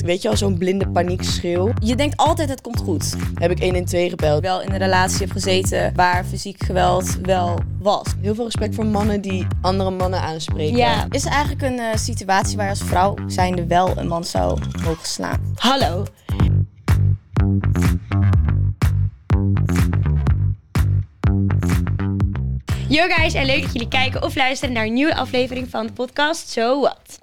echt, 0.00 0.08
weet 0.08 0.22
je 0.22 0.28
al, 0.28 0.36
zo'n 0.36 0.58
blinde 0.58 0.88
paniekschreeuw. 0.88 1.72
Je 1.82 1.96
denkt 1.96 2.16
altijd 2.16 2.48
het 2.48 2.60
komt 2.60 2.78
goed. 2.78 3.14
Heb 3.34 3.50
ik 3.50 3.62
112 3.62 4.10
gebeld. 4.10 4.42
Wel 4.42 4.62
in 4.62 4.70
een 4.70 4.78
relatie 4.78 5.18
heb 5.18 5.30
gezeten 5.30 5.92
waar 5.94 6.24
fysiek 6.24 6.64
geweld 6.64 7.18
wel 7.22 7.58
was. 7.78 8.06
Heel 8.20 8.34
veel 8.34 8.44
respect 8.44 8.74
voor 8.74 8.86
mannen 8.86 9.20
die 9.20 9.46
andere 9.60 9.90
mannen 9.90 10.20
aanspreken. 10.20 10.76
Ja, 10.76 11.06
is 11.10 11.24
eigenlijk 11.24 11.62
een 11.62 11.78
eh, 11.78 11.96
situatie 11.96 12.56
waar 12.56 12.64
je 12.64 12.70
als 12.70 12.82
vrouw 12.82 13.14
zijnde 13.26 13.66
wel 13.66 13.96
een 13.96 14.08
man 14.08 14.24
zou 14.24 14.58
mogen 14.84 15.06
slaan. 15.06 15.54
Hallo. 15.54 16.04
Yo 22.90 23.06
guys, 23.08 23.34
en 23.34 23.46
leuk 23.46 23.62
dat 23.62 23.72
jullie 23.72 23.88
kijken 23.88 24.22
of 24.22 24.34
luisteren 24.34 24.74
naar 24.74 24.84
een 24.84 24.92
nieuwe 24.92 25.14
aflevering 25.14 25.68
van 25.68 25.86
de 25.86 25.92
podcast 25.92 26.48
So 26.48 26.80
What. 26.80 27.18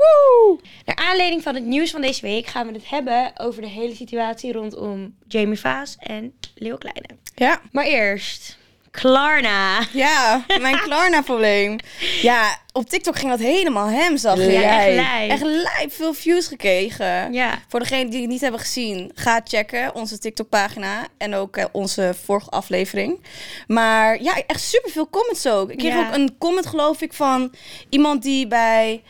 Naar 0.86 0.96
aanleiding 0.96 1.44
van 1.44 1.56
het 1.56 1.66
nieuws 1.66 1.92
van 1.92 2.02
deze 2.02 2.22
week 2.22 2.48
gaan 2.48 2.68
we 2.68 2.74
het 2.74 2.90
hebben 2.90 3.32
over 3.38 3.62
de 3.62 3.68
hele 3.68 3.96
situatie 3.96 4.52
rondom 4.52 5.16
Jamie 5.28 5.60
Vaas 5.60 5.96
en 6.00 6.34
Leo 6.56 6.78
Kleine. 6.78 7.08
Ja. 7.36 7.62
Maar 7.72 7.86
eerst, 7.86 8.58
Klarna. 9.02 9.80
Ja, 9.92 10.46
mijn 10.60 10.80
Klarna-probleem. 10.86 11.76
Ja, 12.22 12.58
op 12.72 12.90
TikTok 12.90 13.18
ging 13.18 13.30
dat 13.32 13.40
helemaal 13.40 13.88
hem, 13.90 14.18
zag 14.18 14.38
je. 14.38 14.52
Ja, 14.52 14.86
echt 14.86 14.96
Lijp. 14.96 15.32
Echt 15.32 15.42
lijp 15.44 15.94
veel 15.94 16.14
views 16.14 16.48
gekregen. 16.48 17.34
Ja. 17.34 17.60
Voor 17.68 17.80
degenen 17.80 18.10
die 18.10 18.22
het 18.22 18.30
niet 18.30 18.42
hebben 18.42 18.60
gezien, 18.60 19.12
ga 19.16 19.42
checken 19.44 19.96
onze 19.96 20.20
TikTok-pagina 20.20 21.08
en 21.18 21.36
ook 21.36 21.58
eh, 21.58 21.66
onze 21.72 22.16
vorige 22.26 22.50
aflevering. 22.50 23.24
Maar 23.68 24.22
ja, 24.24 24.34
echt 24.48 24.62
superveel 24.62 25.10
comments 25.10 25.48
ook. 25.48 25.72
Ik 25.72 25.78
kreeg 25.78 25.94
Ja. 25.94 26.08
ook 26.08 26.14
een 26.14 26.36
comment, 26.38 26.66
geloof 26.66 27.02
ik, 27.02 27.14
van 27.14 27.54
iemand 27.90 28.24
die 28.24 28.48
bij. 28.48 29.04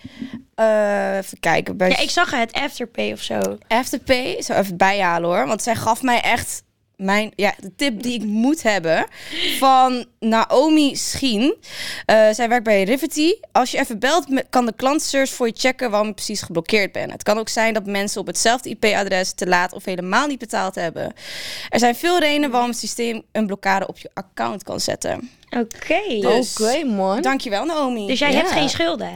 eh, 0.55 1.17
even 1.17 1.39
kijken, 1.39 1.77
bij 1.77 1.89
Ja, 1.89 1.97
ik 1.99 2.09
zag 2.09 2.31
het, 2.31 2.53
Afterpay 2.53 3.11
of 3.11 3.21
zo. 3.21 3.39
Afterpay. 3.67 4.41
Zou 4.41 4.59
even 4.59 4.77
bijhalen 4.77 5.29
hoor, 5.29 5.47
want 5.47 5.61
zij 5.63 5.75
gaf 5.75 6.01
mij 6.01 6.21
echt 6.21 6.63
mijn, 6.97 7.31
ja, 7.35 7.53
de 7.59 7.75
tip 7.75 8.01
die 8.03 8.13
ik 8.13 8.23
moet 8.23 8.63
hebben 8.63 9.05
van 9.57 10.05
Naomi 10.19 10.95
Schien. 10.95 11.55
Eh, 12.05 12.29
zij 12.31 12.49
werkt 12.49 12.63
bij 12.63 12.83
Rivety. 12.83 13.31
Als 13.51 13.71
je 13.71 13.79
even 13.79 13.99
belt, 13.99 14.25
kan 14.49 14.65
de 14.65 14.73
klantservice 14.75 15.33
voor 15.33 15.47
je 15.47 15.53
checken 15.57 15.89
waarom 15.89 16.07
je 16.07 16.13
precies 16.13 16.41
geblokkeerd 16.41 16.91
bent. 16.91 17.11
Het 17.11 17.23
kan 17.23 17.37
ook 17.37 17.49
zijn 17.49 17.73
dat 17.73 17.85
mensen 17.85 18.21
op 18.21 18.27
hetzelfde 18.27 18.69
IP-adres 18.69 19.33
te 19.33 19.47
laat 19.47 19.73
of 19.73 19.85
helemaal 19.85 20.27
niet 20.27 20.39
betaald 20.39 20.75
hebben. 20.75 21.13
Er 21.69 21.79
zijn 21.79 21.95
veel 21.95 22.19
redenen 22.19 22.51
waarom 22.51 22.69
het 22.69 22.79
systeem 22.79 23.21
een 23.31 23.45
blokkade 23.47 23.87
op 23.87 23.97
je 23.97 24.09
account 24.13 24.63
kan 24.63 24.79
zetten. 24.79 25.29
Oké. 25.49 26.19
Dus- 26.19 26.59
Oké, 26.61 26.83
man. 26.83 27.21
Dankjewel, 27.21 27.65
Naomi. 27.65 28.07
Dus 28.07 28.19
jij 28.19 28.31
Ja. 28.31 28.37
hebt 28.37 28.51
geen 28.51 28.69
schulden? 28.69 29.11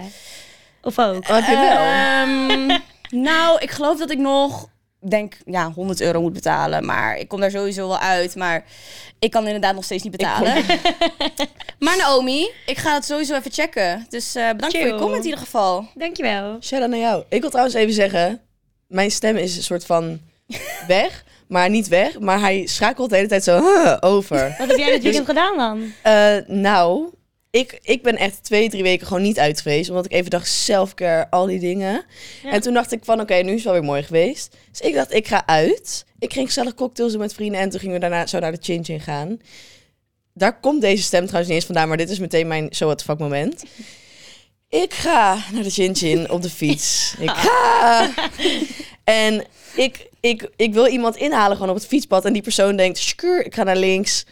Of 0.81 0.99
ook? 0.99 1.27
Heb 1.27 1.45
je 1.45 1.55
wel? 1.55 1.77
Ehm, 1.77 2.79
nou, 3.29 3.59
ik 3.59 3.71
geloof 3.71 3.97
dat 3.99 4.11
ik 4.11 4.17
nog 4.17 4.69
denk 5.09 5.37
ja 5.45 5.71
100 5.71 6.01
euro 6.01 6.21
moet 6.21 6.33
betalen, 6.33 6.85
maar 6.85 7.17
ik 7.17 7.27
kom 7.27 7.39
daar 7.39 7.51
sowieso 7.51 7.87
wel 7.87 7.99
uit, 7.99 8.35
maar 8.35 8.63
ik 9.19 9.31
kan 9.31 9.45
inderdaad 9.45 9.75
nog 9.75 9.83
steeds 9.83 10.03
niet 10.03 10.11
betalen. 10.11 10.53
maar 11.79 11.97
Naomi, 11.97 12.49
ik 12.65 12.77
ga 12.77 12.93
het 12.93 13.05
sowieso 13.05 13.35
even 13.35 13.51
checken. 13.51 14.05
Dus 14.09 14.35
eh, 14.35 14.49
bedankt 14.49 14.77
voor 14.77 14.87
je 14.87 14.95
comment 14.95 15.23
in 15.23 15.29
ieder 15.29 15.39
geval. 15.39 15.87
Dankjewel. 15.95 16.57
Shout 16.61 16.81
out 16.81 16.91
naar 16.91 16.99
jou. 16.99 17.23
Ik 17.29 17.41
wil 17.41 17.49
trouwens 17.49 17.75
even 17.75 17.93
zeggen, 17.93 18.41
mijn 18.87 19.11
stem 19.11 19.35
is 19.35 19.57
een 19.57 19.63
soort 19.63 19.85
van 19.85 20.19
weg, 20.87 21.23
maar 21.47 21.69
niet 21.69 21.87
weg. 21.87 22.19
Maar 22.19 22.39
hij 22.39 22.65
schakelt 22.65 23.09
de 23.09 23.15
hele 23.15 23.27
tijd 23.27 23.43
zo 23.43 23.59
huh, 23.59 23.97
over. 23.99 24.55
Wat 24.57 24.67
heb 24.67 24.77
jij 24.77 24.91
dit 24.91 25.03
weekend 25.03 25.25
gedaan 25.25 25.57
dan? 25.57 25.93
Eh, 26.01 26.35
nou, 26.47 27.09
ik, 27.51 27.79
ik 27.81 28.03
ben 28.03 28.17
echt 28.17 28.43
twee, 28.43 28.69
drie 28.69 28.83
weken 28.83 29.07
gewoon 29.07 29.21
niet 29.21 29.39
uit 29.39 29.61
geweest. 29.61 29.89
Omdat 29.89 30.05
ik 30.05 30.11
even 30.11 30.29
dacht, 30.29 30.47
selfcare, 30.47 31.29
al 31.29 31.45
die 31.45 31.59
dingen. 31.59 32.05
Ja. 32.43 32.51
En 32.51 32.61
toen 32.61 32.73
dacht 32.73 32.91
ik 32.91 33.05
van, 33.05 33.19
oké, 33.21 33.33
nu 33.33 33.49
is 33.49 33.55
het 33.55 33.63
wel 33.63 33.73
weer 33.73 33.83
mooi 33.83 34.03
geweest. 34.03 34.55
Dus 34.71 34.81
ik 34.81 34.93
dacht, 34.93 35.13
ik 35.13 35.27
ga 35.27 35.45
uit. 35.45 36.05
Ik 36.19 36.33
ging 36.33 36.47
gezellig 36.47 36.73
cocktails 36.73 37.11
doen 37.11 37.21
met 37.21 37.33
vrienden. 37.33 37.59
En 37.59 37.69
toen 37.69 37.79
gingen 37.79 37.95
we 37.95 38.01
daarna 38.01 38.25
zo 38.25 38.39
naar 38.39 38.51
de 38.51 38.57
Chin 38.61 38.83
Chin 38.83 38.99
gaan. 38.99 39.39
Daar 40.33 40.59
komt 40.59 40.81
deze 40.81 41.03
stem 41.03 41.21
trouwens 41.21 41.47
niet 41.47 41.57
eens 41.57 41.65
vandaan. 41.65 41.87
Maar 41.87 41.97
dit 41.97 42.09
is 42.09 42.19
meteen 42.19 42.47
mijn 42.47 42.67
so 42.69 42.85
what 42.85 42.97
the 42.97 43.03
fuck 43.03 43.19
moment. 43.19 43.63
Ik 44.69 44.93
ga 44.93 45.37
naar 45.53 45.63
de 45.63 45.69
Chin 45.69 45.95
Chin 45.95 46.29
op 46.29 46.41
de 46.41 46.49
fiets. 46.49 47.13
Ik 47.19 47.29
ga... 47.29 48.09
En 49.03 49.45
ik, 49.75 50.09
ik, 50.19 50.49
ik 50.55 50.73
wil 50.73 50.87
iemand 50.87 51.15
inhalen 51.15 51.55
gewoon 51.55 51.71
op 51.71 51.75
het 51.75 51.87
fietspad. 51.87 52.25
En 52.25 52.33
die 52.33 52.41
persoon 52.41 52.75
denkt, 52.75 52.97
skur, 52.97 53.45
ik 53.45 53.55
ga 53.55 53.63
naar 53.63 53.77
links. 53.77 54.25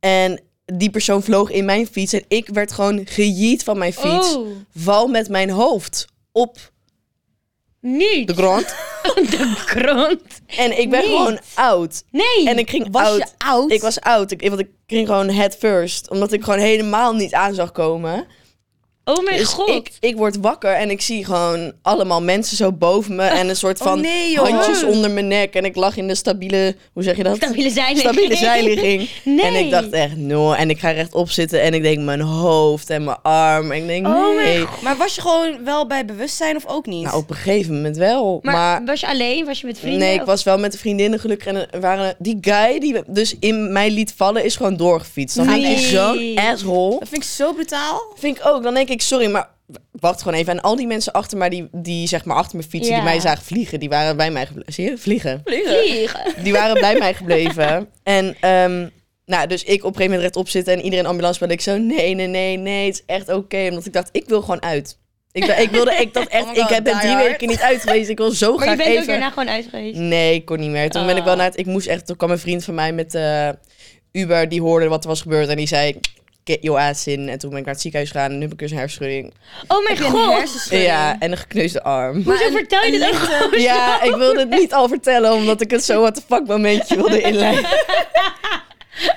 En 0.00 0.40
die 0.78 0.90
persoon 0.90 1.22
vloog 1.22 1.50
in 1.50 1.64
mijn 1.64 1.86
fiets. 1.86 2.12
En 2.12 2.24
ik 2.28 2.48
werd 2.48 2.72
gewoon 2.72 3.00
gejiet 3.04 3.62
van 3.62 3.78
mijn 3.78 3.92
fiets. 3.92 4.34
Oh, 4.36 4.46
Val 4.76 5.06
met 5.08 5.28
mijn 5.28 5.50
hoofd 5.50 6.06
op 6.32 6.58
niet. 7.80 8.26
de 8.28 8.34
grond. 8.34 8.74
de 9.30 9.52
grond. 9.56 10.20
En 10.46 10.78
ik 10.80 10.90
ben 10.90 11.00
Niet. 11.00 11.08
gewoon 11.08 11.38
oud. 11.54 12.02
Nee. 12.10 12.48
En 12.48 12.58
ik 12.58 12.70
ging 12.70 12.88
Was 12.90 13.06
oud. 13.06 13.18
je 13.18 13.26
oud? 13.38 13.70
Ik 13.70 13.80
was 13.80 14.00
oud. 14.00 14.30
Ik, 14.30 14.48
want 14.48 14.60
ik 14.60 14.68
ging 14.86 15.06
gewoon 15.06 15.28
head 15.30 15.56
first. 15.56 16.10
Omdat 16.10 16.32
ik 16.32 16.44
gewoon 16.44 16.58
helemaal 16.58 17.14
niet 17.14 17.34
aan 17.34 17.54
zag 17.54 17.72
komen. 17.72 18.26
Oh 19.04 19.24
mijn 19.24 19.36
Dus 19.36 19.46
god. 19.48 19.68
ik, 19.68 19.90
ik 20.00 20.16
word 20.16 20.36
wakker 20.40 20.72
en 20.72 20.90
ik 20.90 21.00
zie 21.00 21.24
gewoon 21.24 21.72
allemaal 21.82 22.22
mensen 22.22 22.56
zo 22.56 22.72
boven 22.72 23.14
me. 23.16 23.22
En 23.22 23.48
een 23.48 23.56
soort 23.56 23.80
Oh 23.80 23.86
van 23.86 24.00
nee, 24.00 24.36
handjes 24.38 24.82
onder 24.84 25.10
mijn 25.10 25.28
nek. 25.28 25.54
En 25.54 25.64
ik 25.64 25.76
lag 25.76 25.96
in 25.96 26.08
de 26.08 26.14
stabiele, 26.14 26.76
hoe 26.92 27.02
zeg 27.02 27.16
je 27.16 27.22
dat? 27.22 27.36
Stabiele 27.36 27.70
zijligging. 27.70 28.12
Stabiele 28.14 28.36
zijligging. 28.36 29.08
Nee. 29.24 29.44
En 29.44 29.54
ik 29.54 29.70
dacht 29.70 29.90
echt, 29.90 30.16
no. 30.16 30.52
En 30.52 30.70
ik 30.70 30.78
ga 30.78 30.90
rechtop 30.90 31.30
zitten 31.30 31.62
en 31.62 31.74
ik 31.74 31.82
denk 31.82 31.98
mijn 31.98 32.20
hoofd 32.20 32.90
en 32.90 33.04
mijn 33.04 33.16
arm. 33.22 33.70
En 33.72 33.78
ik 33.78 33.86
denk, 33.86 34.06
Oh 34.06 34.34
mijn 34.34 34.46
nee. 34.58 34.64
Maar 34.82 34.96
was 34.96 35.14
je 35.14 35.20
gewoon 35.20 35.64
wel 35.64 35.86
bij 35.86 36.04
bewustzijn 36.04 36.56
of 36.56 36.66
ook 36.66 36.86
niet? 36.86 37.04
Nou, 37.04 37.16
op 37.16 37.30
een 37.30 37.36
gegeven 37.36 37.74
moment 37.74 37.96
wel. 37.96 38.38
Maar, 38.42 38.54
maar 38.54 38.84
was 38.84 39.00
je 39.00 39.06
alleen? 39.08 39.44
Was 39.44 39.60
je 39.60 39.66
met 39.66 39.78
vrienden? 39.78 40.00
Nee, 40.00 40.14
ik 40.14 40.20
Of- 40.20 40.26
was 40.26 40.42
wel 40.42 40.58
met 40.58 40.72
de 40.72 40.78
vriendinnen 40.78 41.18
gelukkig. 41.20 41.46
En 41.46 41.70
er 41.70 41.80
waren, 41.80 42.14
die 42.18 42.38
guy 42.40 42.78
die 42.80 42.96
dus 43.06 43.36
in 43.40 43.72
mij 43.72 43.90
liet 43.90 44.12
vallen, 44.16 44.44
is 44.44 44.56
gewoon 44.56 44.76
doorgefietst. 44.76 45.36
Dan 45.36 45.46
Nee. 45.46 45.64
vind 45.66 45.80
je 45.80 45.86
zo'n 45.86 46.44
asshole. 46.52 46.98
dat 46.98 47.08
vind 47.08 47.22
ik 47.22 47.28
zo 47.28 47.52
brutaal. 47.52 48.02
Vind 48.14 48.36
ik 48.38 48.46
ook. 48.46 48.62
Dan 48.62 48.74
denk 48.74 48.88
ik, 48.88 48.91
sorry, 49.00 49.30
maar 49.30 49.48
wacht 49.90 50.22
gewoon 50.22 50.38
even. 50.38 50.52
En 50.52 50.60
al 50.60 50.76
die 50.76 50.86
mensen 50.86 51.12
achter 51.12 51.38
mij, 51.38 51.48
die, 51.48 51.68
die 51.72 52.06
zeg 52.08 52.24
maar 52.24 52.36
achter 52.36 52.56
me 52.56 52.62
fietsen, 52.62 52.90
Ja. 52.94 53.00
die 53.00 53.08
mij 53.10 53.20
zagen 53.20 53.44
vliegen, 53.44 53.80
die 53.80 53.88
waren 53.88 54.16
bij 54.16 54.30
mij 54.30 54.46
gebleven. 54.46 54.72
Zie 54.72 54.90
je? 54.90 54.98
Vliegen. 54.98 55.40
Vliegen. 55.44 56.20
Die 56.42 56.52
waren 56.52 56.80
bij 56.80 56.98
mij 56.98 57.14
gebleven. 57.14 57.88
En 58.02 58.36
ehm, 58.40 58.88
nou, 59.26 59.46
dus 59.46 59.62
ik 59.62 59.68
op 59.68 59.76
een 59.76 59.82
gegeven 59.82 60.02
moment 60.04 60.20
rechtop 60.20 60.48
zitten 60.48 60.72
en 60.74 60.80
iedereen 60.82 61.06
ambulance 61.06 61.38
belde. 61.38 61.54
Ik 61.54 61.60
zo, 61.60 61.76
nee, 61.78 62.14
nee, 62.14 62.26
nee, 62.26 62.56
nee, 62.56 62.86
het 62.86 62.94
is 62.94 63.02
echt 63.06 63.28
oké. 63.28 63.66
Omdat 63.68 63.86
ik 63.86 63.92
dacht, 63.92 64.08
ik 64.12 64.28
wil 64.28 64.40
gewoon 64.40 64.62
uit. 64.62 64.98
Ik, 65.32 65.46
dacht- 65.46 65.58
ik 65.60 65.70
wilde, 65.70 65.94
ik 65.94 66.14
dacht 66.14 66.28
echt, 66.38 66.44
Oh 66.44 66.54
God, 66.54 66.70
ik 66.70 66.82
ben 66.82 66.98
drie 66.98 67.10
hard. 67.12 67.26
weken 67.26 67.48
niet 67.48 67.60
uit 67.60 67.80
geweest. 67.82 68.08
Ik 68.10 68.18
wil 68.18 68.30
zo 68.30 68.46
Maar 68.56 68.58
je 68.58 68.62
graag 68.64 68.76
bent 68.76 68.88
even... 68.88 69.00
ook 69.02 69.06
daarna 69.08 69.28
gewoon 69.30 69.48
uit 69.48 69.66
geweest. 69.70 69.98
Nee, 69.98 70.34
ik 70.34 70.44
kon 70.44 70.58
niet 70.60 70.70
meer. 70.70 70.90
Toen 70.90 71.06
ben 71.06 71.16
ik 71.16 71.22
wel 71.22 71.32
Ah. 71.32 71.38
naar 71.38 71.46
het... 71.48 71.58
Ik 71.58 71.66
moest 71.66 71.86
echt... 71.86 72.06
Toen 72.06 72.16
kwam 72.16 72.30
een 72.30 72.38
vriend 72.38 72.64
van 72.64 72.74
mij 72.74 72.92
met 72.92 73.14
eh, 73.14 73.48
Uber. 74.12 74.48
Die 74.48 74.60
hoorde 74.60 74.88
wat 74.88 75.02
er 75.02 75.08
was 75.08 75.20
gebeurd. 75.20 75.48
En 75.48 75.56
die 75.56 75.66
zei... 75.66 75.98
Get 76.44 76.58
your 76.60 76.80
ass 76.80 77.06
in. 77.06 77.28
En 77.28 77.38
toen 77.38 77.50
ben 77.50 77.58
ik 77.58 77.64
naar 77.64 77.74
het 77.74 77.82
ziekenhuis 77.82 78.10
gegaan. 78.10 78.30
En 78.30 78.36
nu 78.36 78.42
heb 78.42 78.52
ik 78.52 78.58
dus 78.58 78.70
een 78.70 78.76
hersenschudding. 78.76 79.34
Oh 79.68 79.84
mijn 79.84 79.98
god. 79.98 80.66
Ja, 80.70 81.16
en 81.18 81.30
een 81.32 81.36
gekneusde 81.38 81.82
arm. 81.82 82.22
Hoezo 82.22 82.50
vertel 82.50 82.84
je 82.84 82.90
dit 82.90 83.00
lichte- 83.00 83.26
gewoon 83.26 83.60
Ja, 83.60 84.02
ik 84.02 84.14
wilde 84.14 84.38
het 84.40 84.50
niet 84.50 84.72
al 84.74 84.88
vertellen. 84.88 85.32
Omdat 85.32 85.60
ik 85.60 85.70
het 85.70 85.84
zo 85.84 86.00
what 86.00 86.14
the 86.14 86.22
fuck 86.28 86.46
momentje 86.46 86.96
wilde 86.96 87.20
inleiden. 87.20 87.64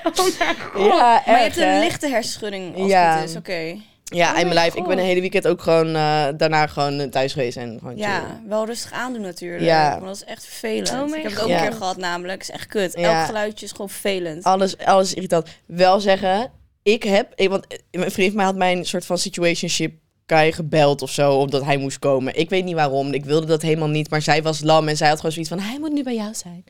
Oh 0.04 0.38
mijn 0.38 0.56
god. 0.72 0.84
Ja, 0.86 1.22
Maar 1.26 1.36
je 1.36 1.42
hebt 1.42 1.56
een 1.56 1.68
hè? 1.68 1.78
lichte 1.78 2.08
hersenschudding 2.08 2.76
als 2.76 2.90
Ja. 2.90 3.18
het 3.20 3.30
is, 3.30 3.36
oké. 3.36 3.76
Ja, 4.04 4.26
Oh 4.32 4.36
in 4.38 4.42
mijn 4.42 4.54
lijf. 4.54 4.74
Ik 4.74 4.86
ben 4.86 4.98
een 4.98 5.04
hele 5.04 5.20
weekend 5.20 5.46
ook 5.48 5.62
gewoon 5.62 5.86
eh, 5.94 6.26
daarna 6.36 6.66
gewoon 6.66 7.10
thuis 7.10 7.32
geweest. 7.32 7.56
En 7.56 7.76
gewoon 7.78 7.94
chill. 7.94 8.02
Ja, 8.04 8.40
wel 8.48 8.66
rustig 8.66 8.92
aandoen 8.92 9.20
natuurlijk. 9.22 9.62
Ja. 9.62 9.90
Want 9.90 10.04
dat 10.04 10.14
is 10.16 10.24
echt 10.24 10.44
vervelend. 10.46 10.90
Oh 10.92 11.16
ik 11.16 11.22
heb 11.22 11.32
het 11.32 11.40
ook 11.42 11.48
een 11.48 11.56
keer 11.60 11.72
gehad 11.72 11.96
namelijk. 11.96 12.38
Het 12.40 12.48
is 12.48 12.54
echt 12.54 12.66
kut. 12.66 12.92
Ja. 12.98 13.16
Elk 13.18 13.26
geluidje 13.26 13.64
is 13.66 13.70
gewoon 13.70 13.88
vervelend. 13.88 14.44
Alles, 14.44 14.78
alles 14.78 15.14
irritant. 15.14 15.48
Wel 15.66 16.00
zeggen, 16.00 16.50
ik 16.92 17.02
heb... 17.02 17.32
Ik, 17.34 17.48
want 17.48 17.66
eh, 17.66 17.78
mijn 17.90 18.10
vriend 18.10 18.28
van 18.28 18.36
mij 18.36 18.44
had 18.44 18.56
mijn 18.56 18.84
soort 18.84 19.06
van 19.06 19.18
situationship 19.18 19.94
guy 20.26 20.52
gebeld 20.52 21.02
of 21.02 21.10
zo, 21.10 21.32
omdat 21.32 21.64
hij 21.64 21.76
moest 21.76 21.98
komen. 21.98 22.38
Ik 22.38 22.50
weet 22.50 22.64
niet 22.64 22.74
waarom. 22.74 23.12
Ik 23.12 23.24
wilde 23.24 23.46
dat 23.46 23.62
helemaal 23.62 23.88
niet, 23.88 24.10
maar 24.10 24.22
zij 24.22 24.42
was 24.42 24.60
lam 24.62 24.88
en 24.88 24.96
zij 24.96 25.08
had 25.08 25.16
gewoon 25.16 25.32
zoiets 25.32 25.50
van, 25.50 25.60
hij 25.60 25.78
moet 25.78 25.92
nu 25.92 26.02
bij 26.02 26.14
jou 26.14 26.34
zijn. 26.34 26.64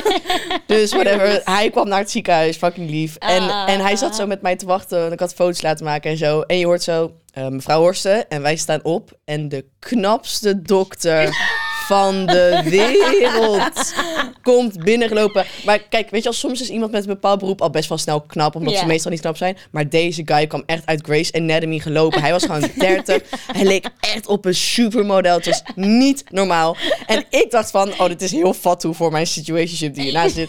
dus 0.66 0.92
whatever. 0.92 1.40
Hij 1.44 1.70
kwam 1.70 1.88
naar 1.88 1.98
het 1.98 2.10
ziekenhuis, 2.10 2.56
fucking 2.56 2.90
lief. 2.90 3.16
En, 3.16 3.42
Ah. 3.42 3.70
en 3.70 3.80
hij 3.80 3.96
zat 3.96 4.16
zo 4.16 4.26
met 4.26 4.42
mij 4.42 4.56
te 4.56 4.66
wachten. 4.66 5.06
En 5.06 5.12
ik 5.12 5.20
had 5.20 5.34
foto's 5.34 5.62
laten 5.62 5.84
maken 5.84 6.10
en 6.10 6.16
zo. 6.16 6.40
En 6.40 6.58
je 6.58 6.64
hoort 6.64 6.82
zo, 6.82 7.12
eh, 7.32 7.48
mevrouw 7.48 7.80
Horsten. 7.80 8.28
En 8.28 8.42
wij 8.42 8.56
staan 8.56 8.84
op. 8.84 9.18
En 9.24 9.48
de 9.48 9.64
knapste 9.78 10.62
dokter 10.62 11.28
van 11.86 12.26
de 12.26 12.60
wereld 12.64 13.94
komt 14.42 14.84
binnengelopen. 14.84 15.46
Maar 15.64 15.78
kijk, 15.78 16.10
weet 16.10 16.22
je 16.22 16.28
wel, 16.28 16.38
soms 16.38 16.60
is 16.60 16.70
iemand 16.70 16.92
met 16.92 17.00
een 17.00 17.08
bepaald 17.08 17.38
beroep 17.38 17.60
al 17.62 17.70
best 17.70 17.88
wel 17.88 17.98
snel 17.98 18.20
knap, 18.20 18.54
omdat 18.54 18.76
ze 18.76 18.86
meestal 18.86 19.10
niet 19.10 19.20
knap 19.20 19.36
zijn. 19.36 19.56
Maar 19.70 19.88
deze 19.88 20.22
guy 20.24 20.46
kwam 20.46 20.62
echt 20.66 20.86
uit 20.86 21.04
Grace 21.04 21.32
Anatomy 21.32 21.78
gelopen. 21.78 22.20
Hij 22.20 22.32
was 22.32 22.44
gewoon 22.44 22.70
30. 22.78 23.22
Hij 23.52 23.64
leek 23.64 23.86
echt 24.00 24.26
op 24.26 24.44
een 24.44 24.54
supermodel. 24.54 25.36
Het 25.36 25.46
was 25.46 25.62
niet 25.74 26.24
normaal. 26.30 26.76
En 27.06 27.24
ik 27.30 27.46
dacht 27.50 27.70
van, 27.70 27.88
oh, 27.98 28.06
dit 28.06 28.22
is 28.22 28.32
heel 28.32 28.54
fatu 28.54 28.94
voor 28.94 29.12
mijn 29.12 29.26
situationship 29.26 29.94
die 29.94 30.02
hiernaast 30.02 30.34
zit. 30.34 30.48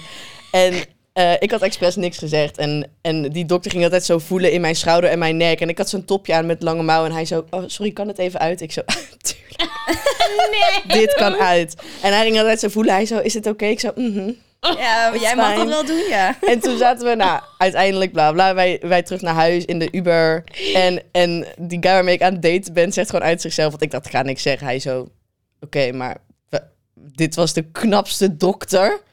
En 0.51 0.73
eh, 1.17 1.33
ik 1.39 1.51
had 1.51 1.61
expres 1.61 1.95
niks 1.95 2.17
gezegd. 2.17 2.57
En, 2.57 2.91
en 3.01 3.21
die 3.21 3.45
dokter 3.45 3.71
ging 3.71 3.83
altijd 3.83 4.05
zo 4.05 4.17
voelen 4.19 4.51
in 4.51 4.61
mijn 4.61 4.75
schouder 4.75 5.09
en 5.09 5.19
mijn 5.19 5.37
nek. 5.37 5.61
En 5.61 5.69
ik 5.69 5.77
had 5.77 5.89
zo'n 5.89 6.05
topje 6.05 6.33
aan 6.33 6.45
met 6.45 6.61
lange 6.61 6.83
mouwen. 6.83 7.09
En 7.09 7.15
hij 7.15 7.25
zo, 7.25 7.45
oh, 7.49 7.63
sorry, 7.67 7.91
kan 7.91 8.07
het 8.07 8.17
even 8.17 8.39
uit? 8.39 8.61
Ik 8.61 8.71
zo, 8.71 8.81
tuurlijk, 9.27 9.71
Nee. 10.87 10.99
dit 10.99 11.13
kan 11.13 11.35
uit. 11.35 11.75
En 12.01 12.13
hij 12.13 12.23
ging 12.23 12.37
altijd 12.37 12.59
zo 12.59 12.67
voelen. 12.67 12.93
Hij 12.93 13.05
zo, 13.05 13.19
is 13.19 13.33
het 13.33 13.47
oké? 13.47 13.65
Ik 13.65 13.79
zo, 13.79 13.91
mhm. 13.95 14.31
Ja, 14.59 15.13
jij 15.19 15.35
mag 15.35 15.55
dat 15.55 15.67
wel 15.67 15.85
doen, 15.85 16.07
ja. 16.09 16.37
En 16.41 16.59
toen 16.59 16.77
zaten 16.77 17.07
we, 17.07 17.15
nou, 17.15 17.41
uiteindelijk 17.57 18.11
bla 18.11 18.31
bla. 18.31 18.53
Wij, 18.53 18.81
wij 18.81 19.03
terug 19.03 19.21
naar 19.21 19.33
huis 19.33 19.65
in 19.65 19.79
de 19.79 19.87
Uber. 19.91 20.43
En, 20.73 21.01
en 21.11 21.45
die 21.57 21.79
guy 21.81 21.91
waarmee 21.91 22.15
ik 22.15 22.21
aan 22.21 22.33
het 22.33 22.41
daten 22.41 22.73
ben, 22.73 22.91
zegt 22.93 23.09
gewoon 23.09 23.25
uit 23.25 23.41
zichzelf. 23.41 23.69
Want 23.69 23.81
ik 23.81 23.91
dacht, 23.91 24.09
ga 24.09 24.21
niks 24.21 24.41
zeggen. 24.41 24.67
Hij 24.67 24.79
zo, 24.79 25.07
oké, 25.59 25.91
maar 25.91 26.17
dit 26.95 27.35
was 27.35 27.53
de 27.53 27.71
knapste 27.71 28.37
dokter 28.37 29.05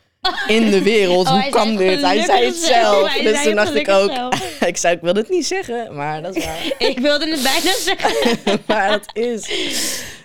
in 0.47 0.71
de 0.71 0.83
wereld. 0.83 1.27
Oh, 1.27 1.33
Hoe 1.33 1.51
kan 1.51 1.77
dit? 1.77 2.01
Hij 2.01 2.23
zei 2.25 2.45
het 2.45 2.57
zelf. 2.57 3.13
Dus 3.13 3.43
toen 3.43 3.55
dacht 3.55 3.75
ik 3.75 3.89
ook, 3.89 4.11
ik 4.67 4.77
zei, 4.77 4.95
ik 4.95 5.01
wil 5.01 5.15
het 5.15 5.29
niet 5.31 5.47
zeggen, 5.47 5.95
maar 5.95 6.23
dat 6.23 6.37
is 6.37 6.45
waar. 6.45 6.73
Ik 6.89 6.99
wilde 6.99 7.31
het 7.31 7.43
bijna 7.43 7.73
zeggen. 7.79 8.39
maar 8.67 8.89
dat 8.91 9.09
is. 9.13 9.49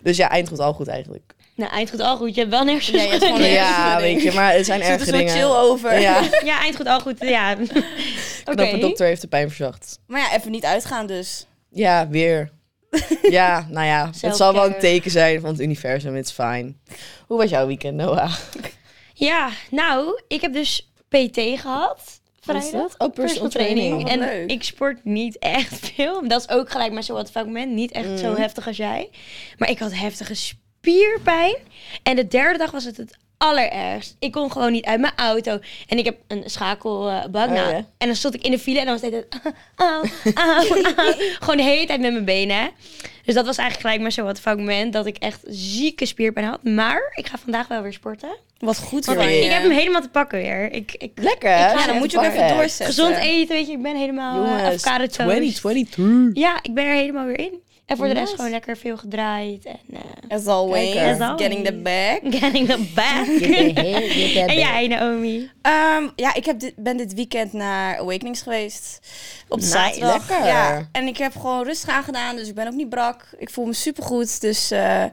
Dus 0.03 0.17
ja, 0.17 0.29
eind 0.29 0.47
goed, 0.47 0.59
al 0.59 0.73
goed 0.73 0.87
eigenlijk. 0.87 1.33
Nou, 1.55 1.71
eind 1.71 1.89
goed, 1.89 1.99
al 1.99 2.17
goed. 2.17 2.33
Je 2.35 2.39
hebt 2.39 2.53
wel 2.53 2.63
nergens 2.63 2.91
Nee, 2.91 3.19
gewoon 3.19 3.41
Ja, 3.43 3.97
weet 4.01 4.21
je, 4.21 4.31
maar 4.31 4.53
het 4.53 4.65
zijn 4.65 4.81
erg 4.81 4.99
er 4.99 5.05
zo 5.05 5.11
dingen. 5.11 5.33
chill 5.33 5.43
over. 5.55 5.99
Ja, 5.99 6.21
Ja, 6.43 6.59
eind 6.61 6.75
goed, 6.75 6.87
al 6.87 6.99
goed. 6.99 7.15
Ja. 7.19 7.51
Oké. 7.61 8.55
knappe 8.55 8.77
dokter 8.77 9.05
heeft 9.07 9.21
de 9.21 9.27
pijn 9.27 9.47
verzacht. 9.47 9.99
Maar 10.07 10.19
ja, 10.21 10.37
even 10.37 10.51
niet 10.51 10.65
uitgaan 10.65 11.07
dus. 11.07 11.45
Ja, 11.71 12.07
weer. 12.07 12.51
Ja, 13.29 13.67
nou 13.69 13.85
ja, 13.87 14.09
het 14.21 14.35
zal 14.35 14.53
wel 14.53 14.65
een 14.65 14.79
teken 14.79 15.11
zijn 15.11 15.41
van 15.41 15.49
het 15.49 15.59
universum. 15.59 16.15
It's 16.15 16.31
fine. 16.31 16.73
Hoe 17.27 17.37
was 17.37 17.49
jouw 17.49 17.67
weekend, 17.67 17.95
Noah? 17.95 18.33
Ja, 19.19 19.49
nou, 19.71 20.21
ik 20.27 20.41
heb 20.41 20.53
dus 20.53 20.89
PT 21.09 21.39
gehad. 21.59 22.21
Vrijdag. 22.39 22.71
dat? 22.71 22.95
Oh, 22.97 23.13
personal 23.13 23.49
training. 23.49 24.01
Wat 24.01 24.11
En 24.11 24.19
leuk. 24.19 24.49
ik 24.51 24.63
sport 24.63 25.05
niet 25.05 25.37
echt 25.37 25.79
veel. 25.95 26.27
Dat 26.27 26.41
is 26.41 26.49
ook 26.55 26.69
gelijk 26.69 26.91
maar 26.91 27.03
zo 27.03 27.13
wat 27.13 27.31
moment. 27.45 27.71
Niet 27.71 27.91
echt 27.91 28.19
zo 28.19 28.29
Mm. 28.29 28.35
heftig 28.35 28.67
als 28.67 28.77
jij. 28.77 29.09
Maar 29.57 29.69
ik 29.69 29.79
had 29.79 29.93
heftige 29.93 30.35
spierpijn. 30.35 31.55
En 32.03 32.15
de 32.15 32.27
derde 32.27 32.57
dag 32.57 32.71
was 32.71 32.83
het 32.83 32.97
het 32.97 33.17
allerergst. 33.39 34.15
Ik 34.19 34.31
kon 34.31 34.51
gewoon 34.51 34.71
niet 34.71 34.85
uit 34.85 34.99
mijn 34.99 35.13
auto. 35.15 35.59
En 35.87 35.97
ik 35.97 36.05
heb 36.05 36.17
een 36.27 36.43
schakelbak. 36.45 37.47
Oh, 37.47 37.53
nou, 37.53 37.69
ja. 37.69 37.85
En 37.97 38.07
dan 38.07 38.15
stond 38.15 38.33
ik 38.33 38.43
in 38.43 38.51
de 38.51 38.59
file 38.59 38.79
en 38.79 38.85
dan 38.85 38.99
was 38.99 39.11
het 39.11 39.13
altijd... 39.13 39.53
Auw, 39.75 40.03
auw, 40.33 40.83
auw. 40.95 41.13
Gewoon 41.39 41.57
de 41.57 41.63
hele 41.63 41.85
tijd 41.85 42.01
met 42.01 42.11
mijn 42.11 42.25
benen. 42.25 42.69
Dus 43.25 43.35
dat 43.35 43.45
was 43.45 43.57
eigenlijk 43.57 43.81
gelijk 43.81 44.01
maar 44.01 44.11
zo 44.11 44.23
wat 44.23 44.57
moment 44.57 44.93
dat 44.93 45.05
ik 45.05 45.17
echt 45.17 45.39
zieke 45.47 46.05
spierpijn 46.05 46.45
had. 46.45 46.63
Maar 46.63 47.11
ik 47.15 47.27
ga 47.27 47.37
vandaag 47.37 47.67
wel 47.67 47.81
weer 47.81 47.93
sporten. 47.93 48.29
Wat 48.59 48.77
goed 48.77 49.05
voor 49.05 49.23
je. 49.23 49.43
ik 49.43 49.51
heb 49.51 49.61
hem 49.61 49.71
helemaal 49.71 50.01
te 50.01 50.09
pakken 50.09 50.39
weer. 50.39 50.71
Ik, 50.71 50.95
ik, 50.97 51.11
Lekker, 51.15 51.49
hè? 51.49 51.71
Ja, 51.71 51.85
dan 51.85 51.97
moet 51.97 52.11
je 52.11 52.17
ook 52.17 52.23
even 52.23 52.47
doorzetten. 52.47 52.85
gezond 52.85 53.15
eten, 53.15 53.55
weet 53.55 53.67
je. 53.67 53.71
Ik 53.71 53.81
ben 53.81 53.95
helemaal 53.95 54.35
Jongens, 54.35 54.61
avocado 54.61 55.03
toast. 55.03 55.13
2023. 55.13 56.43
Ja, 56.43 56.59
ik 56.61 56.73
ben 56.73 56.85
er 56.85 56.93
helemaal 56.93 57.25
weer 57.25 57.39
in. 57.39 57.61
En 57.89 57.97
voor 57.97 58.07
de 58.07 58.13
rest 58.13 58.35
gewoon 58.35 58.49
lekker 58.51 58.77
veel 58.77 58.97
gedraaid. 58.97 59.65
En 59.65 59.79
uh, 59.89 59.99
As 60.27 60.45
always, 60.45 60.93
Lekker. 60.93 61.13
As 61.13 61.19
always. 61.19 61.41
getting 61.41 61.65
the 61.65 61.73
bag. 61.73 62.19
getting 62.41 62.67
the 62.67 62.91
back. 62.95 63.27
en 64.49 64.55
jij, 64.55 64.87
Naomi? 64.87 65.51
Ehm, 65.61 66.07
ja, 66.15 66.33
ik 66.33 66.45
heb 66.45 66.59
dit, 66.59 66.73
ben 66.75 66.97
dit 66.97 67.13
weekend 67.13 67.53
naar 67.53 67.97
Awakenings 67.99 68.41
geweest. 68.41 68.99
Op 69.47 69.57
Nice. 69.59 69.69
zaterdag. 69.71 70.29
Lekker. 70.29 70.45
Ja, 70.47 70.87
en 70.91 71.07
ik 71.07 71.17
heb 71.17 71.35
gewoon 71.35 71.63
rustig 71.63 71.89
aangedaan, 71.89 72.35
dus 72.35 72.47
ik 72.47 72.55
ben 72.55 72.67
ook 72.67 72.73
niet 72.73 72.89
brak. 72.89 73.25
Ik 73.37 73.49
voel 73.49 73.65
me 73.65 73.73
supergoed, 73.73 74.41
dus 74.41 74.71
eh, 74.71 75.03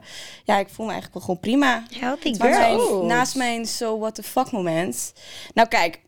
ja, 0.43 0.57
ik 0.57 0.67
voel 0.69 0.85
me 0.85 0.91
eigenlijk 0.91 1.13
wel 1.13 1.21
gewoon 1.23 1.39
prima. 1.39 1.83
Healthy 1.99 2.33
girl. 2.33 2.97
mijn- 2.97 3.05
naast 3.07 3.35
mijn 3.35 3.65
so 3.65 3.99
what 3.99 4.15
the 4.15 4.23
fuck 4.23 4.51
moment. 4.51 5.13
Nou 5.53 5.67
kijk, 5.67 5.99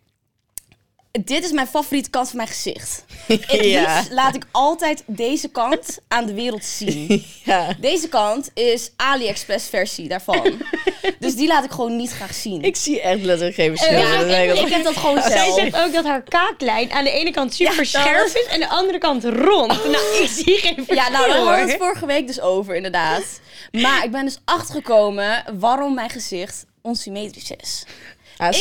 dit 1.25 1.43
is 1.43 1.51
mijn 1.51 1.67
favoriete 1.67 2.09
kant 2.09 2.27
van 2.27 2.37
mijn 2.37 2.49
gezicht. 2.49 3.03
Het 3.27 3.45
Ja. 3.65 3.95
liefst 3.95 4.11
laat 4.11 4.35
ik 4.35 4.43
altijd 4.51 5.03
deze 5.05 5.47
kant 5.49 5.97
aan 6.07 6.25
de 6.25 6.33
wereld 6.33 6.65
zien. 6.65 7.07
Ja. 7.43 7.73
Deze 7.79 8.07
kant 8.07 8.49
is 8.53 8.91
AliExpress 8.95 9.67
versie 9.69 10.07
daarvan. 10.07 10.61
dus 11.19 11.35
die 11.35 11.47
laat 11.47 11.63
ik 11.63 11.71
gewoon 11.71 11.95
niet 11.95 12.11
graag 12.11 12.33
zien. 12.33 12.61
Ik 12.63 12.75
zie 12.75 13.01
echt 13.01 13.21
letterlijk 13.23 13.55
geen 13.55 13.77
verschil. 13.77 13.97
Ja, 13.99 14.19
ik- 14.53 14.69
heb 14.69 14.83
dat 14.83 14.97
gewoon 14.97 15.21
Zij 15.21 15.31
zelf. 15.45 15.55
zegt 15.59 15.75
ook 15.75 15.93
dat 15.93 16.05
haar 16.05 16.21
kaaklijn 16.23 16.91
aan 16.91 17.03
de 17.03 17.11
ene 17.11 17.31
kant 17.31 17.53
super 17.53 17.85
scherp 17.85 18.25
is 18.25 18.45
en 18.49 18.59
de 18.59 18.69
andere 18.69 18.97
kant 18.97 19.23
rond. 19.23 19.67
Nou, 19.85 20.21
ik 20.21 20.29
zie 20.29 20.57
geen 20.57 20.75
verschil 20.75 20.95
Ja, 20.95 21.09
nou, 21.09 21.27
daar 21.27 21.37
hadden 21.37 21.65
we 21.65 21.71
het 21.71 21.81
vorige 21.81 22.05
week 22.05 22.27
dus 22.27 22.41
over, 22.41 22.75
inderdaad. 22.75 23.23
Maar 23.71 24.03
ik 24.03 24.11
ben 24.11 24.25
dus 24.25 24.39
achtergekomen 24.45 25.43
waarom 25.59 25.93
mijn 25.93 26.09
gezicht 26.09 26.65
onsymmetrisch 26.81 27.51
is. 27.57 27.83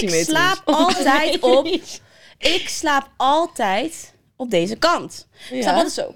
Ik 0.00 0.25
slaap 0.25 0.62
altijd 0.64 1.38
op. 1.40 1.69
Ik 2.38 2.69
slaap 2.69 3.08
altijd 3.17 4.14
op 4.37 4.50
deze 4.50 4.76
kant. 4.76 5.26
Ik 5.50 5.56
Ja. 5.56 5.62
slaap 5.62 5.75
altijd 5.75 5.93
zo. 5.94 6.14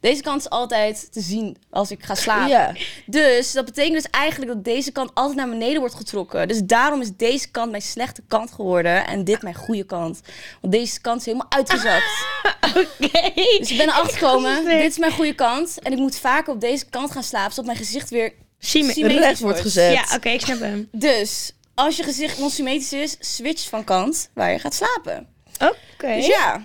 Deze 0.00 0.22
kant 0.22 0.40
is 0.40 0.50
altijd 0.50 1.12
te 1.12 1.20
zien 1.20 1.56
als 1.70 1.90
ik 1.90 2.04
ga 2.04 2.14
slapen. 2.14 2.48
Ja. 2.48 2.74
Dus 3.06 3.52
dat 3.52 3.64
betekent 3.64 3.94
dus 3.94 4.10
eigenlijk 4.10 4.52
dat 4.52 4.64
deze 4.64 4.92
kant 4.92 5.10
altijd 5.14 5.36
naar 5.36 5.48
beneden 5.48 5.80
wordt 5.80 5.94
getrokken. 5.94 6.48
Dus 6.48 6.60
daarom 6.62 7.00
is 7.00 7.10
deze 7.16 7.50
kant 7.50 7.70
mijn 7.70 7.82
slechte 7.82 8.22
kant 8.28 8.52
geworden 8.52 9.06
en 9.06 9.24
dit 9.24 9.42
mijn 9.42 9.54
goede 9.54 9.84
kant. 9.84 10.20
Want 10.60 10.72
deze 10.72 11.00
kant 11.00 11.20
is 11.20 11.26
helemaal 11.26 11.50
uitgezakt. 11.50 12.24
Oké. 12.68 13.32
Dus 13.58 13.70
ik 13.70 13.76
ben 13.76 13.88
erachter 13.88 14.18
gekomen, 14.18 14.64
dit 14.64 14.90
is 14.90 14.98
mijn 14.98 15.12
goede 15.12 15.34
kant. 15.34 15.78
En 15.82 15.92
ik 15.92 15.98
moet 15.98 16.16
vaker 16.18 16.52
op 16.52 16.60
deze 16.60 16.84
kant 16.88 17.10
gaan 17.10 17.22
slapen, 17.22 17.50
zodat 17.50 17.64
mijn 17.66 17.84
gezicht 17.84 18.10
weer 18.10 18.32
Symmetrisch. 18.58 19.12
Recht 19.18 19.40
wordt 19.40 19.60
gezet. 19.60 19.92
Ja, 19.92 20.04
oké, 20.16 20.28
ik 20.28 20.40
snap 20.40 20.60
hem. 20.60 20.88
Dus 20.92 21.52
als 21.74 21.96
je 21.96 22.02
gezicht 22.02 22.38
onsymmetrisch 22.40 22.92
is, 22.92 23.16
switch 23.36 23.68
van 23.68 23.84
kant 23.84 24.30
waar 24.34 24.52
je 24.52 24.58
gaat 24.58 24.74
slapen. 24.74 25.26
Oké. 25.60 26.14
Dus 26.16 26.26
ja, 26.26 26.64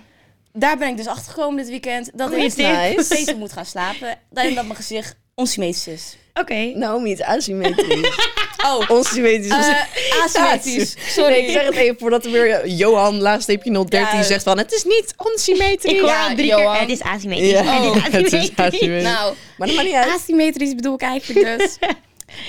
daar 0.52 0.78
ben 0.78 0.88
ik 0.88 0.96
dus 0.96 1.06
achter 1.06 1.32
gekomen 1.32 1.56
dit 1.56 1.68
weekend. 1.68 2.10
Dat 2.14 2.32
ik. 2.32 2.56
Nice. 2.56 3.04
beter 3.08 3.36
moet 3.36 3.52
gaan 3.52 3.66
slapen. 3.66 4.08
En 4.34 4.54
dat 4.54 4.64
mijn 4.64 4.76
gezicht 4.76 5.16
onsymmetrisch 5.34 5.86
is. 5.86 6.16
Oké. 6.34 6.54
Naomi, 6.74 7.10
het 7.10 7.18
is 7.18 7.24
asymmetrisch. 7.24 8.16
Oh, 8.66 8.90
Onsymmetrisch. 8.90 9.50
eh, 9.50 10.24
asymmetrisch. 10.24 10.94
Sorry. 11.14 11.30
Nee, 11.32 11.42
ik 11.46 11.50
zeg 11.50 11.64
het 11.64 11.74
even 11.74 11.96
voordat 11.98 12.24
er 12.24 12.30
weer 12.30 12.68
Johan, 12.68 13.20
laagsteepje 13.20 13.70
013, 13.84 13.98
Ja. 14.18 14.22
zegt 14.22 14.42
van 14.42 14.58
het 14.58 14.72
is 14.72 14.84
niet 14.84 15.14
onsymmetrisch. 15.16 15.92
Ik 15.92 16.00
hoor 16.00 16.08
Ja, 16.08 16.28
al 16.28 16.34
drie 16.34 16.46
Johan. 16.46 16.72
keer, 16.72 16.80
het 16.80 16.90
is 16.90 17.00
asymmetrisch. 17.02 17.50
Ja, 17.50 17.62
het 17.62 17.94
is 17.94 18.12
het 18.12 18.32
is 18.32 18.32
asymmetrisch. 18.32 18.58
asymmetrisch. 18.58 19.02
Nou, 19.02 19.34
Maar 19.58 19.66
dat 19.66 19.76
maakt 19.76 19.88
niet 19.88 19.96
uit. 19.96 20.14
asymmetrisch 20.14 20.74
bedoel 20.74 20.94
ik 20.94 21.02
eigenlijk 21.02 21.58
dus. 21.58 21.78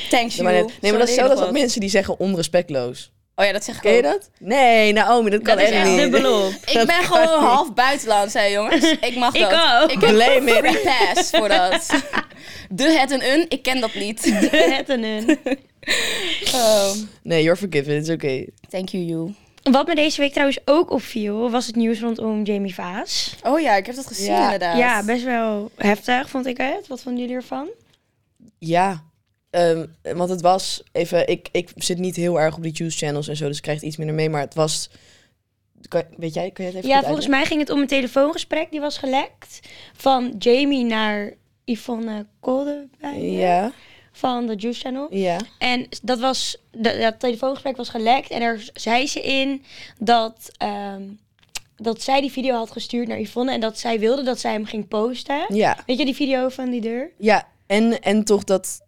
Thanks 0.10 0.36
you. 0.36 0.56
niet. 0.56 0.82
Nee, 0.82 0.92
maar 0.92 1.00
dat 1.00 1.10
is 1.10 1.16
Zo 1.16 1.26
zelfs 1.26 1.40
was. 1.42 1.52
mensen 1.52 1.80
die 1.80 1.90
zeggen 1.90 2.20
onrespectloos. 2.20 3.12
Oh 3.36 3.46
ja, 3.46 3.52
dat 3.52 3.64
zeg 3.64 3.76
ik 3.76 3.82
Ken 3.82 3.92
je 3.92 3.98
ook. 3.98 4.04
dat? 4.04 4.30
Nee, 4.40 4.94
Naomi, 4.94 5.30
dat 5.30 5.42
kan 5.42 5.58
Dat 5.58 5.66
is 5.66 5.72
echt 5.72 5.82
echt 5.82 5.90
niet. 5.90 5.98
dubbelop. 6.00 6.52
Ik 6.66 6.74
Dat 6.74 6.88
ben 6.88 6.96
kan 6.96 7.04
gewoon 7.06 7.40
niet. 7.40 7.50
half 7.50 7.74
buitenlands, 7.74 8.34
hè 8.34 8.44
jongens. 8.46 8.92
Ik 9.10 9.16
mag 9.16 9.34
Ik 9.36 9.42
dat. 9.42 9.82
ook. 9.82 9.92
Ik 9.92 10.02
heb 10.02 10.10
Blame 10.10 10.52
it. 10.52 10.66
free 10.66 10.80
pass 11.14 11.30
voor 11.30 11.48
dat. 11.50 11.90
De, 12.70 12.84
het 13.00 13.12
en 13.12 13.32
een, 13.34 13.46
ik 13.50 13.64
ken 13.64 13.80
dat 13.80 13.94
niet. 13.94 14.26
Het 14.52 14.90
en 14.90 15.04
een. 15.04 15.40
Oh. 16.54 16.92
Nee, 17.24 17.44
you're 17.44 17.58
forgiven, 17.60 17.96
it's 17.96 18.10
okay. 18.10 18.50
Thank 18.70 18.90
you, 18.90 19.04
you. 19.04 19.34
Wat 19.72 19.88
me 19.88 19.96
deze 19.96 20.22
week 20.22 20.32
trouwens 20.32 20.60
ook 20.66 20.92
opviel, 20.92 21.50
was 21.52 21.66
het 21.68 21.76
nieuws 21.76 22.00
rondom 22.00 22.44
Jamie 22.44 22.74
Vaas. 22.74 23.36
Oh 23.44 23.60
ja, 23.60 23.76
ik 23.76 23.86
heb 23.86 23.96
dat 23.96 24.08
gezien 24.08 24.32
Ja. 24.34 24.44
inderdaad. 24.44 24.78
Ja, 24.78 25.04
best 25.04 25.24
wel 25.24 25.72
heftig 25.78 26.30
vond 26.30 26.46
ik 26.46 26.58
het. 26.58 26.88
Wat 26.88 27.02
vonden 27.02 27.22
jullie 27.22 27.36
ervan? 27.36 27.68
Ja, 28.58 29.04
ehm, 29.54 29.86
want 30.16 30.30
het 30.30 30.42
was 30.42 30.84
even, 30.92 31.28
ik, 31.28 31.48
ik 31.52 31.72
zit 31.76 31.98
niet 31.98 32.16
heel 32.16 32.40
erg 32.40 32.56
op 32.56 32.64
die 32.64 32.72
juice 32.74 32.98
channels 32.98 33.28
en 33.28 33.36
zo, 33.38 33.48
dus 33.48 33.56
ik 33.58 33.62
krijg 33.64 33.78
het 33.78 33.88
iets 33.88 33.98
minder 33.98 34.16
mee, 34.16 34.30
maar 34.30 34.42
het 34.42 34.54
was, 34.54 34.90
kan, 35.88 36.04
weet 36.18 36.34
jij, 36.34 36.52
kan 36.52 36.66
je 36.66 36.72
het 36.72 36.80
even 36.80 36.90
Ja, 36.90 37.02
volgens 37.02 37.26
uitleggen? 37.26 37.30
mij 37.32 37.46
ging 37.46 37.60
het 37.60 37.70
om 37.70 37.80
een 37.82 37.88
telefoongesprek 37.88 38.72
die 38.72 38.80
was 38.80 38.98
gelekt 38.98 39.60
van 39.96 40.36
Jamie 40.40 40.84
naar 40.84 41.34
Yvonne 41.66 42.26
Kolderwijn 42.40 43.32
Ja, 43.32 43.72
van 44.12 44.48
de 44.48 44.56
Juice 44.56 44.80
Channel. 44.82 45.08
ja. 45.16 45.38
En 45.58 45.88
dat 46.02 46.20
was, 46.20 46.58
dat, 46.72 47.00
dat 47.02 47.20
telefoongesprek 47.20 47.78
was 47.78 47.90
gelekt 47.90 48.30
en 48.30 48.42
er 48.42 48.70
zei 48.74 49.08
ze 49.08 49.22
in 49.22 49.64
dat, 50.00 50.52
ehm, 50.58 51.02
dat 51.76 52.02
zij 52.02 52.22
die 52.22 52.32
video 52.32 52.56
had 52.56 52.72
gestuurd 52.72 53.08
naar 53.08 53.20
Yvonne 53.20 53.52
en 53.52 53.60
dat 53.60 53.80
zij 53.80 54.00
wilde 54.00 54.24
dat 54.24 54.40
zij 54.40 54.52
hem 54.52 54.66
ging 54.66 54.88
posten. 54.88 55.46
Ja, 55.56 55.78
Weet 55.86 55.98
je 55.98 56.06
die 56.06 56.16
video 56.16 56.50
van 56.50 56.70
die 56.70 56.82
deur? 56.82 57.12
ja. 57.18 57.48
En, 57.68 58.00
en 58.02 58.24
toch 58.24 58.44
dat, 58.44 58.80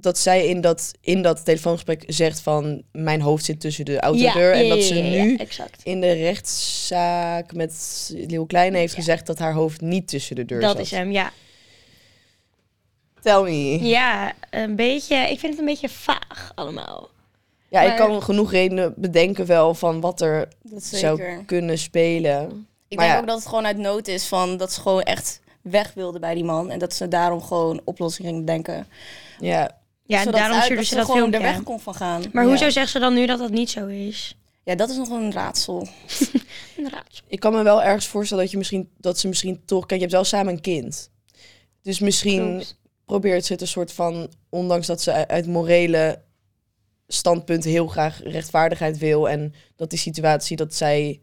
dat 0.00 0.18
zij 0.18 0.46
in 0.46 0.60
dat, 0.60 0.92
in 1.00 1.22
dat 1.22 1.44
telefoongesprek 1.44 2.04
zegt 2.06 2.40
van, 2.40 2.82
mijn 2.92 3.20
hoofd 3.20 3.44
zit 3.44 3.60
tussen 3.60 3.84
de 3.84 4.00
autodeur. 4.00 4.52
en 4.52 4.68
dat 4.68 4.82
ze 4.82 4.94
ja, 4.94 5.04
ja, 5.04 5.22
nu 5.24 5.36
exact. 5.36 5.80
in 5.82 6.00
de 6.00 6.12
rechtszaak 6.12 7.54
met 7.54 8.10
Leeuw 8.26 8.44
Kleine 8.46 8.78
heeft 8.78 8.94
gezegd 8.94 9.26
dat 9.26 9.38
haar 9.38 9.52
hoofd 9.52 9.80
niet 9.80 10.08
tussen 10.08 10.36
de 10.36 10.44
deur 10.44 10.60
Dat 10.60 10.70
zat. 10.70 10.80
is 10.80 10.90
hem, 10.90 11.10
ja. 11.10 11.32
Tell 13.22 13.42
me. 13.42 13.78
Ja, 13.84 14.32
een 14.50 14.76
beetje, 14.76 15.16
ik 15.16 15.38
vind 15.38 15.52
het 15.52 15.58
een 15.58 15.64
beetje 15.66 15.88
vaag 15.88 16.52
allemaal. 16.54 17.08
Ja, 17.68 17.80
ik 17.82 17.96
kan 17.96 18.22
genoeg 18.22 18.50
redenen 18.50 18.94
bedenken 18.96 19.46
wel 19.46 19.74
van 19.74 20.00
wat 20.00 20.20
er 20.20 20.48
Dat 20.62 20.84
zou 20.84 21.16
zeker. 21.16 21.42
kunnen 21.46 21.78
spelen. 21.78 22.66
Ik 22.88 22.96
Maar 22.98 23.06
denk 23.06 23.12
ja. 23.12 23.18
ook 23.20 23.26
dat 23.26 23.38
het 23.38 23.46
gewoon 23.48 23.66
uit 23.66 23.76
nood 23.78 24.08
is 24.08 24.26
van 24.26 24.56
dat 24.56 24.72
ze 24.72 24.80
gewoon 24.80 25.02
echt 25.02 25.40
weg 25.62 25.92
wilden 25.94 26.20
bij 26.20 26.34
die 26.34 26.44
man. 26.44 26.70
En 26.70 26.78
dat 26.78 26.94
ze 26.94 27.08
daarom 27.08 27.42
gewoon 27.42 27.80
oplossingen 27.84 28.30
gingen 28.30 28.44
denken. 28.46 28.86
Ja, 29.40 29.78
Ja, 30.06 30.18
Zodat 30.18 30.34
daarom 30.34 30.54
uit- 30.56 30.64
stuurde 30.64 30.84
ze 30.84 30.94
dat 30.94 31.04
gewoon 31.10 31.32
er 31.32 31.40
weg 31.42 31.62
kon 31.62 31.80
van 31.80 31.94
gaan. 31.94 32.22
Maar 32.32 32.42
Ja. 32.44 32.48
hoezo 32.48 32.70
zegt 32.70 32.90
ze 32.90 32.98
dan 32.98 33.14
nu 33.14 33.26
dat 33.26 33.38
dat 33.38 33.50
niet 33.50 33.70
zo 33.70 33.86
is? 33.86 34.36
Ja, 34.64 34.74
dat 34.74 34.90
is 34.90 34.96
nog 34.96 35.08
een 35.10 35.32
raadsel. 35.32 35.80
Een 36.76 36.90
raadsel. 36.90 37.24
Ik 37.28 37.40
kan 37.40 37.52
me 37.52 37.62
wel 37.62 37.82
ergens 37.82 38.06
voorstellen 38.06 38.42
dat, 38.42 38.52
je 38.52 38.58
misschien, 38.58 38.90
dat 38.98 39.18
ze 39.18 39.28
misschien 39.28 39.62
toch... 39.64 39.80
Kijk, 39.86 40.00
je 40.00 40.06
hebt 40.06 40.12
wel 40.12 40.24
samen 40.24 40.52
een 40.52 40.60
kind. 40.60 41.10
Dus 41.82 41.98
misschien 41.98 42.50
Klopt. 42.50 42.78
probeert 43.04 43.44
ze 43.44 43.52
het 43.52 43.60
een 43.62 43.68
soort 43.68 43.92
van... 43.92 44.28
Ondanks 44.48 44.86
dat 44.86 45.02
ze 45.02 45.26
uit- 45.28 45.46
morele 45.46 46.22
standpunten 47.08 47.70
heel 47.70 47.86
graag 47.86 48.20
rechtvaardigheid 48.22 48.98
wil... 48.98 49.28
en 49.28 49.54
dat 49.76 49.90
die 49.90 49.98
situatie 49.98 50.56
dat 50.56 50.74
zij 50.74 51.20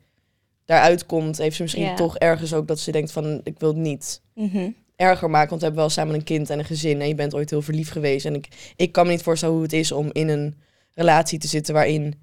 daaruit 0.65 1.05
komt... 1.05 1.38
heeft 1.38 1.55
ze 1.55 1.61
misschien 1.61 1.83
Ja. 1.83 1.95
toch 1.95 2.17
ergens 2.17 2.53
ook 2.53 2.67
dat 2.67 2.79
ze 2.79 2.91
denkt 2.91 3.11
van... 3.11 3.41
ik 3.43 3.59
wil 3.59 3.69
het 3.69 3.77
niet 3.77 4.21
Mhm. 4.35 4.69
Erger 5.01 5.29
maken, 5.29 5.50
want 5.50 5.62
we 5.62 5.67
hebben 5.67 5.84
wel 5.86 5.93
samen 5.93 6.15
een 6.15 6.24
kind 6.24 6.50
en 6.50 6.60
een 6.60 6.65
gezin... 6.65 7.01
en 7.01 7.08
je 7.08 7.15
bent 7.15 7.34
ooit 7.36 7.50
heel 7.50 7.62
verliefd 7.62 7.91
geweest. 7.91 8.25
En 8.25 8.36
ik, 8.36 8.74
ik 8.75 8.91
kan 8.91 9.05
me 9.05 9.12
niet 9.12 9.24
voorstellen 9.24 9.53
hoe 9.55 9.63
het 9.63 9.74
is 9.74 9.91
om 9.91 10.10
in 10.12 10.29
een 10.29 10.55
relatie 10.93 11.39
te 11.39 11.48
zitten... 11.48 11.74
waarin 11.74 12.13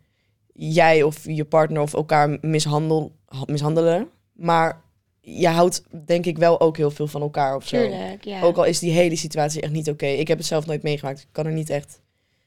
jij 0.53 1.03
of 1.03 1.25
je 1.27 1.45
partner 1.45 1.83
of 1.83 1.95
elkaar 1.95 2.39
mishandel, 2.41 3.13
ha- 3.27 3.43
mishandelen. 3.47 4.09
Maar 4.33 4.81
je 5.21 5.49
houdt 5.49 5.83
denk 6.07 6.27
ik 6.27 6.39
wel 6.39 6.61
ook 6.61 6.77
heel 6.77 6.91
veel 6.91 7.07
van 7.07 7.21
elkaar 7.23 7.57
of 7.57 7.67
zo. 7.69 7.77
Tuurlijk, 7.77 8.25
ja. 8.25 8.41
Ook 8.43 8.57
al 8.57 8.65
is 8.65 8.79
die 8.79 8.91
hele 8.93 9.17
situatie 9.17 9.61
echt 9.61 9.73
niet 9.73 9.89
oké. 9.91 10.07
Ik 10.07 10.29
heb 10.29 10.39
het 10.39 10.47
zelf 10.47 10.67
nooit 10.67 10.83
meegemaakt. 10.83 11.21
Ik 11.21 11.29
kan 11.33 11.47
er 11.47 11.53
niet 11.53 11.71
echt 11.71 12.01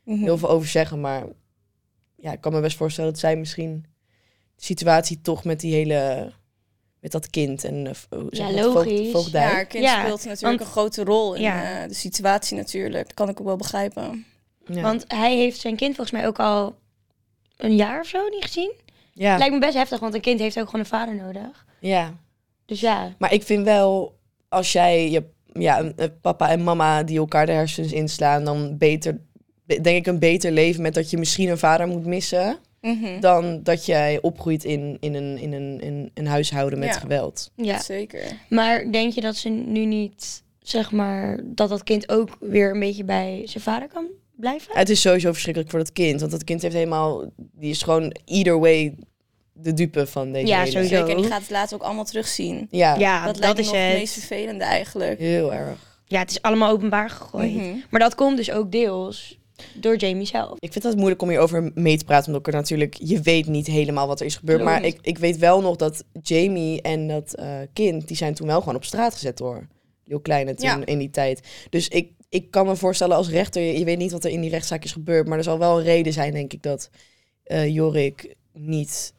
Mhm. 0.04 0.24
heel 0.24 0.38
veel 0.38 0.50
over 0.50 0.68
zeggen. 0.68 1.00
Maar 1.02 1.24
ja, 2.16 2.32
ik 2.32 2.42
kan 2.42 2.54
me 2.54 2.60
best 2.62 2.78
voorstellen 2.78 3.12
dat 3.12 3.20
zij 3.20 3.36
misschien 3.36 3.86
de 4.56 4.64
situatie 4.66 5.22
toch 5.22 5.44
met 5.44 5.60
die 5.60 5.74
hele... 5.74 6.32
Met 7.02 7.12
dat 7.12 7.30
kind 7.30 7.64
en 7.64 7.76
uh, 7.86 7.92
hoe 8.20 8.28
zeg 8.30 8.50
Ja? 8.50 8.62
Voogd- 8.64 8.76
logisch. 8.76 9.32
Ja, 9.32 9.40
haar 9.42 9.66
kind 9.66 9.84
Ja, 9.84 10.02
speelt 10.04 10.18
natuurlijk 10.26 10.42
want- 10.42 10.60
een 10.60 10.66
grote 10.66 11.04
rol 11.04 11.34
in 11.34 11.42
Ja. 11.42 11.82
eh, 11.82 11.88
de 11.88 11.94
situatie 11.94 12.58
natuurlijk. 12.58 13.04
Dat 13.06 13.14
kan 13.14 13.30
ik 13.30 13.40
ook 13.40 13.46
wel 13.46 13.56
begrijpen. 13.56 14.26
Ja. 14.66 14.82
Want 14.82 15.04
hij 15.08 15.36
heeft 15.38 15.60
zijn 15.60 15.76
kind 15.76 15.96
volgens 15.96 16.18
mij 16.18 16.28
ook 16.28 16.40
al 16.40 16.76
een 17.58 17.76
jaar 17.76 18.00
of 18.00 18.08
zo 18.08 18.28
niet 18.30 18.44
gezien. 18.44 18.74
ja. 19.14 19.38
Lijkt 19.38 19.54
me 19.54 19.60
best 19.60 19.74
heftig, 19.74 20.00
want 20.00 20.14
een 20.14 20.22
kind 20.22 20.40
heeft 20.40 20.60
ook 20.60 20.66
gewoon 20.66 20.80
een 20.82 20.86
vader 20.86 21.16
nodig. 21.16 21.66
ja. 21.80 22.14
Dus 22.66 22.80
ja, 22.80 23.16
Maar 23.18 23.34
ik 23.34 23.44
vind 23.44 23.66
wel, 23.66 24.18
als 24.50 24.72
jij 24.72 25.10
je 25.10 25.24
ja, 25.54 25.92
papa 26.22 26.50
en 26.50 26.64
mama 26.64 27.04
die 27.04 27.18
elkaar 27.18 27.46
de 27.46 27.52
hersens 27.52 27.92
inslaan, 27.92 28.44
dan 28.46 28.78
beter, 28.78 29.22
be- 29.66 29.82
denk 29.82 29.98
ik, 29.98 30.08
een 30.08 30.20
beter 30.20 30.52
leven 30.52 30.82
met 30.82 30.94
dat 30.94 31.10
je 31.10 31.18
misschien 31.18 31.50
een 31.50 31.58
vader 31.58 31.88
moet 31.88 32.06
missen, 32.06 32.58
Mhm. 32.82 33.20
dan 33.20 33.64
dat 33.64 33.86
jij 33.86 34.22
opgroeit 34.22 34.64
in, 34.64 34.98
in, 35.00 35.14
een, 35.14 35.38
in, 35.38 35.54
een, 35.54 35.82
in 35.82 36.12
een 36.14 36.28
huishouden 36.28 36.80
met 36.80 36.88
Ja. 36.94 37.00
geweld. 37.00 37.52
ja. 37.56 37.80
Zeker. 37.80 38.24
Maar 38.50 38.92
denk 38.92 39.14
je 39.14 39.22
dat 39.22 39.36
ze 39.36 39.50
nu 39.50 39.86
niet, 39.86 40.44
zeg 40.60 40.92
maar, 40.92 41.40
dat 41.46 41.70
dat 41.70 41.84
kind 41.84 42.10
ook 42.10 42.30
weer 42.40 42.72
een 42.72 42.80
beetje 42.80 43.04
bij 43.04 43.42
zijn 43.46 43.64
vader 43.64 43.88
kan 43.88 44.06
blijven? 44.36 44.78
Het 44.78 44.90
is 44.90 45.02
sowieso 45.02 45.32
verschrikkelijk 45.32 45.72
voor 45.72 45.80
dat 45.82 45.92
kind, 45.94 46.20
want 46.20 46.32
dat 46.32 46.44
kind 46.44 46.62
heeft 46.62 46.74
helemaal, 46.74 47.26
die 47.36 47.70
is 47.72 47.82
gewoon 47.82 48.16
either 48.26 48.60
way 48.60 48.96
de 49.54 49.74
dupe 49.74 50.08
van 50.08 50.32
deze 50.32 50.48
Ja, 50.48 50.60
hele- 50.60 50.72
sowieso. 50.72 50.96
Zeker. 50.96 51.10
En 51.16 51.22
die 51.22 51.32
gaat 51.32 51.42
het 51.42 51.50
later 51.50 51.76
ook 51.76 51.84
allemaal 51.84 52.06
terugzien. 52.06 52.68
Ja, 52.70 52.96
Ja, 52.96 53.26
dat 53.26 53.34
dat, 53.36 53.44
lijkt 53.44 53.56
me 53.56 53.62
is 53.62 53.68
nog 53.72 53.76
het 53.78 53.88
het. 53.90 53.98
meest 54.00 54.14
vervelende 54.14 54.64
eigenlijk. 54.64 55.20
heel 55.20 55.54
erg. 55.54 56.00
Ja, 56.06 56.20
het 56.20 56.30
is 56.32 56.42
allemaal 56.42 56.72
openbaar 56.72 57.10
gegooid. 57.10 57.56
Mhm. 57.56 57.76
Maar 57.90 58.00
dat 58.00 58.16
komt 58.16 58.38
dus 58.38 58.52
ook 58.52 58.72
deels 58.72 59.40
door 59.74 59.96
Jamie 59.96 60.26
zelf. 60.26 60.58
Ik 60.60 60.72
vind 60.72 60.84
het 60.84 60.96
moeilijk 60.96 61.22
om 61.22 61.30
hierover 61.30 61.72
mee 61.76 61.98
te 61.98 62.06
praten, 62.06 62.26
omdat 62.28 62.48
ik 62.48 62.54
er 62.54 62.60
natuurlijk, 62.60 62.96
je 63.04 63.22
weet 63.22 63.48
niet 63.48 63.68
helemaal 63.68 64.08
wat 64.08 64.20
er 64.20 64.26
is 64.26 64.36
gebeurd. 64.36 64.64
Maar 64.64 64.84
ik, 64.86 64.98
ik 65.02 65.18
weet 65.18 65.38
wel 65.38 65.62
nog 65.62 65.76
dat 65.76 66.04
Jamie 66.22 66.82
en 66.82 67.08
dat 67.08 67.34
eh, 67.34 67.56
kind, 67.74 68.08
die 68.08 68.18
zijn 68.18 68.34
toen 68.34 68.48
wel 68.48 68.60
gewoon 68.60 68.76
op 68.76 68.84
straat 68.84 69.14
gezet 69.14 69.38
door 69.38 69.68
Heel 70.06 70.20
Kleine 70.20 70.54
toen 70.54 70.70
Ja. 70.70 70.86
in 70.86 70.98
die 70.98 71.10
tijd. 71.10 71.48
Dus 71.70 71.88
ik, 71.88 72.12
ik 72.30 72.52
kan 72.52 72.66
me 72.66 72.76
voorstellen 72.76 73.16
als 73.16 73.30
rechter, 73.30 73.62
je, 73.62 73.80
je 73.80 73.86
weet 73.86 73.98
niet 73.98 74.12
wat 74.12 74.24
er 74.24 74.32
in 74.32 74.42
die 74.42 74.50
rechtszaak 74.50 74.84
is 74.84 74.92
gebeurd, 74.92 75.28
maar 75.28 75.38
er 75.38 75.44
zal 75.44 75.58
wel 75.60 75.78
een 75.78 75.84
reden 75.84 76.14
zijn, 76.14 76.34
denk 76.34 76.54
ik, 76.54 76.64
dat 76.64 76.90
eh, 77.44 77.68
Jorik 77.74 78.36
niet 78.54 79.14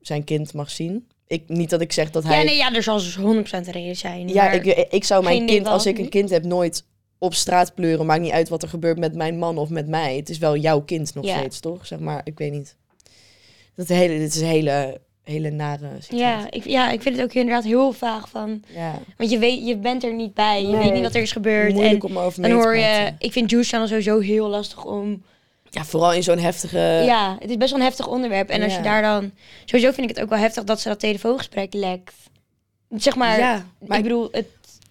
zijn 0.00 0.24
kind 0.24 0.52
mag 0.54 0.70
zien. 0.70 1.06
Ik, 1.26 1.42
niet 1.48 1.70
dat 1.70 1.80
ik 1.80 1.92
zeg 1.92 2.10
dat 2.10 2.24
hij... 2.24 2.38
Ja, 2.38 2.44
nee, 2.44 2.56
ja, 2.56 2.74
er 2.74 2.82
zal 2.82 2.96
dus 2.98 3.18
100% 3.18 3.22
een 3.22 3.70
reden 3.70 3.96
zijn. 3.96 4.28
Ja, 4.28 4.44
maar- 4.44 4.54
ik, 4.54 4.66
ik 4.92 5.04
zou 5.04 5.24
mijn 5.24 5.46
kind, 5.46 5.66
als 5.66 5.86
ik 5.86 5.98
een 5.98 6.08
kind 6.08 6.30
heb, 6.30 6.44
nooit 6.44 6.84
op 7.24 7.34
straat 7.34 7.74
pleuren. 7.74 8.06
Maakt 8.06 8.20
niet 8.20 8.32
uit 8.32 8.48
wat 8.48 8.62
er 8.62 8.68
gebeurt 8.68 8.98
met 8.98 9.14
mijn 9.14 9.38
man 9.38 9.58
of 9.58 9.68
met 9.68 9.88
mij. 9.88 10.16
Het 10.16 10.28
is 10.28 10.38
wel 10.38 10.56
jouw 10.56 10.80
kind 10.80 11.14
nog 11.14 11.24
Ja. 11.24 11.38
steeds, 11.38 11.60
toch? 11.60 11.86
Zeg 11.86 11.98
maar, 11.98 12.20
ik 12.24 12.38
weet 12.38 12.52
niet. 12.52 12.76
Dat 13.74 13.88
hele, 13.88 14.18
dit 14.18 14.34
is 14.34 14.40
een 14.40 14.46
hele, 14.46 15.00
hele 15.22 15.50
nare 15.50 15.88
situatie. 15.98 16.18
ja, 16.18 16.46
ik, 16.50 16.64
ja, 16.64 16.90
ik 16.90 17.02
vind 17.02 17.16
het 17.16 17.24
ook 17.24 17.32
inderdaad 17.34 17.64
heel 17.64 17.92
vaag 17.92 18.28
van... 18.28 18.62
ja. 18.74 18.98
Want 19.16 19.30
je, 19.30 19.38
weet, 19.38 19.66
je 19.66 19.76
bent 19.76 20.04
er 20.04 20.14
niet 20.14 20.34
bij, 20.34 20.62
je 20.62 20.68
Nee. 20.68 20.82
weet 20.82 20.92
niet 20.92 21.02
wat 21.02 21.14
er 21.14 21.22
is 21.22 21.32
gebeurd. 21.32 21.68
En 21.68 21.74
Moeilijk 21.74 22.36
dan 22.36 22.50
hoor 22.50 22.76
je... 22.76 23.12
Ik 23.18 23.32
vind 23.32 23.50
Juice 23.50 23.68
Channel 23.68 23.88
sowieso 23.88 24.18
heel 24.18 24.48
lastig 24.48 24.84
om... 24.84 25.22
Ja, 25.70 25.84
vooral 25.84 26.12
in 26.12 26.22
zo'n 26.22 26.38
heftige... 26.38 26.78
ja, 27.06 27.36
het 27.40 27.50
is 27.50 27.56
best 27.56 27.70
wel 27.70 27.80
een 27.80 27.86
heftig 27.86 28.08
onderwerp. 28.08 28.48
En 28.48 28.62
als 28.62 28.74
je 28.74 28.80
daar 28.82 29.02
dan... 29.02 29.30
Sowieso 29.64 29.92
vind 29.92 30.10
ik 30.10 30.14
het 30.16 30.24
ook 30.24 30.30
wel 30.30 30.38
heftig 30.38 30.64
dat 30.64 30.80
ze 30.80 30.88
dat 30.88 31.00
telefoongesprek 31.00 31.72
lekt. 31.74 32.14
Zeg 32.96 33.16
maar, 33.16 33.38
Ja, 33.38 33.66
maar 33.86 33.96
ik 33.96 34.02
bedoel, 34.02 34.28
het, 34.32 34.46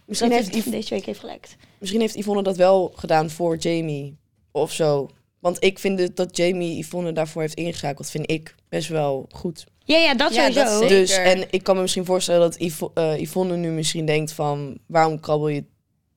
misschien, 0.06 0.32
heeft 0.32 0.56
Yv- 0.56 0.64
deze 0.66 0.94
week 0.94 1.06
heeft 1.06 1.20
gelekt. 1.20 1.56
Misschien 1.84 2.02
heeft 2.02 2.16
Yvonne 2.16 2.44
dat 2.44 2.58
wel 2.58 2.92
gedaan 2.96 3.30
voor 3.30 3.58
Jamie. 3.58 4.18
Of 4.52 4.72
zo. 4.72 5.10
Want 5.40 5.64
ik 5.64 5.80
vind 5.80 6.00
het 6.00 6.16
dat 6.16 6.38
Jamie 6.38 6.78
Yvonne 6.80 7.12
daarvoor 7.12 7.42
heeft 7.42 7.54
ingeschakeld, 7.54 8.10
vind 8.10 8.32
ik 8.32 8.56
best 8.70 8.88
wel 8.88 9.26
goed. 9.30 9.64
Ja, 9.86 9.98
ja, 9.98 10.16
dat 10.16 10.34
Ja, 10.34 10.42
sowieso. 10.52 10.64
dat 10.70 10.80
zeker. 10.80 10.96
Dus, 10.98 11.16
en 11.18 11.44
ik 11.50 11.64
kan 11.64 11.76
me 11.76 11.82
misschien 11.82 12.06
voorstellen 12.06 12.42
dat 12.42 12.60
Yvo, 12.60 12.92
eh, 12.94 13.20
Yvonne 13.22 13.56
nu 13.58 13.70
misschien 13.70 14.06
denkt 14.06 14.32
van... 14.32 14.78
waarom 14.88 15.20
krabbel 15.20 15.48
je 15.48 15.64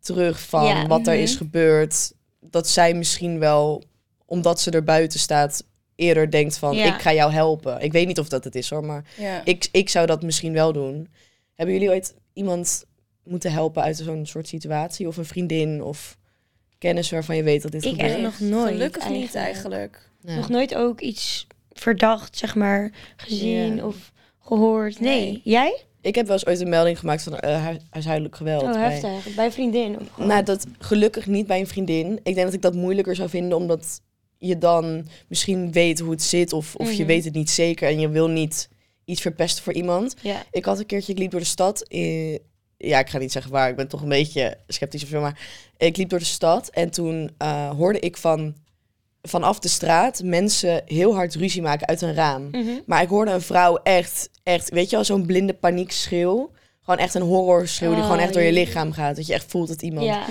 terug 0.01 0.41
van 0.41 0.65
Ja. 0.65 0.87
wat 0.87 1.07
er 1.07 1.13
Mhm. 1.15 1.23
is 1.23 1.35
gebeurd? 1.35 2.13
Dat 2.41 2.69
zij 2.69 2.95
misschien 2.95 3.39
wel, 3.39 3.83
omdat 4.27 4.61
ze 4.61 4.71
er 4.71 4.85
buiten 4.85 5.21
staat... 5.21 5.65
eerder 5.95 6.31
denkt 6.31 6.59
van, 6.59 6.75
Ja. 6.77 6.95
ik 6.95 7.01
ga 7.01 7.13
jou 7.13 7.33
helpen. 7.33 7.81
Ik 7.81 7.93
weet 7.93 8.07
niet 8.07 8.19
of 8.19 8.29
dat 8.29 8.45
het 8.45 8.55
is 8.55 8.71
hoor, 8.71 8.85
maar 8.85 9.05
Ja. 9.19 9.41
ik, 9.45 9.69
ik 9.73 9.89
zou 9.89 10.07
dat 10.07 10.23
misschien 10.23 10.53
wel 10.53 10.73
doen. 10.73 11.09
Hebben 11.55 11.75
jullie 11.75 11.91
ooit 11.91 12.15
iemand 12.33 12.85
moeten 13.27 13.53
helpen 13.53 13.83
uit 13.83 13.97
zo'n 13.97 14.27
soort 14.27 14.49
situatie? 14.49 15.07
Of 15.07 15.17
een 15.17 15.25
vriendin 15.25 15.83
of 15.83 16.17
kennis 16.79 17.11
waarvan 17.11 17.37
je 17.37 17.43
weet 17.43 17.63
dat 17.63 17.73
dit 17.73 17.85
Ik 17.85 17.91
gebeurt? 17.91 18.11
echt 18.11 18.21
nog 18.21 18.41
nooit. 18.41 18.73
Gelukkig 18.73 19.09
niet 19.09 19.35
eigenlijk. 19.35 19.75
eigenlijk. 19.75 20.11
Ja. 20.21 20.35
Nog 20.37 20.49
nooit 20.49 20.75
ook 20.75 21.01
iets 21.01 21.47
verdacht, 21.73 22.37
zeg 22.39 22.55
maar, 22.55 22.93
gezien 23.17 23.85
of 23.85 24.13
gehoord. 24.41 25.01
Nee. 25.01 25.21
Nee. 25.21 25.41
Jij? 25.45 25.81
Ik 26.01 26.15
heb 26.15 26.27
wel 26.27 26.35
eens 26.35 26.47
ooit 26.47 26.61
een 26.61 26.69
melding 26.69 26.99
gemaakt 26.99 27.23
van 27.23 27.39
eh, 27.39 27.67
hu- 27.67 27.77
huishoudelijk 27.91 28.37
geweld. 28.37 28.63
Oh, 28.63 28.73
bij- 28.73 28.91
heftig. 28.93 29.35
Bij 29.35 29.45
een 29.45 29.53
vriendin. 29.53 29.99
Of 30.19 30.27
Nou, 30.27 30.43
dat 30.43 30.67
gelukkig 30.79 31.27
niet 31.27 31.47
bij 31.47 31.61
een 31.61 31.67
vriendin. 31.67 32.13
Ik 32.23 32.35
denk 32.35 32.47
dat 32.47 32.53
ik 32.53 32.63
dat 32.63 32.75
moeilijker 32.75 33.15
zou 33.17 33.29
vinden, 33.29 33.57
omdat 33.59 34.01
je 34.39 34.59
dan 34.59 35.09
misschien 35.29 35.73
weet 35.73 35.99
hoe 36.01 36.11
het 36.11 36.23
zit, 36.23 36.53
of, 36.53 36.75
of 36.77 36.91
je 36.91 36.99
Mhm. 36.99 37.07
weet 37.07 37.25
het 37.25 37.35
niet 37.35 37.51
zeker 37.51 37.89
en 37.89 38.01
je 38.01 38.09
wil 38.09 38.29
niet 38.29 38.69
iets 39.05 39.21
verpesten 39.21 39.65
voor 39.65 39.73
iemand. 39.73 40.15
ja. 40.23 40.43
Ik 40.51 40.65
had 40.65 40.79
een 40.79 40.87
keertje, 40.87 41.13
ik 41.13 41.19
liep 41.19 41.31
door 41.31 41.41
de 41.41 41.47
stad. 41.47 41.83
In, 41.89 42.39
ja, 42.77 42.99
ik 42.99 43.09
ga 43.09 43.19
niet 43.19 43.33
zeggen 43.33 43.53
waar, 43.53 43.69
ik 43.69 43.77
ben 43.77 43.89
toch 43.89 44.03
een 44.03 44.09
beetje 44.09 44.57
sceptisch 44.69 45.03
of 45.03 45.09
zo, 45.09 45.21
maar 45.21 45.39
ik 45.77 45.97
liep 45.97 46.09
door 46.09 46.19
de 46.19 46.25
stad 46.25 46.69
en 46.69 46.91
toen 46.91 47.31
eh, 47.39 47.71
hoorde 47.71 47.99
ik 47.99 48.17
van 48.17 48.55
vanaf 49.23 49.59
de 49.59 49.69
straat 49.69 50.23
mensen 50.23 50.83
heel 50.87 51.15
hard 51.15 51.35
ruzie 51.35 51.63
maken 51.63 51.87
uit 51.87 52.01
een 52.03 52.15
raam. 52.15 52.49
Mhm. 52.51 52.71
Maar 52.87 53.03
ik 53.03 53.09
hoorde 53.09 53.31
een 53.31 53.41
vrouw 53.41 53.77
echt, 53.77 54.31
echt, 54.43 54.71
weet 54.71 54.91
je 54.91 54.97
wel, 54.97 55.05
zo'n 55.05 55.27
blinde 55.27 55.55
paniekschreeuw. 55.55 56.51
Gewoon 56.81 57.01
echt 57.01 57.15
een 57.15 57.23
horrorschreeuw 57.23 57.91
die 57.91 57.99
Oh, 57.99 58.05
gewoon 58.05 58.21
echt 58.21 58.33
door 58.33 58.43
je 58.43 58.53
lichaam 58.53 58.93
gaat. 58.93 59.17
Dat 59.17 59.27
je 59.27 59.33
echt 59.33 59.51
voelt 59.51 59.69
dat 59.69 59.83
iemand 59.83 60.07
Ja. 60.07 60.27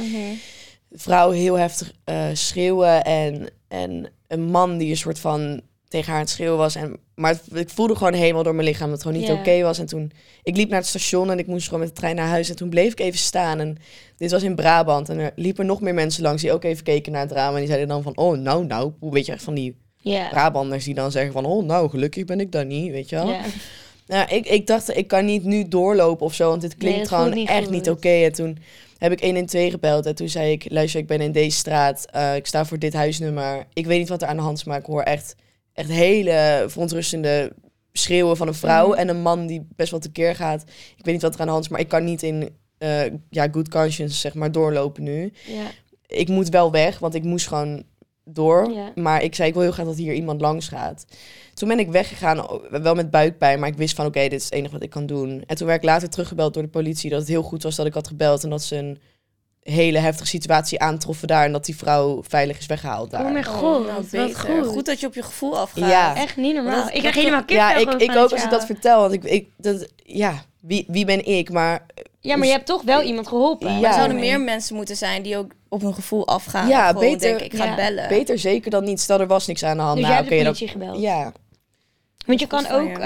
vrouw 0.92 1.32
heel 1.32 1.56
heftig 1.56 1.94
eh, 2.04 2.25
schreeuwen 2.34 3.04
en, 3.04 3.50
en 3.68 4.10
een 4.28 4.44
man 4.44 4.78
die 4.78 4.90
een 4.90 4.98
soort 4.98 5.20
van 5.20 5.62
tegen 5.88 6.08
haar 6.08 6.16
aan 6.16 6.22
het 6.25 6.30
schreeuwen 6.34 6.58
was. 6.58 6.75
En, 6.75 7.00
maar 7.15 7.31
het- 7.31 7.60
ik 7.60 7.69
voelde 7.69 7.95
gewoon 7.95 8.13
helemaal 8.13 8.43
door 8.43 8.55
mijn 8.55 8.67
lichaam 8.67 8.89
dat 8.89 8.98
het 8.98 9.07
gewoon 9.07 9.22
niet 9.22 9.29
oké 9.39 9.62
was. 9.62 9.79
En 9.79 9.86
toen, 9.86 10.12
ik 10.43 10.55
liep 10.57 10.69
naar 10.69 10.79
het 10.79 10.88
station 10.88 11.31
en 11.31 11.39
ik 11.39 11.48
moest 11.48 11.65
gewoon 11.65 11.79
met 11.79 11.89
de 11.89 11.95
trein 11.95 12.15
naar 12.15 12.27
huis. 12.27 12.50
En 12.50 12.55
toen 12.55 12.69
bleef 12.69 12.91
ik 12.91 13.00
even 13.00 13.19
staan 13.19 13.60
en 13.60 13.77
dit 14.17 14.31
was 14.31 14.43
in 14.43 14.55
Brabant. 14.55 15.10
En 15.10 15.19
er 15.19 15.31
liepen 15.36 15.65
nog 15.65 15.81
meer 15.81 15.93
mensen 15.93 16.24
langs 16.24 16.41
die 16.41 16.51
ook 16.51 16.63
even 16.63 16.84
keken 16.84 17.12
naar 17.12 17.22
het 17.22 17.31
raam. 17.31 17.51
En 17.53 17.57
die 17.60 17.67
zeiden 17.67 17.88
dan 17.88 18.03
van, 18.03 18.17
oh 18.17 18.38
nou, 18.38 18.65
nou, 18.65 18.91
hoe 19.00 19.12
weet 19.13 19.25
je 19.25 19.31
echt 19.31 19.43
van 19.43 19.53
die. 19.53 19.75
Brabanders 20.29 20.84
die 20.86 20.93
dan 20.93 21.12
zeggen 21.12 21.31
van, 21.34 21.45
oh 21.45 21.65
nou, 21.65 21.89
gelukkig 21.89 22.25
ben 22.25 22.39
ik 22.39 22.51
daar 22.51 22.65
niet, 22.65 22.91
weet 22.91 23.10
je 23.10 23.15
wel. 23.15 23.29
Ja. 23.29 23.41
Nou, 24.07 24.29
ik, 24.36 24.48
ik 24.48 24.67
dacht, 24.67 24.98
ik 24.98 25.07
kan 25.07 25.25
niet 25.25 25.43
nu 25.43 25.67
doorlopen 25.67 26.25
of 26.25 26.34
zo, 26.34 26.50
want 26.50 26.62
dit 26.62 26.77
klinkt 26.77 27.07
gewoon 27.07 27.34
niet 27.34 27.50
echt 27.50 27.63
goed. 27.63 27.72
niet 27.72 27.89
oké. 27.89 28.10
En 28.10 28.31
toen 28.31 28.57
heb 28.98 29.12
ik 29.12 29.19
112 29.22 29.69
gebeld 29.72 30.05
en 30.05 30.15
toen 30.15 30.29
zei 30.29 30.51
ik, 30.51 30.65
luister, 30.72 31.00
ik 31.00 31.07
ben 31.07 31.22
in 31.22 31.31
deze 31.31 31.57
straat, 31.57 32.05
eh, 32.12 32.36
ik 32.36 32.45
sta 32.48 32.65
voor 32.65 32.79
dit 32.79 32.93
huisnummer. 32.93 33.65
Ik 33.74 33.86
weet 33.86 34.00
niet 34.00 34.10
wat 34.10 34.22
er 34.22 34.27
aan 34.27 34.36
de 34.36 34.41
hand 34.41 34.57
is, 34.57 34.63
maar 34.63 34.79
ik 34.79 34.86
hoor 34.86 35.01
echt, 35.01 35.36
echt 35.75 35.89
hele 35.89 36.65
verontrustende 36.67 37.53
schreeuwen 37.94 38.38
van 38.38 38.48
een 38.48 38.53
vrouw 38.53 38.88
Mhm. 38.88 38.98
en 38.98 39.08
een 39.10 39.22
man 39.22 39.46
die 39.48 39.67
best 39.75 39.91
wel 39.91 40.00
tekeer 40.00 40.36
gaat. 40.36 40.62
Ik 40.98 41.05
weet 41.05 41.13
niet 41.13 41.22
wat 41.24 41.34
er 41.34 41.39
aan 41.39 41.46
de 41.46 41.51
hand 41.51 41.63
is, 41.65 41.70
maar 41.72 41.79
ik 41.79 41.88
kan 41.88 42.03
niet 42.03 42.24
in 42.24 42.50
eh, 42.77 43.03
ja, 43.29 43.48
good 43.51 43.70
conscience, 43.70 44.15
zeg 44.17 44.34
maar, 44.34 44.51
doorlopen 44.51 45.03
nu. 45.03 45.34
Ja. 45.46 45.63
Ik 46.08 46.27
moet 46.27 46.50
wel 46.50 46.72
weg, 46.72 47.00
want 47.00 47.15
ik 47.15 47.24
moest 47.24 47.48
gewoon 47.48 47.84
door. 48.24 48.72
Ja. 48.72 48.91
Maar 48.96 49.24
ik 49.24 49.36
zei, 49.36 49.48
ik 49.48 49.53
wil 49.53 49.63
heel 49.63 49.72
graag 49.72 49.86
dat 49.86 49.98
hier 49.98 50.13
iemand 50.13 50.41
langs 50.41 50.67
gaat. 50.67 51.05
Toen 51.53 51.67
ben 51.67 51.79
ik 51.79 51.89
weggegaan, 51.89 52.46
wel 52.70 52.96
met 52.96 53.12
buikpijn, 53.12 53.60
maar 53.60 53.70
ik 53.70 53.77
wist 53.77 53.96
van 53.96 54.05
oké, 54.05 54.20
dit 54.22 54.34
is 54.39 54.44
het 54.44 54.53
enige 54.53 54.74
wat 54.74 54.84
ik 54.84 54.89
kan 54.89 55.05
doen. 55.05 55.44
En 55.48 55.55
toen 55.55 55.67
werd 55.67 55.79
ik 55.79 55.89
later 55.89 56.10
teruggebeld 56.10 56.53
door 56.53 56.63
de 56.63 56.70
politie 56.70 57.10
dat 57.10 57.20
het 57.20 57.27
heel 57.29 57.44
goed 57.44 57.63
was 57.63 57.75
dat 57.75 57.86
ik 57.86 57.94
had 57.94 58.08
gebeld 58.08 58.44
en 58.44 58.50
dat 58.50 58.63
ze 58.63 58.75
een 58.75 58.98
hele 59.72 59.98
heftige 59.98 60.27
situatie 60.27 60.79
aantroffen 60.79 61.27
daar 61.27 61.45
en 61.45 61.51
dat 61.51 61.65
die 61.65 61.75
vrouw 61.75 62.24
veilig 62.27 62.57
is 62.60 62.65
weggehaald 62.65 63.12
daar. 63.12 63.25
Oh 63.25 63.31
mijn 63.31 63.43
god, 63.45 63.86
nou, 63.86 63.93
wat 63.93 64.10
beter. 64.10 64.65
goed. 64.65 64.86
dat 64.86 65.00
je 65.00 65.07
op 65.07 65.13
je 65.13 65.24
gevoel 65.24 65.60
afgaat. 65.60 65.89
Ja. 65.89 66.15
Echt 66.15 66.38
niet 66.38 66.53
normaal. 66.55 66.84
Dat- 66.84 66.93
ik 66.93 67.00
krijg 67.00 67.15
helemaal 67.15 67.39
ja, 67.39 67.45
kippenvel 67.45 67.81
ik, 67.81 67.88
gewoon 67.88 68.01
ik 68.01 68.12
van 68.12 68.17
ook 68.24 68.31
als 68.31 68.43
ik 68.43 68.50
dat 68.50 68.65
vertel, 68.65 69.00
want 69.00 69.13
ik, 69.13 69.24
ik 69.24 69.50
dat, 69.57 69.88
ja, 69.95 70.34
wie, 70.60 70.86
wie 70.88 71.05
ben 71.05 71.25
ik? 71.25 71.50
Maar 71.51 71.86
Ja, 72.19 72.36
maar 72.38 72.45
je 72.48 72.53
hebt 72.53 72.65
toch 72.65 72.81
wel 72.81 73.01
iemand 73.01 73.27
geholpen. 73.27 73.67
Ja. 73.74 73.79
Maar 73.79 73.89
er 73.89 73.93
zouden 73.95 74.19
meer 74.19 74.41
mensen 74.41 74.75
moeten 74.75 74.95
zijn 74.95 75.22
die 75.22 75.38
ook 75.38 75.51
op 75.69 75.81
hun 75.81 75.93
gevoel 75.93 76.27
afgaan. 76.27 76.67
Ja, 76.67 76.93
beter- 76.93 77.19
denken, 77.19 77.45
ik 77.45 77.55
ga 77.55 77.65
ja. 77.65 77.75
bellen. 77.75 78.07
beter 78.07 78.39
zeker 78.39 78.72
dan 78.72 78.84
niet. 78.84 79.00
Stel 79.01 79.19
er 79.19 79.27
was 79.27 79.48
niks 79.48 79.63
aan 79.63 79.77
de 79.77 79.84
hand. 79.84 79.98
Dus 79.98 80.07
nou, 80.07 80.13
jij 80.15 80.24
hebt 80.24 80.29
de 80.29 80.36
oké, 80.36 80.43
politie 80.45 80.67
gebeld. 80.67 80.91
dan, 80.93 81.01
ja, 81.01 81.31
Want 82.25 82.39
je 82.39 82.48
kan 82.48 82.67
ook. 82.72 82.98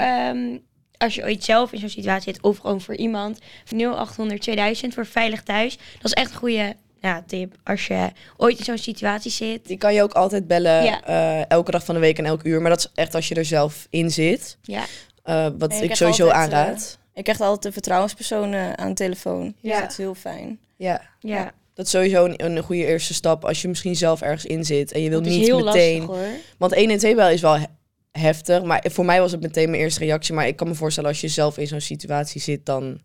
Als 1.00 1.14
je 1.14 1.22
ooit 1.24 1.44
zelf 1.44 1.72
in 1.72 1.78
zo'n 1.78 1.88
situatie 1.88 2.32
zit, 2.32 2.42
of 2.42 2.58
gewoon 2.58 2.80
voor 2.80 2.96
iemand, 2.96 3.38
0800 3.76 4.40
2000 4.40 4.94
voor 4.94 5.06
veilig 5.06 5.42
thuis. 5.42 5.76
Dat 5.76 6.04
is 6.04 6.12
echt 6.12 6.30
een 6.30 6.36
goede 6.36 6.74
ja, 7.00 7.22
tip. 7.26 7.54
Als 7.64 7.86
je 7.86 8.10
ooit 8.36 8.58
in 8.58 8.64
zo'n 8.64 8.78
situatie 8.78 9.30
zit. 9.30 9.66
die 9.66 9.78
kan 9.78 9.94
je 9.94 10.02
ook 10.02 10.12
altijd 10.12 10.46
bellen, 10.46 10.84
Ja. 10.84 11.02
eh, 11.04 11.44
elke 11.50 11.70
dag 11.70 11.84
van 11.84 11.94
de 11.94 12.00
week 12.00 12.18
en 12.18 12.24
elk 12.24 12.44
uur. 12.44 12.60
Maar 12.60 12.70
dat 12.70 12.78
is 12.78 12.90
echt 12.94 13.14
als 13.14 13.28
je 13.28 13.34
er 13.34 13.44
zelf 13.44 13.86
in 13.90 14.10
zit. 14.10 14.56
Ja, 14.62 14.84
Eh, 15.22 15.46
wat 15.58 15.72
ik 15.72 15.94
sowieso 15.94 16.24
altijd, 16.28 16.52
aanraad. 16.52 16.98
Ik 17.14 17.22
krijg 17.24 17.40
altijd 17.40 17.62
de 17.62 17.72
vertrouwenspersonen 17.72 18.78
aan 18.78 18.88
de 18.88 18.94
telefoon. 18.94 19.54
Ja. 19.60 19.74
Ja. 19.74 19.80
Dat 19.80 19.90
is 19.90 19.96
heel 19.96 20.14
fijn. 20.14 20.58
ja. 20.76 21.00
ja. 21.20 21.52
Dat 21.74 21.84
is 21.88 21.90
sowieso 21.94 22.24
een, 22.24 22.44
een 22.44 22.62
goede 22.62 22.86
eerste 22.86 23.14
stap 23.14 23.44
als 23.44 23.62
je 23.62 23.68
misschien 23.68 23.96
zelf 23.96 24.20
ergens 24.20 24.44
in 24.44 24.64
zit. 24.64 24.92
En 24.92 25.00
je 25.02 25.08
wil 25.08 25.18
Het 25.18 25.28
is 25.28 25.36
niet 25.36 25.46
heel 25.46 25.64
meteen... 25.64 25.98
lastig 26.04 26.16
hoor. 26.16 26.28
Want 26.58 26.72
1 26.72 26.90
en 26.90 26.98
2 26.98 27.14
bel 27.14 27.28
is 27.28 27.40
wel 27.40 27.58
heftig. 28.12 28.62
Maar 28.62 28.84
voor 28.90 29.04
mij 29.04 29.20
was 29.20 29.32
het 29.32 29.40
meteen 29.40 29.70
mijn 29.70 29.82
eerste 29.82 30.00
reactie. 30.00 30.34
Maar 30.34 30.46
ik 30.46 30.56
kan 30.56 30.68
me 30.68 30.74
voorstellen 30.74 31.08
als 31.10 31.20
je 31.20 31.28
zelf 31.28 31.58
in 31.58 31.66
zo'n 31.66 31.80
situatie 31.80 32.40
zit, 32.40 32.66
dan... 32.66 33.00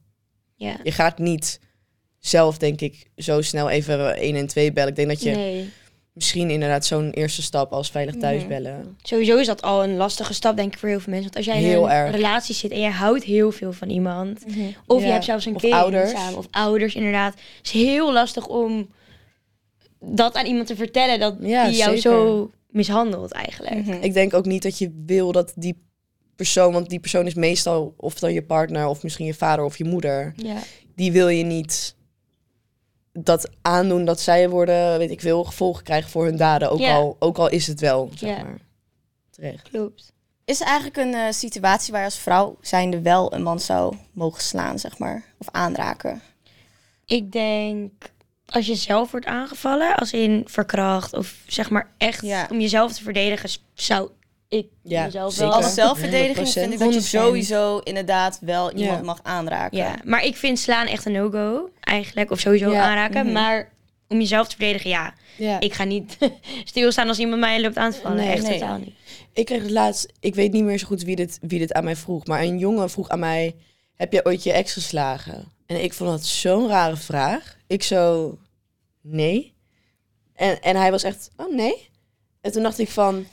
Ja. 0.55 0.75
Je 0.83 0.91
gaat 0.91 1.17
niet 1.19 1.59
zelf, 2.19 2.57
denk 2.57 2.81
ik, 2.81 3.05
zo 3.15 3.41
snel 3.41 3.69
even 3.69 4.15
1 4.15 4.35
en 4.35 4.47
2 4.47 4.71
bellen. 4.73 4.89
Ik 4.89 4.95
denk 4.95 5.07
dat 5.07 5.21
je 5.23 5.31
Nee. 5.31 5.69
misschien 6.13 6.49
inderdaad 6.49 6.85
zo'n 6.85 7.09
eerste 7.11 7.41
stap 7.41 7.71
als 7.71 7.91
veilig 7.91 8.15
thuis 8.15 8.39
Mhm. 8.39 8.49
bellen. 8.49 8.97
Sowieso 9.01 9.37
is 9.37 9.47
dat 9.47 9.61
al 9.61 9.83
een 9.83 9.95
lastige 9.95 10.33
stap, 10.33 10.55
denk 10.55 10.73
ik, 10.73 10.79
voor 10.79 10.89
heel 10.89 10.99
veel 10.99 11.13
mensen. 11.13 11.31
Want 11.33 11.45
als 11.45 11.55
jij 11.55 11.63
in 11.63 11.69
Heel 11.69 11.83
een 11.85 11.91
erg. 11.91 12.11
relatie 12.15 12.55
zit 12.55 12.71
en 12.71 12.79
je 12.79 12.89
houdt 12.89 13.23
heel 13.23 13.51
veel 13.51 13.73
van 13.73 13.89
iemand, 13.89 14.43
of 14.87 15.01
je 15.03 15.07
hebt 15.09 15.25
zelfs 15.25 15.45
een 15.45 15.55
Of 15.55 15.61
kind 15.61 15.73
ouders. 15.73 16.11
samen, 16.11 16.37
of 16.37 16.47
ouders 16.51 16.95
inderdaad, 16.95 17.33
het 17.33 17.65
is 17.65 17.71
heel 17.71 18.13
lastig 18.13 18.47
om 18.47 18.89
dat 19.99 20.35
aan 20.35 20.45
iemand 20.45 20.67
te 20.67 20.75
vertellen 20.75 21.19
dat 21.19 21.35
Ja, 21.39 21.67
die 21.67 21.77
jou 21.77 21.95
zeker. 21.97 22.01
zo 22.11 22.51
mishandelt 22.75 23.31
eigenlijk. 23.31 23.85
Mhm. 23.85 23.91
Ik 24.03 24.13
denk 24.13 24.33
ook 24.33 24.45
niet 24.45 24.63
dat 24.63 24.77
je 24.77 25.03
wil 25.05 25.31
dat 25.31 25.51
die 25.55 25.83
persoon... 26.35 26.73
Want 26.73 26.89
die 26.89 26.99
persoon 26.99 27.25
is 27.25 27.33
meestal 27.33 27.93
of 27.97 28.19
dan 28.19 28.33
je 28.33 28.43
partner 28.43 28.87
of 28.87 29.03
misschien 29.03 29.25
je 29.25 29.33
vader 29.33 29.65
of 29.65 29.77
je 29.77 29.83
moeder. 29.83 30.33
Ja. 30.35 30.57
Die 30.95 31.11
wil 31.11 31.27
je 31.27 31.43
niet 31.43 31.95
dat 33.13 33.49
aandoen 33.61 34.05
dat 34.05 34.19
zij 34.19 34.49
worden, 34.49 34.97
weet 34.97 35.11
ik 35.11 35.21
veel, 35.21 35.43
gevolgen 35.43 35.83
krijgen 35.83 36.09
voor 36.09 36.25
hun 36.25 36.37
daden. 36.37 36.71
Ook, 36.71 36.79
Ja. 36.79 36.95
al, 36.95 37.15
ook 37.19 37.37
al 37.37 37.49
is 37.49 37.67
het 37.67 37.79
wel, 37.79 38.11
zeg 38.15 38.37
Ja. 38.37 38.43
maar. 38.43 38.57
Terecht. 39.29 39.69
Klopt. 39.69 40.13
Is 40.45 40.61
er 40.61 40.67
eigenlijk 40.67 40.97
een 40.97 41.13
eh, 41.13 41.31
situatie 41.31 41.91
waar 41.91 42.01
je 42.01 42.07
als 42.07 42.17
vrouw 42.17 42.57
zijnde 42.61 43.01
wel 43.01 43.33
een 43.33 43.43
man 43.43 43.59
zou 43.59 43.95
mogen 44.13 44.41
slaan, 44.41 44.79
zeg 44.79 44.97
maar? 44.97 45.23
Of 45.37 45.47
aanraken? 45.51 46.21
Ik 47.05 47.31
denk 47.31 47.91
als 48.45 48.65
je 48.65 48.75
zelf 48.75 49.11
wordt 49.11 49.25
aangevallen, 49.25 49.95
als 49.95 50.11
in 50.13 50.43
verkracht 50.45 51.13
of 51.13 51.35
zeg 51.47 51.69
maar 51.69 51.89
echt 51.97 52.21
Ja. 52.25 52.47
om 52.51 52.59
jezelf 52.59 52.93
te 52.93 53.03
verdedigen, 53.03 53.49
zou 53.73 54.09
ik 54.49 54.67
Ja, 54.83 55.05
mezelf 55.05 55.33
zeker. 55.33 55.47
wel. 55.49 55.55
Als 55.61 55.73
zelfverdediging 55.73 56.47
100%. 56.47 56.51
vind 56.53 56.73
ik 56.73 56.79
dat 56.79 56.93
je 56.93 56.99
100%. 56.99 57.23
sowieso 57.23 57.77
inderdaad 57.77 58.37
wel 58.41 58.71
iemand 58.71 58.99
Ja. 58.99 59.05
mag 59.05 59.19
aanraken. 59.23 59.77
Ja, 59.77 59.95
maar 60.03 60.23
ik 60.23 60.35
vind 60.35 60.59
slaan 60.59 60.87
echt 60.87 61.05
een 61.05 61.11
no-go 61.11 61.69
eigenlijk. 61.79 62.31
Of 62.31 62.39
sowieso 62.39 62.71
Ja, 62.71 62.83
aanraken. 62.83 63.23
mhm. 63.23 63.33
Maar 63.33 63.71
om 64.07 64.19
jezelf 64.19 64.47
te 64.47 64.55
verdedigen, 64.55 64.89
ja. 64.89 65.13
Ja. 65.37 65.59
Ik 65.59 65.73
ga 65.73 65.83
niet 65.83 66.17
stilstaan 66.63 67.07
als 67.07 67.19
iemand 67.19 67.39
mij 67.39 67.61
loopt 67.61 67.77
aan 67.77 67.91
te 67.91 67.97
vallen. 68.01 68.17
Nee, 68.17 68.31
echt 68.31 68.43
nee. 68.47 68.59
totaal 68.59 68.77
niet. 68.77 68.93
Ik 69.33 69.45
kreeg 69.45 69.61
het 69.61 69.71
laatst, 69.71 70.11
ik 70.19 70.35
weet 70.35 70.51
niet 70.51 70.63
meer 70.63 70.77
zo 70.77 70.87
goed 70.87 71.03
wie 71.03 71.15
dit, 71.15 71.37
wie 71.41 71.59
dit 71.59 71.73
aan 71.73 71.83
mij 71.83 71.95
vroeg, 71.95 72.25
maar 72.25 72.41
een 72.41 72.57
jongen 72.59 72.89
vroeg 72.89 73.09
aan 73.09 73.19
mij: 73.19 73.55
Heb 73.95 74.13
je 74.13 74.25
ooit 74.25 74.43
je 74.43 74.51
ex 74.51 74.73
geslagen? 74.73 75.51
En 75.65 75.83
ik 75.83 75.93
vond 75.93 76.09
dat 76.09 76.25
zo'n 76.25 76.67
rare 76.67 76.95
vraag. 76.97 77.54
Ik 77.67 77.83
zo, 77.83 78.37
nee. 79.01 79.53
En, 80.33 80.61
en 80.61 80.75
hij 80.75 80.91
was 80.91 81.03
echt, 81.03 81.29
oh 81.37 81.53
nee. 81.55 81.89
En 82.41 82.51
toen 82.51 82.63
dacht 82.63 82.79
ik 82.79 82.89
van, 82.89 83.25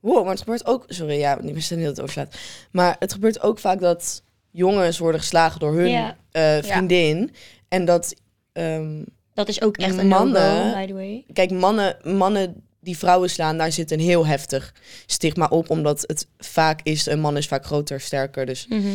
wow, 0.00 0.22
maar 0.22 0.30
het 0.32 0.38
gebeurt 0.42 0.66
ook, 0.66 0.84
sorry, 0.88 1.18
ja, 1.18 1.38
niet 1.42 1.54
meer 1.54 1.68
dat 1.68 1.88
het 1.96 2.00
overslaat. 2.00 2.34
Maar 2.70 2.96
het 2.98 3.12
gebeurt 3.12 3.40
ook 3.42 3.58
vaak 3.58 3.80
dat 3.80 4.22
jongens 4.50 4.98
worden 4.98 5.20
geslagen 5.20 5.60
door 5.60 5.74
hun 5.74 5.90
Ja. 5.90 6.16
eh, 6.30 6.58
vriendin. 6.62 7.34
En 7.68 7.84
dat, 7.84 8.14
ehm, 8.52 9.02
Dat 9.34 9.48
is 9.48 9.62
ook 9.62 9.76
echt 9.76 9.98
een 9.98 10.06
Mannen- 10.08 10.56
no-go, 10.64 10.74
by 10.80 10.86
the 10.86 10.92
way. 10.92 11.24
kijk, 11.32 11.50
mannen, 11.50 11.96
mannen 12.16 12.62
die 12.80 12.98
vrouwen 12.98 13.30
slaan, 13.30 13.58
daar 13.58 13.72
zit 13.72 13.90
een 13.90 14.00
heel 14.00 14.26
heftig 14.26 14.74
stigma 15.06 15.46
op. 15.46 15.70
Omdat 15.70 16.04
het 16.06 16.26
vaak 16.38 16.80
is, 16.82 17.06
een 17.06 17.20
man 17.20 17.36
is 17.36 17.46
vaak 17.48 17.64
groter, 17.64 18.00
sterker. 18.00 18.46
Dus 18.46 18.66
Mhm. 18.68 18.88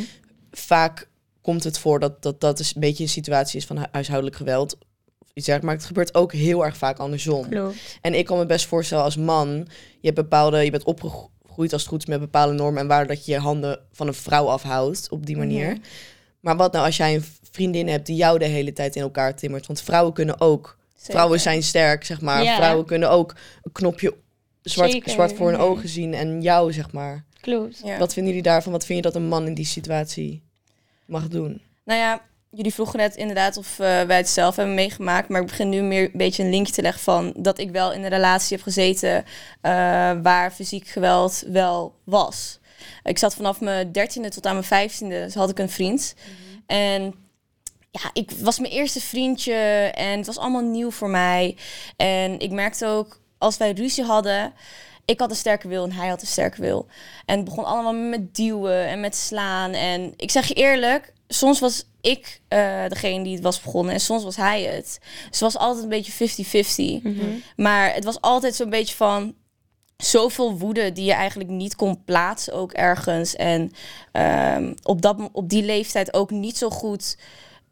vaak 0.51 1.07
komt 1.47 1.63
het 1.63 1.79
voor 1.79 1.99
dat 1.99 2.21
dat, 2.21 2.41
dat 2.41 2.59
is 2.59 2.75
een 2.75 2.81
beetje 2.81 3.03
een 3.03 3.09
situatie 3.09 3.59
is 3.59 3.65
van 3.65 3.77
hu- 3.77 3.85
huishoudelijk 3.91 4.35
geweld. 4.35 4.77
Dergelijks. 5.33 5.65
Maar 5.65 5.75
het 5.75 5.85
gebeurt 5.85 6.15
ook 6.15 6.33
heel 6.33 6.65
erg 6.65 6.77
vaak 6.77 6.97
andersom. 6.99 7.49
Klopt. 7.49 7.75
En 8.01 8.13
ik 8.13 8.25
kan 8.25 8.37
me 8.37 8.45
best 8.45 8.65
voorstellen 8.65 9.03
als 9.03 9.15
man, 9.17 9.49
je 9.99 10.09
hebt 10.11 10.15
bepaalde, 10.15 10.63
je 10.63 10.71
bent 10.71 10.83
opgegroeid 10.83 11.73
als 11.73 11.81
het 11.81 11.89
goed 11.91 12.01
is 12.01 12.05
met 12.07 12.19
bepaalde 12.19 12.53
normen 12.53 12.81
en 12.81 12.87
waarden 12.87 13.15
dat 13.15 13.25
je 13.25 13.31
je 13.31 13.39
handen 13.39 13.79
van 13.91 14.07
een 14.07 14.13
vrouw 14.13 14.47
afhoudt 14.47 15.07
op 15.09 15.25
die 15.25 15.37
manier. 15.37 15.77
Maar 16.39 16.55
wat 16.57 16.71
nou 16.71 16.85
als 16.85 16.97
jij 16.97 17.15
een 17.15 17.23
vriendin 17.51 17.87
hebt 17.87 18.05
die 18.05 18.15
jou 18.15 18.39
de 18.39 18.45
hele 18.45 18.73
tijd 18.73 18.95
in 18.95 19.01
elkaar 19.01 19.35
timmert? 19.35 19.67
Want 19.67 19.81
vrouwen 19.81 20.13
kunnen 20.13 20.41
ook, 20.41 20.77
Zeker. 20.95 21.13
vrouwen 21.13 21.39
zijn 21.39 21.63
sterk, 21.63 22.03
zeg 22.05 22.21
maar. 22.21 22.43
Ja. 22.43 22.55
Vrouwen 22.55 22.85
kunnen 22.85 23.09
ook 23.09 23.35
een 23.61 23.71
knopje 23.71 24.13
zwart, 24.61 24.91
Zeker. 24.91 25.11
zwart 25.11 25.33
voor 25.33 25.49
hun 25.49 25.59
ogen 25.59 25.89
zien 25.89 26.13
en 26.13 26.41
jou, 26.41 26.73
zeg 26.73 26.91
maar. 26.91 27.25
Klopt. 27.41 27.81
Ja. 27.83 27.97
Wat 27.97 28.13
vinden 28.13 28.33
jullie 28.33 28.47
daarvan? 28.49 28.71
Wat 28.71 28.85
vind 28.85 28.97
je 28.97 29.11
dat 29.11 29.15
een 29.21 29.27
man 29.27 29.45
in 29.45 29.53
die 29.53 29.65
situatie 29.65 30.45
mag 31.07 31.27
doen? 31.27 31.61
Nou 31.83 31.99
ja, 31.99 32.21
jullie 32.49 32.73
vroegen 32.73 32.99
net 32.99 33.15
inderdaad 33.15 33.57
of 33.57 33.79
eh, 33.79 34.01
wij 34.01 34.17
het 34.17 34.29
zelf 34.29 34.55
hebben 34.55 34.75
meegemaakt. 34.75 35.29
Maar 35.29 35.41
ik 35.41 35.47
begin 35.47 35.69
nu 35.69 35.81
meer 35.81 36.03
een 36.03 36.11
beetje 36.13 36.43
een 36.43 36.49
linkje 36.49 36.73
te 36.73 36.81
leggen 36.81 37.01
van 37.01 37.33
dat 37.37 37.59
ik 37.59 37.71
wel 37.71 37.93
in 37.93 38.03
een 38.03 38.09
relatie 38.09 38.55
heb 38.55 38.65
gezeten 38.65 39.25
eh, 39.61 39.71
waar 40.21 40.51
fysiek 40.51 40.87
geweld 40.87 41.43
wel 41.47 41.95
was. 42.03 42.59
Ik 43.03 43.17
zat 43.17 43.35
vanaf 43.35 43.61
mijn 43.61 43.91
dertiende 43.91 44.29
tot 44.29 44.45
aan 44.45 44.53
mijn 44.53 44.65
vijftiende, 44.65 45.23
dus 45.23 45.33
had 45.33 45.49
ik 45.49 45.59
een 45.59 45.69
vriend. 45.69 46.15
En 46.65 47.13
ja, 47.91 48.09
ik 48.13 48.31
was 48.31 48.59
mijn 48.59 48.73
eerste 48.73 49.01
vriendje 49.01 49.53
en 49.95 50.17
het 50.17 50.25
was 50.25 50.37
allemaal 50.37 50.61
nieuw 50.61 50.91
voor 50.91 51.09
mij. 51.09 51.57
En 51.95 52.39
ik 52.39 52.51
merkte 52.51 52.85
ook, 52.85 53.19
als 53.37 53.57
wij 53.57 53.71
ruzie 53.71 54.03
hadden, 54.03 54.53
ik 55.07 55.19
had 55.19 55.29
een 55.29 55.35
sterke 55.35 55.67
wil 55.67 55.83
en 55.83 55.91
hij 55.91 56.07
had 56.07 56.21
een 56.21 56.27
sterke 56.27 56.61
wil. 56.61 56.87
En 57.25 57.35
het 57.35 57.45
begon 57.45 57.65
allemaal 57.65 57.93
met 57.93 58.35
duwen 58.35 58.87
en 58.87 58.99
met 58.99 59.15
slaan. 59.15 59.71
En 59.71 60.13
ik 60.15 60.31
zeg 60.31 60.47
je 60.47 60.53
eerlijk, 60.53 61.13
soms 61.27 61.59
was 61.59 61.85
ik 62.01 62.41
eh, 62.47 62.87
degene 62.87 63.23
die 63.23 63.33
het 63.33 63.43
was 63.43 63.61
begonnen 63.61 63.93
en 63.93 63.99
soms 63.99 64.23
was 64.23 64.35
hij 64.35 64.63
het. 64.63 64.99
Dus 65.01 65.39
het 65.39 65.53
was 65.53 65.57
altijd 65.57 65.83
een 65.83 65.89
beetje 65.89 66.99
50-50. 66.99 67.03
Mhm. 67.03 67.25
Maar 67.55 67.93
het 67.93 68.03
was 68.03 68.21
altijd 68.21 68.55
zo'n 68.55 68.69
beetje 68.69 68.95
van 68.95 69.35
zoveel 69.97 70.57
woede 70.57 70.91
die 70.91 71.05
je 71.05 71.13
eigenlijk 71.13 71.49
niet 71.49 71.75
kon 71.75 72.03
plaatsen 72.03 72.53
ook 72.53 72.71
ergens. 72.71 73.35
En 73.35 73.71
ehm, 74.11 74.73
op, 74.83 75.01
dat, 75.01 75.29
op 75.31 75.49
die 75.49 75.63
leeftijd 75.63 76.13
ook 76.13 76.31
niet 76.31 76.57
zo 76.57 76.69
goed 76.69 77.17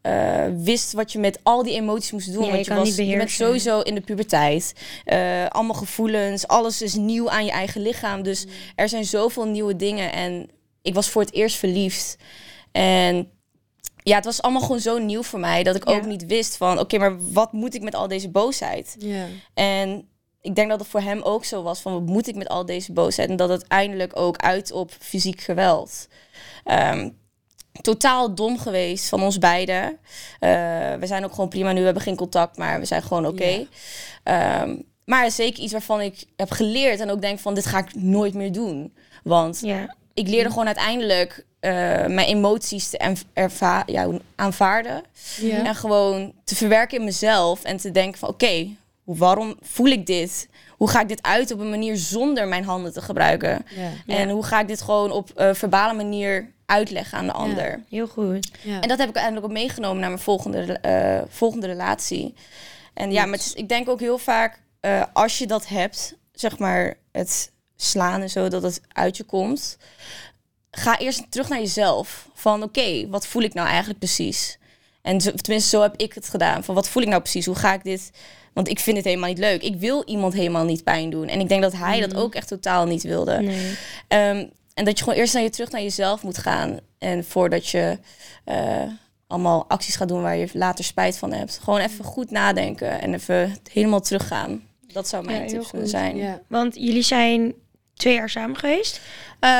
eh, 0.06 0.44
wist 0.56 0.92
wat 0.92 1.12
je 1.12 1.18
met 1.18 1.38
al 1.42 1.62
die 1.62 1.74
emoties 1.74 2.12
moest 2.12 2.32
doen. 2.32 2.42
Ja, 2.44 2.46
je 2.46 2.52
want 2.52 2.64
je, 2.64 2.70
kan 2.72 2.80
was, 2.84 2.96
je 2.96 3.16
bent 3.16 3.30
sowieso 3.30 3.80
in 3.80 3.94
de 3.94 4.00
puberteit. 4.00 4.72
Eh, 5.04 5.46
allemaal 5.46 5.74
gevoelens, 5.74 6.46
alles 6.46 6.82
is 6.82 6.94
nieuw 6.94 7.30
aan 7.30 7.44
je 7.44 7.50
eigen 7.50 7.80
lichaam. 7.80 8.22
Dus 8.22 8.44
Mm. 8.44 8.50
er 8.74 8.88
zijn 8.88 9.04
zoveel 9.04 9.44
nieuwe 9.44 9.76
dingen. 9.76 10.12
En 10.12 10.50
ik 10.82 10.94
was 10.94 11.08
voor 11.08 11.22
het 11.22 11.32
eerst 11.32 11.56
verliefd. 11.56 12.16
En 12.72 13.30
ja, 14.02 14.16
het 14.16 14.24
was 14.24 14.42
allemaal 14.42 14.62
gewoon 14.62 14.80
zo 14.80 14.98
nieuw 14.98 15.22
voor 15.22 15.38
mij 15.40 15.62
dat 15.62 15.76
ik 15.76 15.88
Ja. 15.88 15.94
ook 15.96 16.06
niet 16.06 16.26
wist 16.26 16.56
van, 16.56 16.78
oké, 16.78 16.98
maar 16.98 17.32
wat 17.32 17.52
moet 17.52 17.74
ik 17.74 17.82
met 17.82 17.94
al 17.94 18.08
deze 18.08 18.28
boosheid? 18.28 18.96
Ja. 18.98 19.24
En 19.54 20.08
ik 20.40 20.54
denk 20.54 20.68
dat 20.70 20.80
het 20.80 20.88
voor 20.88 21.00
hem 21.00 21.22
ook 21.22 21.44
zo 21.44 21.62
was 21.62 21.80
van, 21.80 21.92
wat 21.92 22.06
moet 22.06 22.28
ik 22.28 22.34
met 22.34 22.48
al 22.48 22.66
deze 22.66 22.92
boosheid? 22.92 23.28
En 23.30 23.36
dat 23.36 23.48
het 23.48 23.60
uiteindelijk 23.60 24.18
ook 24.18 24.36
uit 24.36 24.72
op 24.72 24.90
fysiek 24.98 25.40
geweld. 25.40 26.08
Ehm, 26.64 27.08
totaal 27.80 28.34
dom 28.34 28.58
geweest 28.58 29.08
van 29.08 29.22
ons 29.22 29.38
beiden. 29.38 29.82
Eh, 30.40 30.50
we 30.94 31.06
zijn 31.06 31.24
ook 31.24 31.30
gewoon 31.32 31.48
prima 31.48 31.72
nu, 31.72 31.78
we 31.78 31.84
hebben 31.84 32.02
geen 32.02 32.16
contact, 32.16 32.56
maar 32.56 32.78
we 32.80 32.84
zijn 32.84 33.02
gewoon 33.02 33.26
oké. 33.26 33.66
Ehm, 34.22 34.76
maar 35.04 35.30
zeker 35.30 35.62
iets 35.62 35.72
waarvan 35.72 36.00
ik 36.00 36.24
heb 36.36 36.50
geleerd 36.50 37.00
en 37.00 37.10
ook 37.10 37.20
denk 37.20 37.38
van, 37.38 37.54
dit 37.54 37.66
ga 37.66 37.78
ik 37.78 37.94
nooit 37.94 38.34
meer 38.34 38.52
doen. 38.52 38.94
Want 39.22 39.60
Ja. 39.62 39.94
ik 40.14 40.28
leerde 40.28 40.48
gewoon 40.50 40.66
uiteindelijk 40.66 41.44
eh, 41.60 41.72
mijn 42.06 42.18
emoties 42.26 42.88
te 42.88 43.16
ja, 43.86 44.08
aanvaarden. 44.34 45.02
Ja. 45.40 45.64
En 45.64 45.74
gewoon 45.74 46.32
te 46.44 46.54
verwerken 46.54 46.98
in 46.98 47.04
mezelf. 47.04 47.62
En 47.64 47.76
te 47.76 47.90
denken 47.90 48.18
van 48.18 48.28
oké, 48.28 48.66
waarom 49.04 49.56
voel 49.60 49.86
ik 49.86 50.06
dit? 50.06 50.48
Hoe 50.76 50.88
ga 50.88 51.00
ik 51.00 51.08
dit 51.08 51.22
uit 51.22 51.52
op 51.52 51.60
een 51.60 51.70
manier 51.70 51.96
zonder 51.96 52.48
mijn 52.48 52.64
handen 52.64 52.92
te 52.92 53.02
gebruiken? 53.02 53.66
En 54.06 54.30
hoe 54.30 54.44
ga 54.44 54.60
ik 54.60 54.68
dit 54.68 54.82
gewoon 54.82 55.10
op 55.10 55.30
een 55.34 55.54
verbale 55.56 55.94
manier 55.94 56.52
uitleggen 56.66 57.18
aan 57.18 57.26
de 57.26 57.32
ander? 57.32 57.82
Heel 57.90 58.06
goed. 58.06 58.48
Ja. 58.62 58.80
En 58.80 58.88
dat 58.88 58.98
heb 58.98 59.08
ik 59.08 59.16
uiteindelijk 59.16 59.44
ook 59.46 59.52
meegenomen 59.52 60.00
naar 60.00 60.08
mijn 60.10 60.22
volgende, 60.22 60.58
eh, 60.78 61.22
volgende 61.28 61.66
relatie. 61.66 62.34
En 62.94 63.12
ja, 63.12 63.26
maar 63.26 63.38
is- 63.38 63.52
ik 63.54 63.68
denk 63.68 63.88
ook 63.88 64.00
heel 64.00 64.18
vaak, 64.18 64.60
eh, 64.80 65.02
als 65.12 65.38
je 65.38 65.46
dat 65.46 65.68
hebt, 65.68 66.14
zeg 66.32 66.58
maar 66.58 66.94
het 67.12 67.52
slaan 67.76 68.20
en 68.20 68.30
zo, 68.30 68.48
dat 68.48 68.62
het 68.62 68.80
uit 68.92 69.16
je 69.16 69.24
komt. 69.24 69.76
Ga 70.70 70.98
eerst 70.98 71.30
terug 71.30 71.48
naar 71.48 71.58
jezelf. 71.58 72.28
Van 72.34 72.62
oké, 72.62 73.08
wat 73.08 73.26
voel 73.26 73.42
ik 73.42 73.54
nou 73.54 73.68
eigenlijk 73.68 73.98
precies? 73.98 74.58
En 75.02 75.20
zo, 75.20 75.30
tenminste, 75.32 75.68
zo 75.76 75.82
heb 75.82 75.96
ik 75.96 76.12
het 76.14 76.28
gedaan. 76.28 76.64
Van 76.64 76.74
wat 76.74 76.88
voel 76.88 77.02
ik 77.02 77.08
nou 77.08 77.20
precies? 77.22 77.46
Hoe 77.46 77.54
ga 77.54 77.72
ik 77.74 77.84
dit? 77.84 78.10
Want 78.52 78.68
ik 78.68 78.78
vind 78.80 78.96
het 78.96 79.06
helemaal 79.06 79.28
niet 79.28 79.38
leuk. 79.38 79.62
Ik 79.62 79.76
wil 79.76 80.02
iemand 80.06 80.32
helemaal 80.34 80.64
niet 80.64 80.84
pijn 80.84 81.10
doen. 81.10 81.28
En 81.28 81.40
ik 81.40 81.48
denk 81.48 81.62
dat 81.62 81.72
hij 81.72 82.00
dat 82.00 82.14
ook 82.14 82.34
echt 82.34 82.48
totaal 82.48 82.86
niet 82.86 83.02
wilde. 83.02 83.40
Nee. 83.40 83.76
Ehm, 84.08 84.46
en 84.76 84.84
dat 84.84 84.98
je 84.98 85.04
gewoon 85.04 85.18
eerst 85.18 85.34
naar 85.34 85.42
je 85.42 85.50
terug 85.50 85.70
naar 85.70 85.82
jezelf 85.82 86.22
moet 86.22 86.38
gaan. 86.38 86.78
En 86.98 87.24
voordat 87.24 87.68
je 87.68 87.98
eh, 88.44 88.82
allemaal 89.26 89.64
acties 89.68 89.96
gaat 89.96 90.08
doen 90.08 90.22
waar 90.22 90.36
je 90.36 90.48
later 90.52 90.84
spijt 90.84 91.18
van 91.18 91.32
hebt. 91.32 91.58
Gewoon 91.62 91.80
even 91.80 92.04
goed 92.04 92.30
nadenken 92.30 93.00
en 93.00 93.14
even 93.14 93.56
helemaal 93.72 94.00
teruggaan. 94.00 94.62
Dat 94.92 95.08
zou 95.08 95.24
mijn 95.24 95.36
Ja, 95.36 95.42
heel 95.42 95.52
tips 95.52 95.66
goed. 95.68 95.88
zijn. 95.88 96.16
Ja. 96.16 96.40
Want 96.48 96.74
jullie 96.74 97.02
zijn 97.02 97.54
twee 97.94 98.14
jaar 98.14 98.30
samen 98.30 98.56
geweest. 98.56 99.00
Eh, 99.40 99.50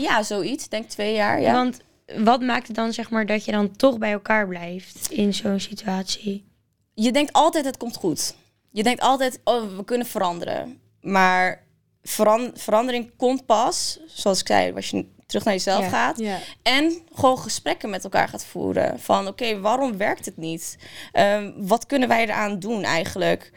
ja, 0.00 0.22
zoiets. 0.22 0.68
Denk 0.68 0.88
twee 0.88 1.14
jaar. 1.14 1.40
Ja. 1.40 1.52
Want 1.52 1.80
wat 2.16 2.40
maakt 2.40 2.66
het 2.66 2.76
dan 2.76 2.92
zeg 2.92 3.10
maar 3.10 3.26
dat 3.26 3.44
je 3.44 3.52
dan 3.52 3.76
toch 3.76 3.98
bij 3.98 4.12
elkaar 4.12 4.48
blijft 4.48 5.10
in 5.10 5.34
zo'n 5.34 5.60
situatie? 5.60 6.44
je 6.94 7.12
denkt 7.12 7.32
altijd 7.32 7.64
het 7.64 7.76
komt 7.76 7.96
goed. 7.96 8.34
Je 8.70 8.82
denkt 8.82 9.00
altijd, 9.00 9.40
oh, 9.44 9.76
we 9.76 9.84
kunnen 9.84 10.06
veranderen. 10.06 10.80
Maar 11.00 11.62
verandering 12.54 13.10
komt 13.16 13.46
pas, 13.46 13.98
zoals 14.06 14.40
ik 14.40 14.46
zei, 14.46 14.72
als 14.74 14.90
je 14.90 15.06
terug 15.26 15.44
naar 15.44 15.54
jezelf 15.54 15.82
Ja. 15.82 15.88
gaat. 15.88 16.18
Ja. 16.18 16.38
En 16.62 17.02
gewoon 17.14 17.38
gesprekken 17.38 17.90
met 17.90 18.04
elkaar 18.04 18.28
gaat 18.28 18.44
voeren. 18.44 19.00
Van 19.00 19.26
oké, 19.26 19.60
waarom 19.60 19.96
werkt 19.96 20.24
het 20.24 20.36
niet? 20.36 20.76
Ehm, 21.12 21.52
wat 21.56 21.86
kunnen 21.86 22.08
wij 22.08 22.22
eraan 22.22 22.58
doen 22.58 22.82
eigenlijk? 22.82 23.52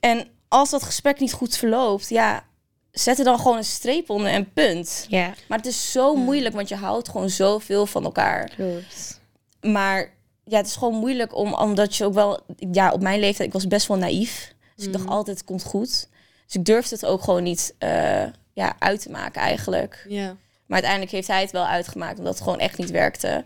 En 0.00 0.28
als 0.48 0.70
dat 0.70 0.82
gesprek 0.82 1.20
niet 1.20 1.32
goed 1.32 1.56
verloopt, 1.56 2.08
ja, 2.08 2.44
zet 2.90 3.18
er 3.18 3.24
dan 3.24 3.38
gewoon 3.38 3.56
een 3.56 3.64
streep 3.64 4.10
onder 4.10 4.30
en 4.30 4.52
punt. 4.52 5.06
Ja, 5.08 5.34
Maar 5.48 5.58
het 5.58 5.66
is 5.66 5.92
zo 5.92 6.14
moeilijk, 6.14 6.54
want 6.54 6.68
je 6.68 6.76
houdt 6.76 7.08
gewoon 7.08 7.30
zoveel 7.30 7.86
van 7.86 8.04
elkaar. 8.04 8.50
klopt. 8.56 9.20
Maar 9.60 10.14
ja, 10.44 10.56
het 10.56 10.66
is 10.66 10.76
gewoon 10.76 10.94
moeilijk 10.94 11.34
om, 11.36 11.54
omdat 11.54 11.96
je 11.96 12.04
ook 12.04 12.14
wel, 12.14 12.40
ja, 12.72 12.92
op 12.92 13.00
mijn 13.02 13.20
leeftijd, 13.20 13.48
ik 13.48 13.54
was 13.54 13.66
best 13.66 13.86
wel 13.86 13.96
naïef. 13.96 14.54
Dus 14.76 14.86
ik 14.86 14.92
dacht 14.92 15.06
altijd, 15.06 15.36
het 15.36 15.46
komt 15.46 15.64
goed. 15.64 16.08
Dus 16.48 16.56
ik 16.56 16.64
durfde 16.64 16.94
het 16.94 17.04
ook 17.04 17.22
gewoon 17.22 17.42
niet 17.42 17.74
eh, 17.78 18.24
ja, 18.52 18.76
uit 18.78 19.02
te 19.02 19.10
maken 19.10 19.40
eigenlijk. 19.42 20.04
Ja. 20.08 20.26
Maar 20.66 20.76
uiteindelijk 20.82 21.12
heeft 21.12 21.28
hij 21.28 21.40
het 21.40 21.50
wel 21.50 21.66
uitgemaakt, 21.66 22.18
omdat 22.18 22.34
het 22.34 22.42
gewoon 22.42 22.58
echt 22.58 22.78
niet 22.78 22.90
werkte. 22.90 23.44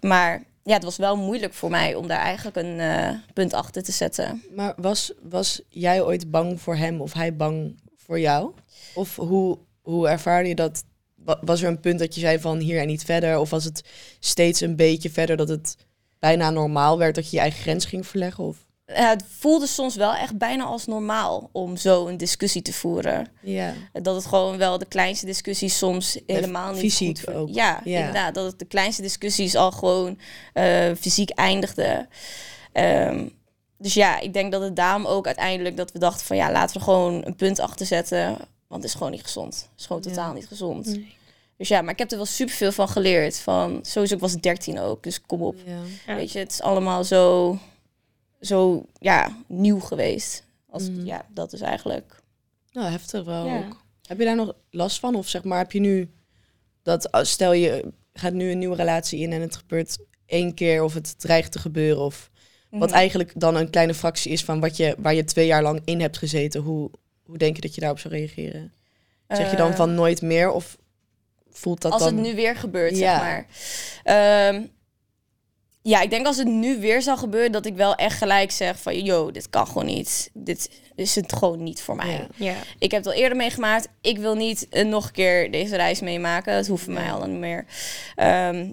Maar 0.00 0.42
ja, 0.62 0.74
het 0.74 0.84
was 0.84 0.96
wel 0.96 1.16
moeilijk 1.16 1.54
voor 1.54 1.70
mij 1.70 1.94
om 1.94 2.06
daar 2.06 2.20
eigenlijk 2.20 2.56
een 2.56 2.80
eh, 2.80 3.10
punt 3.34 3.52
achter 3.52 3.82
te 3.82 3.92
zetten. 3.92 4.42
Maar 4.54 4.74
was, 4.76 5.12
was 5.22 5.62
jij 5.68 6.02
ooit 6.02 6.30
bang 6.30 6.60
voor 6.60 6.76
hem 6.76 7.00
of 7.00 7.12
hij 7.12 7.36
bang 7.36 7.80
voor 7.96 8.20
jou? 8.20 8.52
Of 8.94 9.16
hoe, 9.16 9.58
hoe 9.82 10.08
ervaarde 10.08 10.48
je 10.48 10.54
dat? 10.54 10.84
Wa- 11.14 11.38
Was 11.40 11.62
er 11.62 11.68
een 11.68 11.80
punt 11.80 11.98
dat 11.98 12.14
je 12.14 12.20
zei 12.20 12.38
van 12.40 12.58
hier 12.58 12.80
en 12.80 12.86
niet 12.86 13.04
verder? 13.04 13.38
Of 13.38 13.50
was 13.50 13.64
het 13.64 13.82
steeds 14.20 14.60
een 14.60 14.76
beetje 14.76 15.10
verder 15.10 15.36
dat 15.36 15.48
het 15.48 15.76
bijna 16.18 16.50
normaal 16.50 16.98
werd 16.98 17.14
dat 17.14 17.30
je 17.30 17.36
je 17.36 17.42
eigen 17.42 17.60
grens 17.60 17.84
ging 17.84 18.06
verleggen? 18.06 18.44
Of? 18.44 18.66
Het 18.92 19.24
voelde 19.38 19.66
soms 19.66 19.94
wel 19.96 20.14
echt 20.14 20.38
bijna 20.38 20.64
als 20.64 20.86
normaal 20.86 21.48
om 21.52 21.76
zo 21.76 22.06
een 22.06 22.16
discussie 22.16 22.62
te 22.62 22.72
voeren. 22.72 23.26
Ja. 23.40 23.72
Dat 23.92 24.14
het 24.14 24.26
gewoon 24.26 24.56
wel 24.58 24.78
de 24.78 24.86
kleinste 24.86 25.26
discussies 25.26 25.78
soms 25.78 26.18
helemaal 26.26 26.70
niet 26.72 26.80
fysiek 26.80 27.18
goed 27.18 27.34
ook. 27.34 27.48
Ja, 27.54 27.80
Ja. 27.84 27.98
inderdaad. 27.98 28.34
Dat 28.34 28.46
het 28.46 28.58
de 28.58 28.64
kleinste 28.64 29.02
discussies 29.02 29.54
al 29.54 29.70
gewoon 29.72 30.18
eh, 30.52 30.90
fysiek 31.00 31.30
eindigden. 31.30 32.08
Ehm, 32.72 33.28
dus 33.78 33.94
ja, 33.94 34.20
ik 34.20 34.32
denk 34.32 34.52
dat 34.52 34.62
het 34.62 34.76
daarom 34.76 35.06
ook 35.06 35.26
uiteindelijk 35.26 35.76
dat 35.76 35.92
we 35.92 35.98
dachten 35.98 36.26
van 36.26 36.36
ja, 36.36 36.52
laten 36.52 36.76
we 36.76 36.82
gewoon 36.82 37.22
een 37.26 37.36
punt 37.36 37.58
achter 37.60 37.86
zetten. 37.86 38.26
Want 38.68 38.82
het 38.82 38.84
is 38.84 38.94
gewoon 38.96 39.12
niet 39.12 39.22
gezond. 39.22 39.54
Het 39.54 39.80
is 39.80 39.86
gewoon 39.86 40.02
Ja. 40.04 40.08
totaal 40.08 40.32
niet 40.32 40.46
gezond. 40.46 40.86
Nee. 40.86 41.16
Dus 41.56 41.68
ja, 41.68 41.82
maar 41.82 41.92
ik 41.92 41.98
heb 41.98 42.10
er 42.10 42.16
wel 42.16 42.26
superveel 42.26 42.72
van 42.72 42.88
geleerd. 42.88 43.38
Van, 43.38 43.78
sowieso, 43.82 44.14
ik 44.14 44.20
was 44.20 44.34
13 44.34 44.78
ook, 44.80 45.02
dus 45.02 45.20
kom 45.26 45.42
op. 45.42 45.56
Ja. 46.06 46.14
Weet 46.14 46.32
je, 46.32 46.38
het 46.38 46.52
is 46.52 46.62
allemaal 46.62 47.04
zo, 47.04 47.58
zo 48.40 48.84
ja, 48.98 49.36
nieuw 49.46 49.80
geweest. 49.80 50.44
Als, 50.70 50.90
Mhm. 50.90 51.04
Ja, 51.06 51.26
dat 51.30 51.52
is 51.52 51.60
eigenlijk. 51.60 52.22
Nou, 52.72 52.90
heftig 52.90 53.24
wel 53.24 53.46
Ja. 53.46 53.56
ook. 53.58 53.84
Heb 54.02 54.18
je 54.18 54.24
daar 54.24 54.36
nog 54.36 54.52
last 54.70 54.98
van? 54.98 55.14
Of 55.14 55.28
zeg 55.28 55.44
maar, 55.44 55.58
heb 55.58 55.72
je 55.72 55.80
nu 55.80 56.10
dat 56.82 57.12
als- 57.12 57.30
stel 57.30 57.52
je 57.52 57.92
gaat 58.12 58.32
nu 58.32 58.50
een 58.50 58.58
nieuwe 58.58 58.76
relatie 58.76 59.20
in 59.20 59.32
en 59.32 59.40
het 59.40 59.56
gebeurt 59.56 59.98
één 60.26 60.54
keer 60.54 60.82
of 60.82 60.94
het 60.94 61.18
dreigt 61.18 61.52
te 61.52 61.58
gebeuren 61.58 62.02
of 62.02 62.30
wat 62.70 62.88
Mhm. 62.88 62.98
eigenlijk 62.98 63.32
dan 63.40 63.56
een 63.56 63.70
kleine 63.70 63.94
fractie 63.94 64.32
is 64.32 64.44
van 64.44 64.60
wat 64.60 64.76
je 64.76 64.94
waar 64.98 65.14
je 65.14 65.24
twee 65.24 65.46
jaar 65.46 65.62
lang 65.62 65.80
in 65.84 66.00
hebt 66.00 66.18
gezeten. 66.18 66.60
Hoe, 66.60 66.90
hoe 67.22 67.38
denk 67.38 67.54
je 67.56 67.60
dat 67.62 67.74
je 67.74 67.80
daarop 67.80 67.98
zou 67.98 68.14
reageren? 68.14 68.72
Zeg 69.28 69.50
je 69.50 69.56
dan 69.56 69.70
Eh, 69.70 69.76
van 69.76 69.94
nooit 69.94 70.22
meer 70.22 70.50
of 70.50 70.78
voelt 71.50 71.80
dat 71.80 71.92
als 71.92 72.02
dan? 72.02 72.14
het 72.16 72.26
nu 72.26 72.34
weer 72.34 72.56
gebeurt, 72.56 72.98
Ja. 72.98 73.18
zeg 73.18 73.20
maar. 73.20 73.46
Ehm, 74.04 74.66
ja, 75.88 76.00
ik 76.00 76.10
denk 76.10 76.26
als 76.26 76.36
het 76.36 76.46
nu 76.46 76.80
weer 76.80 77.02
zou 77.02 77.18
gebeuren, 77.18 77.52
dat 77.52 77.66
ik 77.66 77.76
wel 77.76 77.94
echt 77.94 78.18
gelijk 78.18 78.50
zeg 78.50 78.80
van, 78.80 79.02
yo, 79.02 79.30
dit 79.30 79.50
kan 79.50 79.66
gewoon 79.66 79.86
niet. 79.86 80.30
Dit 80.34 80.70
is 80.94 81.14
het 81.14 81.32
gewoon 81.32 81.62
niet 81.62 81.82
voor 81.82 81.96
mij. 81.96 82.10
Ja. 82.10 82.26
Ja. 82.36 82.54
Ik 82.78 82.90
heb 82.90 83.04
het 83.04 83.12
al 83.12 83.20
eerder 83.20 83.36
meegemaakt. 83.36 83.88
Ik 84.00 84.18
wil 84.18 84.34
niet 84.34 84.68
eh, 84.68 84.84
nog 84.84 85.06
een 85.06 85.12
keer 85.12 85.50
deze 85.50 85.76
reis 85.76 86.00
meemaken. 86.00 86.54
Dat 86.54 86.66
hoeft 86.66 86.84
voor 86.84 86.92
mij 86.92 87.12
al 87.12 87.26
niet 87.26 87.38
meer. 87.38 87.66
Ehm, 88.14 88.72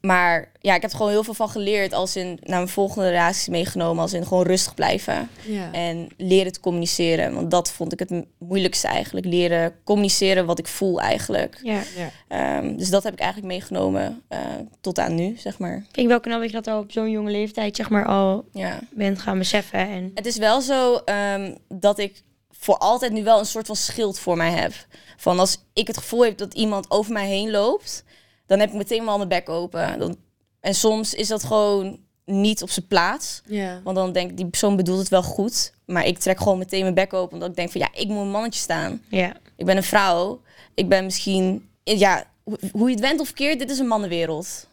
maar 0.00 0.52
ja, 0.60 0.74
ik 0.74 0.82
heb 0.82 0.90
er 0.90 0.96
gewoon 0.96 1.12
heel 1.12 1.24
veel 1.24 1.34
van 1.34 1.48
geleerd. 1.48 1.92
Als 1.92 2.16
in 2.16 2.26
naar 2.42 2.56
mijn 2.56 2.68
volgende 2.68 3.08
relaties 3.08 3.48
meegenomen. 3.48 4.02
Als 4.02 4.12
in 4.12 4.26
gewoon 4.26 4.46
rustig 4.46 4.74
blijven. 4.74 5.28
Ja. 5.46 5.72
En 5.72 6.08
leren 6.16 6.52
te 6.52 6.60
communiceren. 6.60 7.34
Want 7.34 7.50
dat 7.50 7.72
vond 7.72 7.92
ik 7.92 7.98
het 7.98 8.24
moeilijkste 8.38 8.86
eigenlijk. 8.88 9.26
Leren 9.26 9.74
communiceren 9.84 10.46
wat 10.46 10.58
ik 10.58 10.66
voel 10.66 11.00
eigenlijk. 11.00 11.58
ja. 11.62 11.80
Ja. 11.96 12.10
Ehm, 12.28 12.76
dus 12.76 12.90
dat 12.90 13.02
heb 13.02 13.12
ik 13.12 13.18
eigenlijk 13.20 13.52
meegenomen 13.52 14.22
eh, 14.28 14.38
tot 14.80 14.98
aan 14.98 15.14
nu, 15.14 15.34
zeg 15.38 15.58
maar. 15.58 15.74
Vind 15.84 15.96
ik 15.96 16.08
wel 16.08 16.20
knap 16.20 16.40
dat 16.40 16.48
je 16.50 16.54
dat 16.56 16.66
al 16.66 16.80
op 16.80 16.92
zo'n 16.92 17.10
jonge 17.10 17.30
leeftijd 17.30 17.76
zeg 17.76 17.90
maar 17.90 18.06
al 18.06 18.44
Ja. 18.52 18.78
bent 18.90 19.18
gaan 19.18 19.38
beseffen. 19.38 19.78
En 19.88 20.10
Het 20.14 20.26
is 20.26 20.36
wel 20.36 20.60
zo 20.60 20.94
ehm, 21.04 21.54
dat 21.68 21.98
ik 21.98 22.22
voor 22.50 22.76
altijd 22.78 23.12
nu 23.12 23.24
wel 23.24 23.38
een 23.38 23.46
soort 23.46 23.66
van 23.66 23.76
schild 23.76 24.18
voor 24.18 24.36
mij 24.36 24.50
heb. 24.50 24.72
Van 25.16 25.38
als 25.38 25.58
ik 25.72 25.86
het 25.86 25.96
gevoel 25.96 26.24
heb 26.24 26.38
dat 26.38 26.54
iemand 26.54 26.90
over 26.90 27.12
mij 27.12 27.26
heen 27.26 27.50
loopt, 27.50 28.04
dan 28.46 28.58
heb 28.58 28.68
ik 28.68 28.74
meteen 28.74 29.04
wel 29.04 29.16
mijn 29.16 29.28
bek 29.28 29.48
open. 29.48 29.98
Dan, 29.98 30.16
en 30.60 30.74
soms 30.74 31.14
is 31.14 31.28
dat 31.28 31.44
gewoon 31.44 31.98
niet 32.24 32.62
op 32.62 32.70
zijn 32.70 32.86
plaats. 32.86 33.42
Ja. 33.46 33.80
Want 33.84 33.96
dan 33.96 34.12
denk 34.12 34.30
ik, 34.30 34.36
die 34.36 34.46
persoon 34.46 34.76
bedoelt 34.76 34.98
het 34.98 35.08
wel 35.08 35.22
goed. 35.22 35.72
Maar 35.86 36.06
ik 36.06 36.18
trek 36.18 36.38
gewoon 36.38 36.58
meteen 36.58 36.82
mijn 36.82 36.94
bek 36.94 37.12
open. 37.12 37.32
Omdat 37.32 37.48
ik 37.48 37.56
denk 37.56 37.70
van 37.70 37.80
ja, 37.80 37.88
ik 37.92 38.08
moet 38.08 38.20
een 38.22 38.30
mannetje 38.30 38.60
staan. 38.60 39.02
ja. 39.08 39.36
Ik 39.56 39.64
ben 39.66 39.76
een 39.76 39.82
vrouw. 39.82 40.40
Ik 40.74 40.88
ben 40.88 41.04
misschien, 41.04 41.68
ja, 41.82 42.24
ho- 42.44 42.56
hoe 42.72 42.88
je 42.88 42.94
het 42.94 43.04
went 43.04 43.20
of 43.20 43.32
keert, 43.32 43.58
dit 43.58 43.70
is 43.70 43.78
een 43.78 43.86
mannenwereld. 43.86 44.66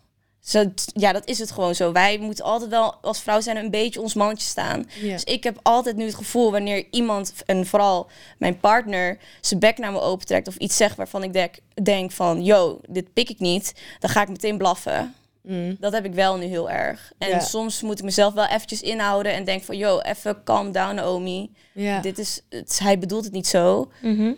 Zo, 0.44 0.72
ja, 0.94 1.12
dat 1.12 1.28
is 1.28 1.40
het 1.40 1.52
gewoon 1.52 1.76
zo. 1.76 1.92
Wij 1.92 2.18
moeten 2.18 2.46
altijd 2.46 2.70
wel 2.70 2.96
als 3.02 3.22
vrouw 3.22 3.42
zijn 3.42 3.58
een 3.58 3.70
beetje 3.70 4.02
ons 4.02 4.14
mannetje 4.14 4.48
staan. 4.48 4.90
Dus 5.02 5.24
ik 5.24 5.44
heb 5.44 5.60
altijd 5.62 5.96
nu 5.96 6.06
het 6.06 6.16
gevoel 6.16 6.52
wanneer 6.52 6.86
iemand, 6.92 7.34
en 7.46 7.66
vooral 7.66 8.10
mijn 8.38 8.60
partner, 8.60 9.18
zijn 9.42 9.60
bek 9.60 9.78
naar 9.78 9.92
me 9.92 10.00
opentrekt 10.00 10.48
of 10.48 10.56
iets 10.56 10.78
zegt 10.78 10.96
waarvan 10.96 11.24
ik 11.24 11.34
denk, 11.34 11.56
denk 11.84 12.12
van, 12.12 12.44
yo, 12.44 12.80
dit 12.88 13.14
pik 13.14 13.30
ik 13.30 13.40
niet, 13.40 13.74
dan 14.00 14.10
ga 14.10 14.22
ik 14.22 14.30
meteen 14.30 14.58
blaffen. 14.58 15.16
Mm. 15.42 15.78
Dat 15.80 15.94
heb 15.94 16.06
ik 16.06 16.14
wel 16.14 16.38
nu 16.38 16.46
heel 16.46 16.70
erg. 16.70 17.12
En 17.18 17.42
soms 17.42 17.82
moet 17.82 18.00
ik 18.00 18.06
mezelf 18.06 18.34
wel 18.34 18.46
eventjes 18.46 18.82
inhouden 18.82 19.34
en 19.34 19.44
denk 19.44 19.64
van, 19.64 19.78
yo, 19.78 20.00
even 20.00 20.44
calm 20.44 20.72
down 20.72 20.96
Naomi. 20.96 21.52
Ja. 21.72 22.02
Dit 22.02 22.18
is, 22.20 22.42
het, 22.50 22.80
hij 22.80 23.00
bedoelt 23.00 23.24
het 23.24 23.34
niet 23.34 23.48
zo. 23.48 23.92
Mhm. 24.02 24.34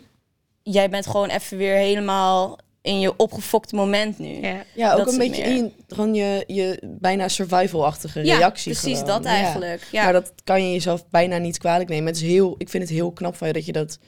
Jij 0.62 0.90
bent 0.90 1.06
gewoon 1.06 1.28
even 1.28 1.56
weer 1.56 1.76
helemaal 1.76 2.58
in 2.86 3.00
je 3.00 3.16
opgefokte 3.16 3.74
moment 3.74 4.18
nu. 4.18 4.40
ja. 4.40 4.64
Ja, 4.74 4.90
ook 4.92 4.98
Dat 4.98 5.06
een 5.14 5.20
is 5.22 5.28
beetje 5.28 5.46
meer. 5.46 5.56
in 5.56 5.72
gewoon 5.88 6.14
je, 6.14 6.44
je 6.46 6.78
bijna 7.00 7.28
survival-achtige 7.28 8.24
Ja, 8.24 8.36
reactie. 8.36 8.72
precies 8.72 8.98
gewoon. 8.98 9.06
dat 9.22 9.24
eigenlijk. 9.24 9.88
Ja. 9.92 10.02
Maar 10.04 10.12
dat 10.12 10.32
kan 10.44 10.62
je 10.66 10.72
jezelf 10.72 11.08
bijna 11.08 11.38
niet 11.38 11.58
kwalijk 11.58 11.88
nemen. 11.88 12.06
Het 12.06 12.16
is 12.16 12.22
heel, 12.22 12.54
ik 12.58 12.68
vind 12.68 12.82
het 12.82 12.92
heel 12.92 13.12
knap 13.12 13.36
van 13.36 13.46
je 13.46 13.52
dat 13.52 13.66
je 13.66 13.72
dat 13.72 13.98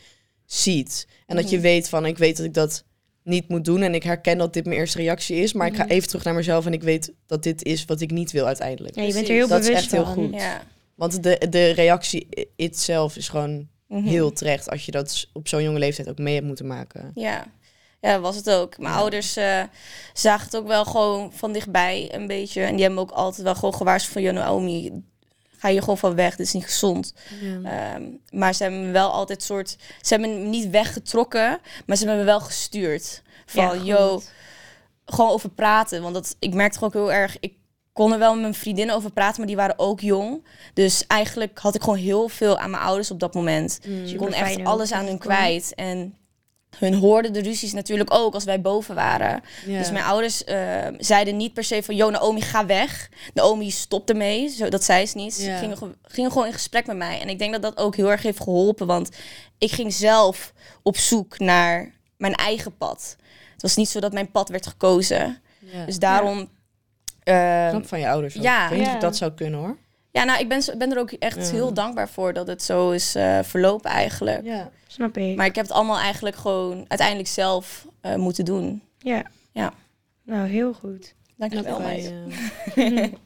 ziet. 0.47 1.07
En 1.27 1.37
dat 1.37 1.51
je 1.51 1.57
Mhm. 1.57 1.65
weet 1.65 1.89
van, 1.89 2.07
ik 2.07 2.19
weet 2.19 2.37
dat 2.37 2.47
ik 2.47 2.55
dat 2.55 2.85
niet 3.23 3.49
moet 3.49 3.65
doen. 3.65 3.83
En 3.83 3.95
ik 3.95 4.03
herken 4.03 4.39
dat 4.39 4.53
dit 4.53 4.65
mijn 4.67 4.79
eerste 4.79 4.99
reactie 4.99 5.37
is. 5.37 5.53
Maar 5.53 5.67
ik 5.67 5.77
ga 5.77 5.83
Mhm. 5.85 5.93
even 5.93 6.09
terug 6.09 6.25
naar 6.25 6.35
mezelf 6.35 6.67
en 6.67 6.73
ik 6.73 6.83
weet 6.83 7.13
dat 7.27 7.43
dit 7.43 7.65
is 7.65 7.85
wat 7.85 8.01
ik 8.01 8.11
niet 8.11 8.31
wil 8.33 8.47
uiteindelijk. 8.47 8.95
Ja, 8.95 9.03
je 9.03 9.13
bent 9.13 9.29
er 9.29 9.35
heel 9.35 9.49
Dat 9.49 9.61
is 9.61 9.67
bewust 9.67 9.83
echt 9.83 9.93
heel 9.93 10.05
van. 10.05 10.15
goed. 10.15 10.35
Ja. 10.35 10.63
Want 10.95 11.23
de, 11.23 11.47
de 11.51 11.71
reactie 11.71 12.29
itself 12.57 13.17
is 13.17 13.29
gewoon 13.29 13.69
Mhm. 13.89 14.07
heel 14.07 14.33
terecht. 14.33 14.71
Als 14.71 14.85
je 14.87 14.91
dat 14.93 15.29
op 15.33 15.49
zo'n 15.49 15.63
jonge 15.63 15.79
leeftijd 15.79 16.09
ook 16.09 16.19
mee 16.19 16.35
hebt 16.35 16.47
moeten 16.47 16.67
maken. 16.67 17.11
Ja. 17.15 17.47
Ja, 18.01 18.21
was 18.21 18.37
het 18.37 18.51
ook. 18.51 18.79
Mijn 18.79 18.95
Ja. 18.95 18.99
ouders 19.01 19.37
eh, 19.37 19.63
zagen 20.13 20.45
het 20.45 20.57
ook 20.57 20.67
wel 20.67 20.85
gewoon 20.85 21.33
van 21.33 21.53
dichtbij 21.53 22.09
een 22.15 22.27
beetje. 22.27 22.63
En 22.63 22.73
die 22.73 22.81
hebben 22.85 23.05
me 23.05 23.11
ook 23.11 23.17
altijd 23.17 23.43
wel 23.43 23.55
gewoon 23.55 23.75
gewaarschuwd 23.75 24.13
van... 24.13 24.23
"Yo, 24.23 24.33
Naomi, 24.33 25.03
ga 25.57 25.69
je 25.69 25.81
gewoon 25.81 25.99
van 25.99 26.15
weg, 26.15 26.37
dit 26.37 26.47
is 26.47 26.53
niet 26.53 26.65
gezond. 26.65 27.15
Ehm, 27.65 28.03
maar 28.31 28.55
ze 28.55 28.63
hebben 28.63 28.87
me 28.87 28.93
wel 28.93 29.11
altijd 29.13 29.43
soort... 29.43 29.77
Ze 30.01 30.15
hebben 30.15 30.43
me 30.43 30.49
niet 30.49 30.71
weggetrokken, 30.71 31.59
maar 31.87 31.97
ze 31.97 32.05
hebben 32.05 32.25
me 32.25 32.31
wel 32.31 32.41
gestuurd. 32.41 33.23
Van, 33.47 33.85
yo, 33.85 34.23
gewoon 35.07 35.31
over 35.31 35.51
praten. 35.51 36.03
Want 36.03 36.15
dat, 36.15 36.37
ik 36.39 36.55
merkte 36.55 36.85
ook 36.85 36.93
heel 36.93 37.13
erg... 37.13 37.37
Ik 37.41 37.55
kon 37.93 38.13
er 38.13 38.19
wel 38.19 38.33
met 38.33 38.41
mijn 38.41 38.55
vriendinnen 38.55 38.95
over 38.95 39.11
praten, 39.11 39.39
maar 39.39 39.47
die 39.47 39.57
waren 39.57 39.79
ook 39.79 40.01
jong. 40.01 40.47
Dus 40.75 41.07
eigenlijk 41.07 41.59
had 41.59 41.75
ik 41.75 41.83
gewoon 41.83 41.99
heel 41.99 42.29
veel 42.29 42.59
aan 42.59 42.71
mijn 42.71 42.83
ouders 42.83 43.11
op 43.11 43.21
dat 43.21 43.35
moment. 43.35 43.79
Mm. 43.87 44.03
Dus 44.03 44.13
ik 44.13 44.19
kon 44.19 44.33
echt 44.33 44.65
alles 44.65 44.93
aan 44.93 45.07
hun 45.07 45.19
kwijt. 45.19 45.75
En 45.75 46.15
hun 46.79 46.95
hoorden 46.95 47.33
de 47.33 47.41
ruzies 47.43 47.73
natuurlijk 47.73 48.15
ook 48.15 48.35
als 48.35 48.45
wij 48.45 48.61
boven 48.61 48.95
waren. 48.95 49.43
Dus 49.67 49.91
mijn 49.91 50.05
ouders 50.05 50.45
eh, 50.45 50.87
zeiden 50.99 51.37
niet 51.37 51.53
per 51.55 51.65
se 51.65 51.83
van... 51.83 51.97
Yo, 51.97 52.11
Naomi, 52.11 52.41
ga 52.41 52.67
weg. 52.67 53.09
Naomi 53.35 53.71
stopte 53.71 54.15
mee. 54.15 54.49
Zo, 54.49 54.69
dat 54.69 54.85
zei 54.85 55.07
ze 55.07 55.17
niet. 55.17 55.35
Ze 55.35 55.57
gingen, 55.61 55.77
ge- 55.77 55.97
gingen 56.03 56.31
gewoon 56.33 56.47
in 56.47 56.53
gesprek 56.53 56.87
met 56.87 56.97
mij. 56.97 57.21
En 57.21 57.29
ik 57.29 57.39
denk 57.39 57.53
dat 57.53 57.63
dat 57.63 57.77
ook 57.77 57.97
heel 57.97 58.11
erg 58.11 58.23
heeft 58.23 58.41
geholpen. 58.43 58.87
Want 58.87 59.09
ik 59.59 59.71
ging 59.71 59.93
zelf 59.93 60.53
op 60.83 60.97
zoek 60.97 61.39
naar 61.39 61.93
mijn 62.17 62.35
eigen 62.35 62.77
pad. 62.77 63.17
Het 63.53 63.63
was 63.63 63.77
niet 63.77 63.89
zo 63.89 64.01
dat 64.01 64.13
mijn 64.13 64.31
pad 64.31 64.49
werd 64.49 64.67
gekozen. 64.67 65.43
Dus 65.87 65.99
daarom... 65.99 66.49
Knap 67.25 67.87
van 67.89 68.01
je 68.01 68.09
ouders. 68.09 68.37
ook. 68.37 68.43
ja. 68.43 68.63
Ik 68.65 68.69
weet 68.71 68.79
niet 68.79 68.87
Ja. 68.87 68.93
of 68.93 68.99
ik 68.99 69.03
dat 69.09 69.17
zou 69.17 69.33
kunnen 69.33 69.61
hoor. 69.61 69.77
Ja, 70.19 70.25
nou, 70.25 70.41
ik 70.41 70.49
ben, 70.49 70.63
ben 70.79 70.93
er 70.93 70.99
ook 70.99 71.11
echt 71.13 71.37
Ja. 71.47 71.53
heel 71.53 71.73
dankbaar 71.75 72.09
voor 72.09 72.33
dat 72.33 72.47
het 72.47 72.63
zo 72.63 72.91
is 72.91 73.15
eh, 73.15 73.39
verlopen 73.43 73.91
eigenlijk. 73.91 74.45
Ja. 74.45 74.71
Snap 74.87 75.17
ik. 75.17 75.37
Maar 75.37 75.47
ik 75.47 75.55
heb 75.55 75.65
het 75.65 75.75
allemaal 75.75 75.99
eigenlijk 75.99 76.37
gewoon 76.37 76.85
uiteindelijk 76.89 77.29
zelf 77.29 77.87
eh, 78.01 78.15
moeten 78.15 78.45
doen. 78.45 78.83
ja. 78.99 79.23
Ja. 79.53 79.73
Nou, 80.25 80.49
heel 80.49 80.73
goed. 80.73 81.15
Dankjewel, 81.37 81.81
meid. 81.81 82.13
je. 82.75 83.11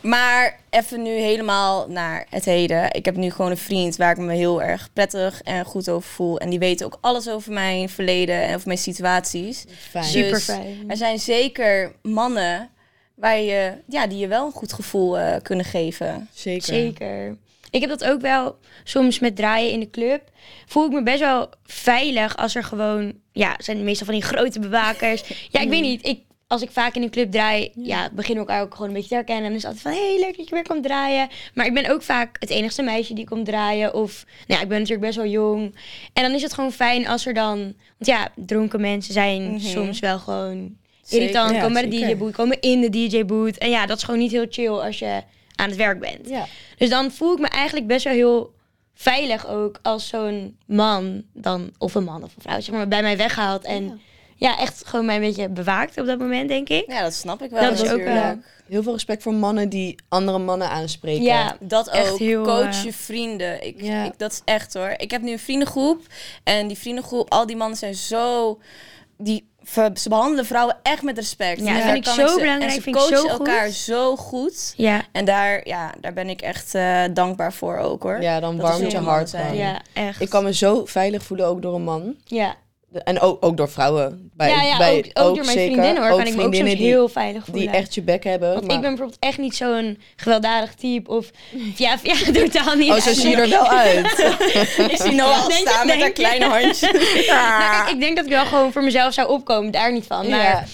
Maar 0.00 0.60
even 0.70 1.02
nu 1.02 1.10
helemaal 1.10 1.88
naar 1.88 2.26
het 2.30 2.44
heden. 2.44 2.92
Ik 2.92 3.04
heb 3.04 3.16
nu 3.16 3.30
gewoon 3.30 3.50
een 3.50 3.56
vriend 3.56 3.96
waar 3.96 4.10
ik 4.10 4.16
me 4.16 4.32
heel 4.34 4.62
erg 4.62 4.92
prettig 4.92 5.42
en 5.42 5.64
goed 5.64 5.88
over 5.88 6.10
voel. 6.10 6.38
En 6.38 6.50
die 6.50 6.58
weet 6.58 6.84
ook 6.84 6.98
alles 7.00 7.28
over 7.28 7.52
mijn 7.52 7.88
verleden 7.88 8.42
en 8.42 8.54
over 8.54 8.66
mijn 8.66 8.78
situaties. 8.78 9.64
Fijn. 9.90 10.04
Super. 10.04 10.22
Super 10.22 10.30
Dus 10.32 10.44
fijn. 10.44 10.90
Er 10.90 10.96
zijn 10.96 11.18
zeker 11.18 11.92
mannen 12.02 12.70
waar 13.14 13.38
je, 13.40 13.72
ja, 13.88 14.06
die 14.06 14.18
je 14.18 14.28
wel 14.28 14.46
een 14.46 14.52
goed 14.52 14.72
gevoel 14.72 15.18
eh, 15.18 15.36
kunnen 15.42 15.64
geven. 15.64 16.28
Zeker. 16.32 16.62
Zeker. 16.74 17.36
Ik 17.70 17.80
heb 17.80 17.90
dat 17.90 18.04
ook 18.04 18.20
wel 18.20 18.56
soms 18.84 19.18
met 19.18 19.36
draaien 19.36 19.70
in 19.72 19.80
de 19.80 19.90
club. 19.90 20.22
Voel 20.66 20.86
ik 20.86 20.92
me 20.92 21.02
best 21.02 21.20
wel 21.20 21.48
veilig 21.64 22.36
als 22.36 22.54
er 22.54 22.64
gewoon... 22.64 23.12
Ja, 23.32 23.52
het 23.52 23.64
zijn 23.64 23.84
meestal 23.84 24.06
van 24.06 24.14
die 24.14 24.24
grote 24.24 24.60
bewakers. 24.60 25.48
Ja, 25.50 25.60
ik 25.60 25.68
weet 25.68 25.82
niet. 25.82 26.06
Ik, 26.06 26.20
als 26.46 26.62
ik 26.62 26.70
vaak 26.70 26.94
in 26.94 27.02
een 27.02 27.10
club 27.10 27.30
draai, 27.32 27.70
ja, 27.74 28.10
beginnen 28.12 28.44
we 28.44 28.50
elkaar 28.50 28.64
ook 28.66 28.72
gewoon 28.74 28.88
een 28.88 28.94
beetje 28.94 29.08
te 29.08 29.14
herkennen. 29.14 29.44
En 29.44 29.50
dan 29.50 29.58
is 29.58 29.62
het 29.66 29.72
altijd 29.76 29.94
van, 29.94 30.04
hey, 30.04 30.18
leuk 30.20 30.36
dat 30.36 30.48
je 30.48 30.54
weer 30.54 30.66
komt 30.66 30.82
draaien. 30.84 31.28
Maar 31.54 31.66
ik 31.66 31.74
ben 31.74 31.90
ook 31.90 32.02
vaak 32.02 32.36
het 32.40 32.50
enigste 32.50 32.82
meisje 32.82 33.14
die 33.14 33.24
komt 33.28 33.46
draaien. 33.46 33.94
Of, 33.94 34.24
nou 34.26 34.58
ja, 34.58 34.60
ik 34.60 34.68
ben 34.68 34.78
natuurlijk 34.78 35.06
best 35.06 35.16
wel 35.16 35.26
jong. 35.30 35.74
En 36.12 36.22
dan 36.22 36.32
is 36.32 36.42
het 36.42 36.54
gewoon 36.54 36.72
fijn 36.72 37.06
als 37.08 37.26
er 37.26 37.34
dan... 37.34 37.58
Want 37.58 37.74
ja, 37.98 38.28
dronken 38.36 38.80
mensen 38.80 39.12
zijn 39.12 39.42
Mhm. 39.50 39.58
soms 39.58 40.00
wel 40.00 40.18
gewoon. 40.18 40.76
Irritant. 41.12 41.50
Ja, 41.50 41.60
komen 41.60 41.90
bij 41.90 41.90
de. 42.00 42.06
DJ-boot, 42.06 42.32
komen 42.32 42.60
in 42.60 42.80
de 42.80 42.90
DJ-boot. 42.90 43.56
En 43.56 43.70
ja, 43.70 43.86
dat 43.86 43.96
is 43.96 44.02
gewoon 44.02 44.20
niet 44.20 44.30
heel 44.30 44.46
chill 44.50 44.68
als 44.72 44.98
je 44.98 45.22
aan 45.54 45.68
het 45.68 45.76
werk 45.76 46.00
bent. 46.00 46.28
Ja. 46.28 46.46
Dus 46.76 46.88
dan 46.88 47.10
voel 47.10 47.32
ik 47.32 47.38
me 47.38 47.48
eigenlijk 47.48 47.86
best 47.86 48.04
wel 48.04 48.12
heel 48.12 48.52
veilig 48.94 49.48
ook 49.48 49.78
als 49.82 50.08
zo'n 50.08 50.56
man 50.66 51.22
dan, 51.32 51.70
of 51.78 51.94
een 51.94 52.04
man 52.04 52.22
of 52.22 52.32
een 52.36 52.42
vrouw, 52.42 52.60
zeg 52.60 52.74
maar, 52.74 52.88
bij 52.88 53.02
mij 53.02 53.16
weghaalt. 53.16 53.64
En 53.64 54.00
ja, 54.36 54.58
echt 54.58 54.82
gewoon 54.86 55.04
mij 55.06 55.14
een 55.14 55.20
beetje 55.20 55.48
bewaakt 55.48 55.98
op 56.00 56.06
dat 56.06 56.18
moment, 56.18 56.48
denk 56.48 56.68
ik. 56.68 56.84
Ja, 56.86 57.02
dat 57.02 57.14
snap 57.14 57.42
ik 57.42 57.50
wel 57.50 57.62
Dat 57.62 57.72
is 57.72 57.80
ook 57.80 57.86
natuurlijk. 57.86 58.14
wel- 58.22 58.38
Heel 58.68 58.82
veel 58.82 58.92
respect 58.92 59.22
voor 59.22 59.34
mannen 59.34 59.68
die 59.68 59.94
andere 60.08 60.38
mannen 60.38 60.68
aanspreken. 60.70 61.22
Ja, 61.22 61.56
Dat 61.60 61.88
Echt 61.88 62.10
ook. 62.12 62.18
heel, 62.18 62.42
Coach 62.44 62.64
eh, 62.68 62.82
je 62.84 62.92
vrienden. 62.92 63.66
Ik, 63.66 63.80
Ja. 63.82 64.04
ik, 64.04 64.12
dat 64.18 64.32
is 64.32 64.40
echt 64.44 64.74
hoor. 64.74 64.94
Ik 64.96 65.10
heb 65.10 65.22
nu 65.22 65.32
een 65.32 65.38
vriendengroep. 65.38 66.00
En 66.44 66.66
die 66.68 66.78
vriendengroep, 66.78 67.30
al 67.30 67.46
die 67.46 67.56
mannen 67.56 67.78
zijn 67.78 67.94
zo... 67.94 68.58
Die, 69.18 69.48
ze 69.94 70.08
behandelen 70.08 70.46
vrouwen 70.46 70.76
echt 70.82 71.02
met 71.02 71.18
respect. 71.18 71.60
Ja, 71.60 71.66
En 71.66 71.74
dat 71.74 71.82
vind 71.82 71.96
ik 71.96 72.02
kan 72.02 72.14
zo 72.14 72.26
ze- 72.26 72.40
belangrijk, 72.40 72.70
En 72.70 72.76
ze 72.76 72.80
vind 72.82 72.96
ik 72.96 73.02
zo 73.02 73.08
coachen 73.08 73.30
goed. 73.30 73.46
elkaar 73.46 73.68
zo 73.68 74.16
goed. 74.16 74.74
Ja, 74.76 75.02
En 75.12 75.24
daar, 75.24 75.68
ja, 75.68 75.94
daar 76.00 76.12
ben 76.12 76.28
ik 76.28 76.40
echt 76.42 76.74
eh, 76.74 77.02
dankbaar 77.12 77.52
voor 77.52 77.76
ook 77.76 78.02
hoor. 78.02 78.22
Ja, 78.22 78.40
dan 78.40 78.56
warmt 78.56 78.90
je 78.90 78.98
hart 78.98 79.30
ja, 79.52 79.80
echt. 79.92 80.20
Ik 80.20 80.28
kan 80.28 80.44
me 80.44 80.54
zo 80.54 80.84
veilig 80.84 81.22
voelen, 81.22 81.46
ook 81.46 81.62
door 81.62 81.74
een 81.74 81.82
man. 81.84 82.14
ja. 82.24 82.54
En 83.04 83.20
ook, 83.20 83.44
ook 83.44 83.56
door 83.56 83.68
vrouwen. 83.70 84.30
Bij, 84.34 84.48
ja, 84.50 84.62
ja, 84.62 84.76
bij, 84.76 84.98
ook, 85.12 85.26
ook 85.26 85.34
door 85.34 85.44
mijn 85.44 85.58
zeker. 85.58 85.72
vriendinnen 85.72 86.02
hoor, 86.08 86.16
kan 86.18 86.26
ik 86.26 86.34
me 86.34 86.42
ook 86.42 86.42
soms 86.42 86.56
vriendinnen 86.56 86.86
heel 86.86 87.08
veilig 87.08 87.44
voelen. 87.44 87.62
die 87.62 87.70
echt 87.76 87.94
je 87.94 88.02
bek 88.02 88.24
hebben. 88.24 88.48
Want 88.52 88.66
maar- 88.66 88.74
ik 88.74 88.80
ben 88.80 88.90
bijvoorbeeld 88.90 89.20
echt 89.20 89.38
niet 89.38 89.56
zo'n 89.56 89.98
gewelddadig 90.16 90.74
type 90.74 91.10
of... 91.10 91.30
Ja, 91.76 91.96
ja 92.02 92.14
totaal 92.32 92.74
niet. 92.74 92.90
Oh, 92.90 92.96
zo 93.00 93.12
zie 93.12 93.30
je 93.30 93.36
er 93.36 93.48
wel 93.48 93.68
uit. 93.68 94.06
Ik 94.90 94.96
zie 94.96 95.16
Denk 95.16 95.46
je, 95.46 95.62
staan 95.66 95.86
met 95.86 96.00
haar 96.00 96.10
kleine 96.10 96.44
handje. 96.44 96.92
Nou, 97.26 97.60
kijk, 97.60 97.88
ik 97.94 98.00
denk 98.00 98.16
dat 98.16 98.24
ik 98.24 98.30
wel 98.30 98.44
gewoon 98.46 98.72
voor 98.72 98.82
mezelf 98.84 99.12
zou 99.14 99.28
opkomen, 99.28 99.70
daar 99.72 99.92
niet 99.92 100.06
van. 100.06 100.28
Maar 100.28 100.40
Ja. 100.42 100.64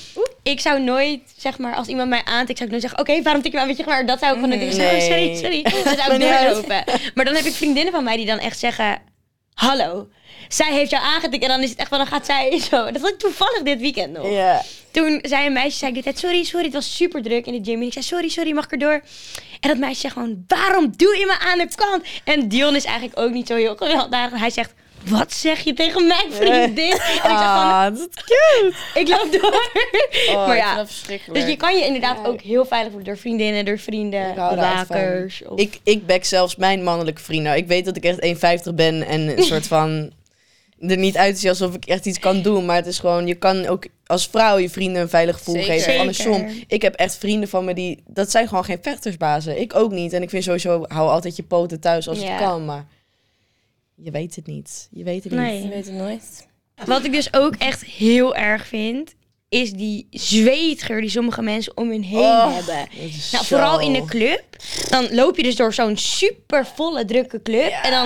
ik 0.43 0.61
zou 0.61 0.81
nooit, 0.83 1.21
zeg 1.37 1.59
maar, 1.59 1.75
als 1.75 1.87
iemand 1.87 2.09
mij 2.09 2.23
aantikt, 2.25 2.59
zou 2.59 2.71
ik 2.71 2.71
nooit 2.71 2.81
zeggen, 2.91 3.01
oké, 3.01 3.23
waarom 3.23 3.43
tik 3.43 3.51
je 3.51 3.57
me 3.57 3.63
aan? 3.63 3.69
Weet 3.69 3.79
je, 3.79 3.85
maar 3.87 4.07
dat 4.07 4.19
zou 4.19 4.35
ik 4.37 4.41
gewoon 4.43 4.59
doen. 4.59 4.69
Nee. 4.77 4.95
Oh, 4.97 5.01
sorry, 5.01 5.35
sorry. 5.37 5.63
Dan 5.63 5.97
zou 5.97 6.15
ik 6.15 6.21
doorlopen. 6.21 6.85
Maar 7.15 7.25
dan 7.25 7.35
heb 7.35 7.45
ik 7.45 7.53
vriendinnen 7.53 7.93
van 7.93 8.05
mij 8.05 8.17
die 8.17 8.27
dan 8.27 8.39
echt 8.39 8.59
zeggen, 8.59 8.99
hallo, 9.55 10.09
zij 10.55 10.73
heeft 10.73 10.91
jou 10.91 11.05
aangetikt. 11.05 11.43
En 11.43 11.49
dan 11.49 11.63
is 11.63 11.71
het 11.71 11.79
echt 11.79 11.89
van, 11.89 11.99
dan 11.99 12.07
gaat 12.07 12.27
zij 12.27 12.59
zo. 12.71 12.91
Dat 12.91 13.01
had 13.01 13.11
ik 13.11 13.19
toevallig 13.19 13.63
dit 13.63 13.81
weekend 13.81 14.13
nog. 14.13 14.31
Ja. 14.31 14.63
Toen 14.91 15.19
zei 15.23 15.47
een 15.47 15.53
meisje, 15.53 15.79
zei 15.79 15.91
ik 15.91 15.95
dit 15.95 16.05
tijd, 16.05 16.19
sorry, 16.19 16.45
sorry, 16.45 16.65
het 16.65 16.75
was 16.75 16.97
super 16.97 17.23
druk 17.23 17.47
in 17.47 17.63
de 17.63 17.71
gym. 17.71 17.81
En 17.81 17.87
ik 17.87 17.93
zei, 17.93 18.05
sorry, 18.05 18.29
sorry, 18.29 18.53
mag 18.53 18.65
ik 18.65 18.73
erdoor? 18.73 19.03
En 19.61 19.69
dat 19.69 19.79
meisje 19.79 20.01
zegt 20.01 20.13
gewoon, 20.13 20.45
waarom 20.47 20.93
doe 20.97 21.17
je 21.19 21.27
me 21.27 21.39
aan 21.39 21.59
de 21.59 21.69
kant? 21.75 22.03
En 22.25 22.49
Dion 22.49 22.77
is 22.77 22.85
eigenlijk 22.85 23.19
ook 23.19 23.31
niet 23.31 23.47
zo 23.47 23.55
heel 23.55 23.77
gewelddadig. 23.77 24.39
Hij 24.39 24.51
zegt, 24.51 24.75
wat 25.05 25.33
zeg 25.33 25.61
je 25.61 25.73
tegen 25.73 26.07
mijn 26.07 26.33
vriendin? 26.33 26.91
En 26.91 26.95
ik 26.95 27.01
zeg 27.01 27.21
van, 27.23 27.31
Ah, 27.31 27.85
dat 27.85 27.99
is 27.99 28.07
cute. 28.15 28.75
ik 29.01 29.09
loop 29.09 29.41
door. 29.41 29.71
Oh, 30.29 30.47
maar 30.47 30.57
ja, 30.57 30.87
dus 31.33 31.47
je 31.47 31.57
kan 31.57 31.77
je 31.77 31.85
inderdaad 31.85 32.27
ook 32.27 32.41
heel 32.41 32.65
veilig 32.65 32.89
voelen 32.93 33.09
door 33.09 33.19
vriendinnen, 33.19 33.65
door 33.65 33.79
vrienden. 33.79 34.35
Of... 35.49 35.59
Ik, 35.59 35.81
ik 35.83 36.07
back 36.07 36.25
zelfs 36.25 36.57
mijn 36.57 36.85
mannelijke 36.85 37.23
vrienden. 37.23 37.57
Ik 37.57 37.67
weet 37.67 37.85
dat 37.85 37.97
ik 37.97 38.05
echt 38.05 38.67
1,50 38.69 38.75
ben 38.75 39.07
en 39.07 39.39
een 39.39 39.45
soort 39.45 39.67
van 39.67 40.13
er 40.81 40.97
niet 40.97 41.17
uitzie 41.17 41.49
alsof 41.49 41.75
ik 41.75 41.85
echt 41.85 42.07
iets 42.07 42.19
kan 42.19 42.43
doen. 42.43 42.65
Maar 42.65 42.77
het 42.77 42.87
is 42.87 42.99
gewoon, 42.99 43.27
je 43.27 43.35
kan 43.35 43.67
ook 43.67 43.87
als 44.07 44.27
vrouw 44.27 44.59
je 44.59 44.71
vrienden 44.71 45.03
een 45.03 45.09
veilig 45.09 45.37
gevoel 45.37 45.55
Zeker. 45.55 45.73
geven. 45.73 45.99
Andersom, 45.99 46.47
ik 46.67 46.83
heb 46.83 46.95
echt 46.95 47.17
vrienden 47.17 47.49
van 47.49 47.65
me 47.65 47.75
die, 47.75 48.03
dat 48.07 48.31
zijn 48.31 48.49
gewoon 48.49 48.65
geen 48.65 48.79
vechtersbazen. 48.83 49.61
Ik 49.61 49.75
ook 49.75 49.91
niet. 49.91 50.13
En 50.13 50.23
ik 50.23 50.31
vind 50.31 50.45
sowieso, 50.45 50.85
hou 50.89 51.09
altijd 51.11 51.37
je 51.37 51.43
poten 51.43 51.81
thuis 51.81 52.09
als 52.09 52.21
Ja. 52.21 52.27
het 52.31 52.41
kan. 52.41 52.65
Maar 52.65 52.87
je 53.95 54.11
weet 54.11 54.37
het 54.37 54.47
niet. 54.47 54.89
Je 54.91 55.05
weet 55.05 55.25
het 55.25 55.33
Nee. 55.33 55.53
niet. 55.55 55.63
Je 55.63 55.69
weet 55.69 55.87
het 55.87 55.95
nooit. 55.95 56.47
Wat 56.85 57.05
ik 57.05 57.13
dus 57.13 57.35
ook 57.35 57.55
echt 57.59 57.85
heel 57.85 58.35
erg 58.35 58.67
vind, 58.67 59.15
is 59.49 59.73
die 59.73 60.07
zweetgeur 60.11 61.01
die 61.01 61.11
sommige 61.11 61.43
mensen 61.43 61.77
om 61.77 61.91
hun 61.91 62.03
heen 62.03 62.19
Oh, 62.19 62.55
hebben. 62.55 62.89
Nou, 63.33 63.45
vooral 63.45 63.81
in 63.81 63.93
de 63.93 64.05
club. 64.05 64.43
Dan 64.89 65.15
loop 65.15 65.37
je 65.37 65.43
dus 65.43 65.57
door 65.57 65.75
zo'n 65.75 65.97
super 65.97 66.67
volle 66.67 67.05
drukke 67.05 67.43
club. 67.43 67.71
En 67.83 67.91
dan 67.91 68.05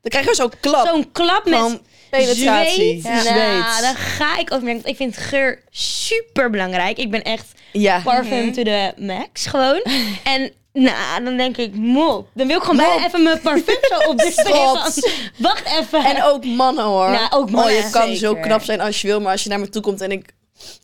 Dan 0.00 0.10
krijg 0.10 0.26
je 0.26 0.34
zo'n 0.34 0.52
klap. 0.60 0.86
zo'n 0.86 1.12
klap 1.12 1.44
met 1.44 1.58
Van 1.58 1.80
penetratie. 2.24 3.00
zweet. 3.00 3.22
Zweet. 3.22 3.34
Nou, 3.34 3.80
daar 3.80 3.96
ga 3.96 4.38
ik 4.38 4.52
over 4.52 4.68
ik 4.84 4.96
vind 4.96 5.16
geur 5.16 5.62
super 5.70 6.50
belangrijk. 6.50 6.98
Ik 6.98 7.10
ben 7.10 7.22
echt 7.22 7.46
Ja. 7.72 8.00
parfum 8.04 8.52
to 8.52 8.62
the 8.62 8.92
max 8.96 9.46
gewoon. 9.46 9.82
En 10.34 10.52
nou, 10.72 11.24
dan 11.24 11.36
denk 11.36 11.56
ik, 11.56 11.74
mop. 11.74 12.28
Dan 12.34 12.46
wil 12.46 12.56
ik 12.56 12.62
gewoon 12.62 12.76
bijna 12.76 13.06
even 13.06 13.22
mijn 13.22 13.40
parfum 13.40 13.76
zo 13.88 14.10
op 14.10 14.18
de 14.18 14.30
Schat. 14.44 15.10
Wacht 15.38 15.66
even. 15.80 16.04
En 16.04 16.22
ook 16.22 16.44
mannen 16.44 16.84
hoor. 16.84 17.10
Nou, 17.10 17.26
ook 17.30 17.50
mannen. 17.50 17.74
Oh, 17.76 17.82
je 17.84 17.90
kan 17.90 18.16
zo 18.16 18.34
knap 18.34 18.62
zijn 18.62 18.80
als 18.80 19.00
je 19.00 19.06
wil, 19.06 19.20
maar 19.20 19.32
als 19.32 19.42
je 19.42 19.48
naar 19.48 19.60
me 19.60 19.68
toe 19.68 19.82
komt 19.82 20.00
en 20.00 20.10
ik... 20.12 20.34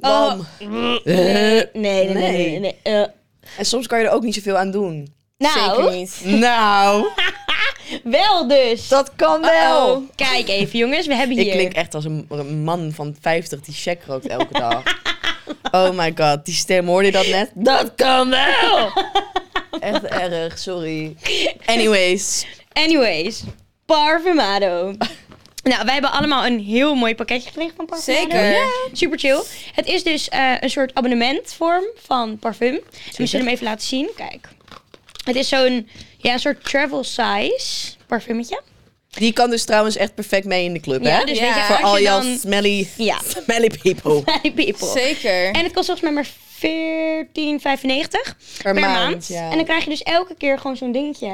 Oh. 0.01 0.29
Bam. 0.29 0.47
nee, 0.59 1.01
nee, 1.05 1.67
nee, 1.73 1.73
nee, 1.73 2.09
nee, 2.15 2.15
Nee. 2.15 2.59
nee. 2.61 2.77
Eh, 2.83 3.01
En 3.59 3.67
soms 3.67 3.87
kan 3.87 3.99
je 3.99 4.05
er 4.07 4.13
ook 4.13 4.23
niet 4.23 4.35
zoveel 4.35 4.57
aan 4.59 4.71
doen. 4.71 5.15
nou, 5.39 5.75
Zeker 5.77 5.91
niet. 5.97 6.21
Nou, 6.47 7.07
wel 8.03 8.49
dus. 8.49 8.89
dat 8.89 9.13
kan 9.17 9.41
wel. 9.41 10.07
Kijk 10.15 10.49
even 10.49 10.79
jongens, 10.79 11.07
we 11.07 11.15
hebben 11.15 11.37
hier... 11.37 11.47
Ik 11.47 11.53
klink 11.53 11.73
echt 11.73 11.95
als 11.95 12.05
een, 12.05 12.27
een 12.29 12.65
man 12.65 12.93
van 12.95 13.17
50 13.21 13.61
die 13.61 13.75
check 13.75 14.03
rookt 14.07 14.27
elke 14.27 14.59
dag. 14.59 14.83
Oh 15.71 15.91
my 15.91 16.13
god, 16.17 16.45
die 16.45 16.55
stem, 16.55 16.87
hoorde 16.87 17.07
je 17.07 17.13
dat 17.13 17.27
net? 17.27 17.51
Dat 17.55 17.95
kan 17.95 18.31
wel! 18.31 18.91
Echt 19.81 20.05
erg, 20.05 20.59
sorry. 20.59 21.17
Anyways. 21.67 22.47
Anyways, 22.73 23.43
Parfumado. 23.87 24.95
Nou, 25.63 25.85
wij 25.85 25.93
hebben 25.93 26.13
allemaal 26.13 26.47
een 26.47 26.61
heel 26.61 26.95
mooi 26.95 27.15
pakketje 27.15 27.49
gekregen 27.49 27.75
van 27.77 27.87
Parfumado. 27.87 28.21
Zeker. 28.21 28.51
Ja. 28.51 28.67
Super 28.93 29.19
chill. 29.19 29.43
Het 29.75 29.87
is 29.87 30.03
dus 30.03 30.29
eh, 30.29 30.53
een 30.61 30.71
soort 30.71 30.95
abonnementvorm 30.95 31.85
van 31.97 32.39
parfum. 32.39 32.75
En 32.75 32.83
we 33.17 33.27
zullen 33.27 33.47
hem 33.47 33.55
even 33.55 33.67
laten 33.67 33.87
zien. 33.87 34.11
Kijk. 34.17 34.49
Het 35.25 35.37
is 35.37 35.49
zo'n 35.49 35.89
ja, 36.23 36.33
een 36.33 36.39
soort 36.39 36.65
travel 36.65 37.05
size 37.05 37.93
parfummetje. 38.07 38.61
Die 39.11 39.33
kan 39.33 39.51
dus 39.51 39.65
trouwens 39.65 39.97
echt 39.97 40.15
perfect 40.15 40.47
mee 40.47 40.65
in 40.65 40.73
de 40.73 40.81
club, 40.81 41.03
Ja, 41.03 41.19
hè? 41.19 41.25
dus 41.25 41.39
Ja. 41.39 41.45
weet 41.45 41.55
je, 41.55 41.61
Voor 41.61 41.75
als 41.75 41.85
al 41.85 41.97
je 41.97 42.03
jouw 42.03 42.21
dan... 42.23 42.39
smelly, 42.39 42.89
Ja. 42.97 43.19
smelly 43.45 43.71
people. 43.83 44.23
Zeker. 44.87 45.51
En 45.51 45.63
het 45.65 45.73
kost 45.73 45.87
volgens 45.87 46.01
mij 46.01 46.13
maar 46.13 46.27
14,95 46.27 46.33
per, 48.63 48.75
maand. 48.75 49.27
ja. 49.27 49.51
En 49.51 49.57
dan 49.57 49.65
krijg 49.65 49.85
je 49.85 49.91
dus 49.91 50.03
elke 50.03 50.35
keer 50.35 50.59
gewoon 50.59 50.77
zo'n 50.77 50.93
dingetje. 50.93 51.33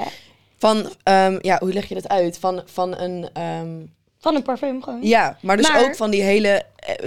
Van, 0.59 0.93
ehm, 1.03 1.39
ja, 1.43 1.59
hoe 1.59 1.73
leg 1.73 1.89
je 1.89 1.95
dat 1.95 2.09
uit? 2.09 2.39
Van, 2.39 2.63
van 2.67 2.99
een, 2.99 3.29
ehm, 3.33 3.69
Van 4.21 4.35
een 4.35 4.43
parfum 4.43 4.83
gewoon. 4.83 4.99
Ja, 5.03 5.39
maar 5.43 5.57
dus 5.57 5.69
Maar- 5.71 5.85
ook 5.85 5.97
van 5.97 6.11
die 6.11 6.23
hele 6.23 6.63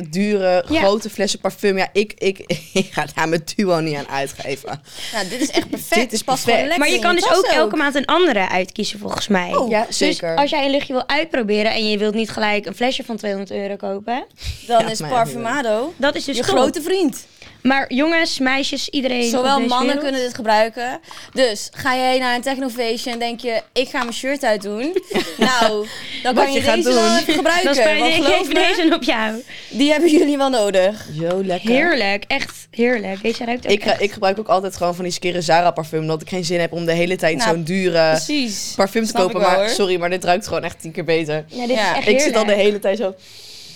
dure, 0.09 0.65
Ja. 0.69 0.79
grote 0.81 1.09
flessen 1.09 1.39
parfum. 1.39 1.77
Ja, 1.77 1.87
ik, 1.93 2.13
ik, 2.17 2.39
ik 2.73 2.87
ga 2.91 3.05
daar 3.15 3.29
mijn 3.29 3.43
duo 3.55 3.79
niet 3.79 3.95
aan 3.95 4.07
uitgeven. 4.07 4.81
Nou, 5.13 5.27
dit 5.27 5.41
is 5.41 5.49
echt 5.49 5.69
perfect. 5.69 5.95
Dit 6.01 6.13
is 6.13 6.21
Past 6.21 6.45
perfect. 6.45 6.77
Maar 6.77 6.89
je 6.89 6.99
kan 6.99 7.15
dus 7.15 7.31
ook 7.33 7.45
elke 7.45 7.75
maand 7.75 7.95
een 7.95 8.05
andere 8.05 8.49
uitkiezen 8.49 8.99
volgens 8.99 9.27
mij. 9.27 9.55
Oh, 9.55 9.69
ja, 9.69 9.85
Dus 9.85 9.97
zeker. 9.97 10.35
als 10.35 10.49
jij 10.49 10.65
een 10.65 10.71
luchtje 10.71 10.93
wil 10.93 11.07
uitproberen 11.07 11.71
en 11.71 11.89
je 11.89 11.97
wilt 11.97 12.13
niet 12.13 12.29
gelijk 12.29 12.65
een 12.65 12.75
flesje 12.75 13.03
van 13.03 13.17
200 13.17 13.51
euro 13.51 13.75
kopen, 13.75 14.25
Dan 14.67 14.79
Ja, 14.83 14.89
is 14.89 14.99
Parfumado 14.99 15.93
dat 15.97 16.15
is 16.15 16.25
dus 16.25 16.37
je 16.37 16.43
top. 16.43 16.55
grote 16.55 16.81
vriend. 16.81 17.25
Maar 17.61 17.93
jongens, 17.93 18.39
meisjes, 18.39 18.89
iedereen. 18.89 19.23
op 19.23 19.29
Zowel 19.29 19.55
deze 19.55 19.67
mannen 19.67 19.85
wereld. 19.87 20.03
kunnen 20.03 20.21
dit 20.21 20.33
gebruiken. 20.35 20.99
Dus 21.33 21.69
ga 21.71 21.95
jij 21.95 22.19
naar 22.19 22.35
een 22.35 22.41
technofeestje 22.41 23.11
en 23.11 23.19
denk 23.19 23.39
je, 23.39 23.61
ik 23.73 23.89
ga 23.89 23.97
mijn 23.99 24.13
shirt 24.13 24.43
uitdoen. 24.43 24.79
nou, 25.37 25.87
dan 26.23 26.35
kan 26.35 26.51
je, 26.53 26.59
je 26.61 26.65
deze 26.71 26.89
doen. 26.89 26.93
wel 26.93 27.17
even 27.17 27.33
gebruiken. 27.33 27.75
Dan 27.75 27.97
want 27.97 28.15
ik 28.15 28.27
even 28.41 28.53
deze 28.53 28.95
op 28.95 29.03
jou. 29.03 29.43
Die 29.71 29.91
hebben 29.91 30.09
jullie 30.11 30.37
wel 30.37 30.49
nodig. 30.49 31.07
Zo 31.19 31.43
lekker. 31.43 31.69
Heerlijk, 31.69 32.23
echt 32.27 32.67
heerlijk. 32.71 33.21
Deze 33.21 33.45
ruikt 33.45 33.65
ook 33.65 33.71
Ik, 33.71 33.83
ga- 33.83 33.91
echt. 33.91 34.01
ik 34.01 34.11
gebruik 34.11 34.39
ook 34.39 34.47
altijd 34.47 34.75
gewoon 34.75 34.95
van 34.95 35.03
die 35.03 35.13
Skere 35.13 35.41
Zara 35.41 35.71
parfum. 35.71 35.99
Omdat 35.99 36.21
ik 36.21 36.29
geen 36.29 36.45
zin 36.45 36.59
heb 36.59 36.71
om 36.71 36.85
de 36.85 36.93
hele 36.93 37.15
tijd 37.15 37.37
Nou, 37.37 37.49
zo'n 37.49 37.63
dure 37.63 38.09
Precies. 38.09 38.73
parfum 38.75 39.01
te 39.03 39.07
Snap 39.09 39.21
kopen. 39.21 39.39
wel, 39.39 39.49
Maar 39.49 39.57
hoor. 39.59 39.69
sorry, 39.69 39.99
maar 39.99 40.09
dit 40.09 40.23
ruikt 40.23 40.47
gewoon 40.47 40.63
echt 40.63 40.81
tien 40.81 40.91
keer 40.91 41.03
beter. 41.03 41.45
Ja, 41.47 41.67
dit 41.67 41.75
Ja, 41.75 41.91
is 41.91 41.97
echt 41.97 42.07
Ik 42.07 42.19
zit 42.19 42.35
al 42.35 42.45
de 42.45 42.53
hele 42.53 42.79
tijd 42.79 42.97
zo... 42.97 43.15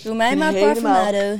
Doe 0.02 0.14
mij 0.14 0.36
maar. 0.36 0.52
Parfumado. 0.52 1.38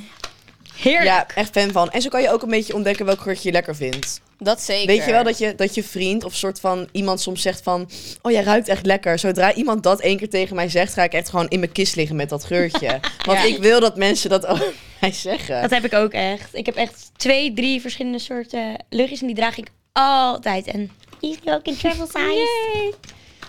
Heerlijk. 0.76 1.04
Ja, 1.04 1.26
echt 1.34 1.50
fan 1.52 1.72
van. 1.72 1.90
En 1.90 2.02
zo 2.02 2.08
kan 2.08 2.22
je 2.22 2.30
ook 2.30 2.42
een 2.42 2.50
beetje 2.50 2.74
ontdekken 2.74 3.06
welk 3.06 3.20
geurtje 3.20 3.48
je 3.48 3.52
lekker 3.52 3.76
vindt. 3.76 4.20
Dat 4.38 4.62
zeker. 4.62 4.86
Weet 4.86 5.04
je 5.04 5.10
wel 5.10 5.24
dat 5.24 5.38
je, 5.38 5.54
dat 5.54 5.74
je 5.74 5.82
vriend 5.82 6.24
of 6.24 6.34
soort 6.34 6.60
van 6.60 6.88
iemand 6.92 7.20
soms 7.20 7.42
zegt 7.42 7.62
van... 7.62 7.90
Oh, 8.22 8.32
jij 8.32 8.42
ruikt 8.42 8.68
echt 8.68 8.86
lekker. 8.86 9.18
Zodra 9.18 9.54
iemand 9.54 9.82
dat 9.82 10.00
één 10.00 10.16
keer 10.16 10.30
tegen 10.30 10.56
mij 10.56 10.68
zegt... 10.68 10.92
ga 10.92 11.02
ik 11.02 11.12
echt 11.12 11.28
gewoon 11.28 11.48
in 11.48 11.58
mijn 11.58 11.72
kist 11.72 11.96
liggen 11.96 12.16
met 12.16 12.28
dat 12.28 12.44
geurtje. 12.44 13.00
Want 13.26 13.44
ik 13.44 13.58
wil 13.58 13.80
dat 13.80 13.96
mensen 13.96 14.30
dat 14.30 14.46
over 14.46 14.72
mij 15.00 15.12
zeggen. 15.12 15.62
Dat 15.62 15.70
heb 15.70 15.84
ik 15.84 15.94
ook 15.94 16.12
echt. 16.12 16.54
Ik 16.54 16.66
heb 16.66 16.76
echt 16.76 17.10
twee, 17.16 17.52
drie 17.52 17.80
verschillende 17.80 18.18
soorten 18.18 18.84
luchtjes 18.90 19.20
en 19.20 19.26
die 19.26 19.36
draag 19.36 19.58
ik 19.58 19.68
altijd. 19.92 20.66
En 20.66 20.90
die 21.20 21.30
is 21.30 21.38
nu 21.44 21.52
ook 21.52 21.66
in 21.66 21.76
travel 21.76 22.06
size. 22.06 22.94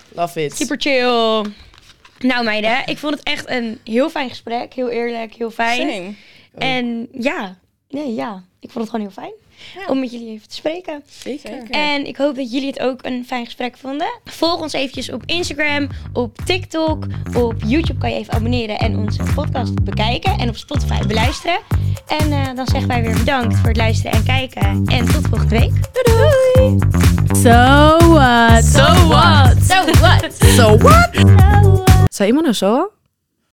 Love 0.09 0.43
it. 0.43 0.55
Super 0.55 0.77
chill. 0.79 1.51
Nou 2.19 2.43
meiden, 2.43 2.77
ik 2.85 2.97
vond 2.97 3.13
het 3.13 3.23
echt 3.23 3.49
een 3.49 3.79
heel 3.83 4.09
fijn 4.09 4.29
gesprek. 4.29 4.73
Heel 4.73 4.89
eerlijk, 4.89 5.33
heel 5.33 5.51
fijn. 5.51 5.89
Same. 5.89 6.13
En 6.57 7.07
ja, 7.11 7.57
nee 7.89 8.13
ja, 8.13 8.43
ik 8.59 8.71
vond 8.71 8.85
het 8.85 8.89
gewoon 8.93 9.05
heel 9.13 9.23
fijn 9.23 9.31
Ja. 9.75 9.91
om 9.91 9.99
met 9.99 10.11
jullie 10.11 10.29
even 10.29 10.47
te 10.47 10.55
spreken. 10.55 11.03
Zeker. 11.09 11.69
En 11.69 12.05
ik 12.07 12.17
hoop 12.17 12.35
dat 12.35 12.51
jullie 12.51 12.67
het 12.67 12.79
ook 12.79 13.05
een 13.05 13.25
fijn 13.25 13.45
gesprek 13.45 13.77
vonden. 13.77 14.07
Volg 14.25 14.61
ons 14.61 14.73
eventjes 14.73 15.11
op 15.11 15.23
Instagram, 15.25 15.87
op 16.13 16.37
TikTok, 16.45 17.05
op 17.37 17.53
YouTube 17.65 17.99
kan 17.99 18.09
je 18.09 18.15
even 18.15 18.33
abonneren 18.33 18.77
en 18.77 18.97
onze 18.97 19.23
podcast 19.35 19.83
bekijken. 19.83 20.37
En 20.37 20.49
op 20.49 20.55
Spotify 20.55 21.05
beluisteren. 21.07 21.59
En 22.07 22.31
eh, 22.31 22.55
dan 22.55 22.67
zeggen 22.67 22.87
wij 22.87 23.01
weer 23.01 23.17
bedankt 23.17 23.55
voor 23.57 23.67
het 23.67 23.77
luisteren 23.77 24.11
en 24.11 24.23
kijken. 24.23 24.83
En 24.85 25.05
tot 25.05 25.27
volgende 25.27 25.59
week. 25.59 25.71
Doei 25.93 26.17
doei! 26.53 26.79
So 27.27 28.07
what? 28.13 28.63
So 28.63 29.07
what? 29.07 29.55
So 29.63 29.83
what? 29.99 30.33
So 30.33 30.77
what? 30.77 31.15
So 31.15 31.47
what? 31.47 32.11
Zei 32.13 32.27
iemand 32.27 32.45
nou 32.45 32.55
zo? 32.55 32.91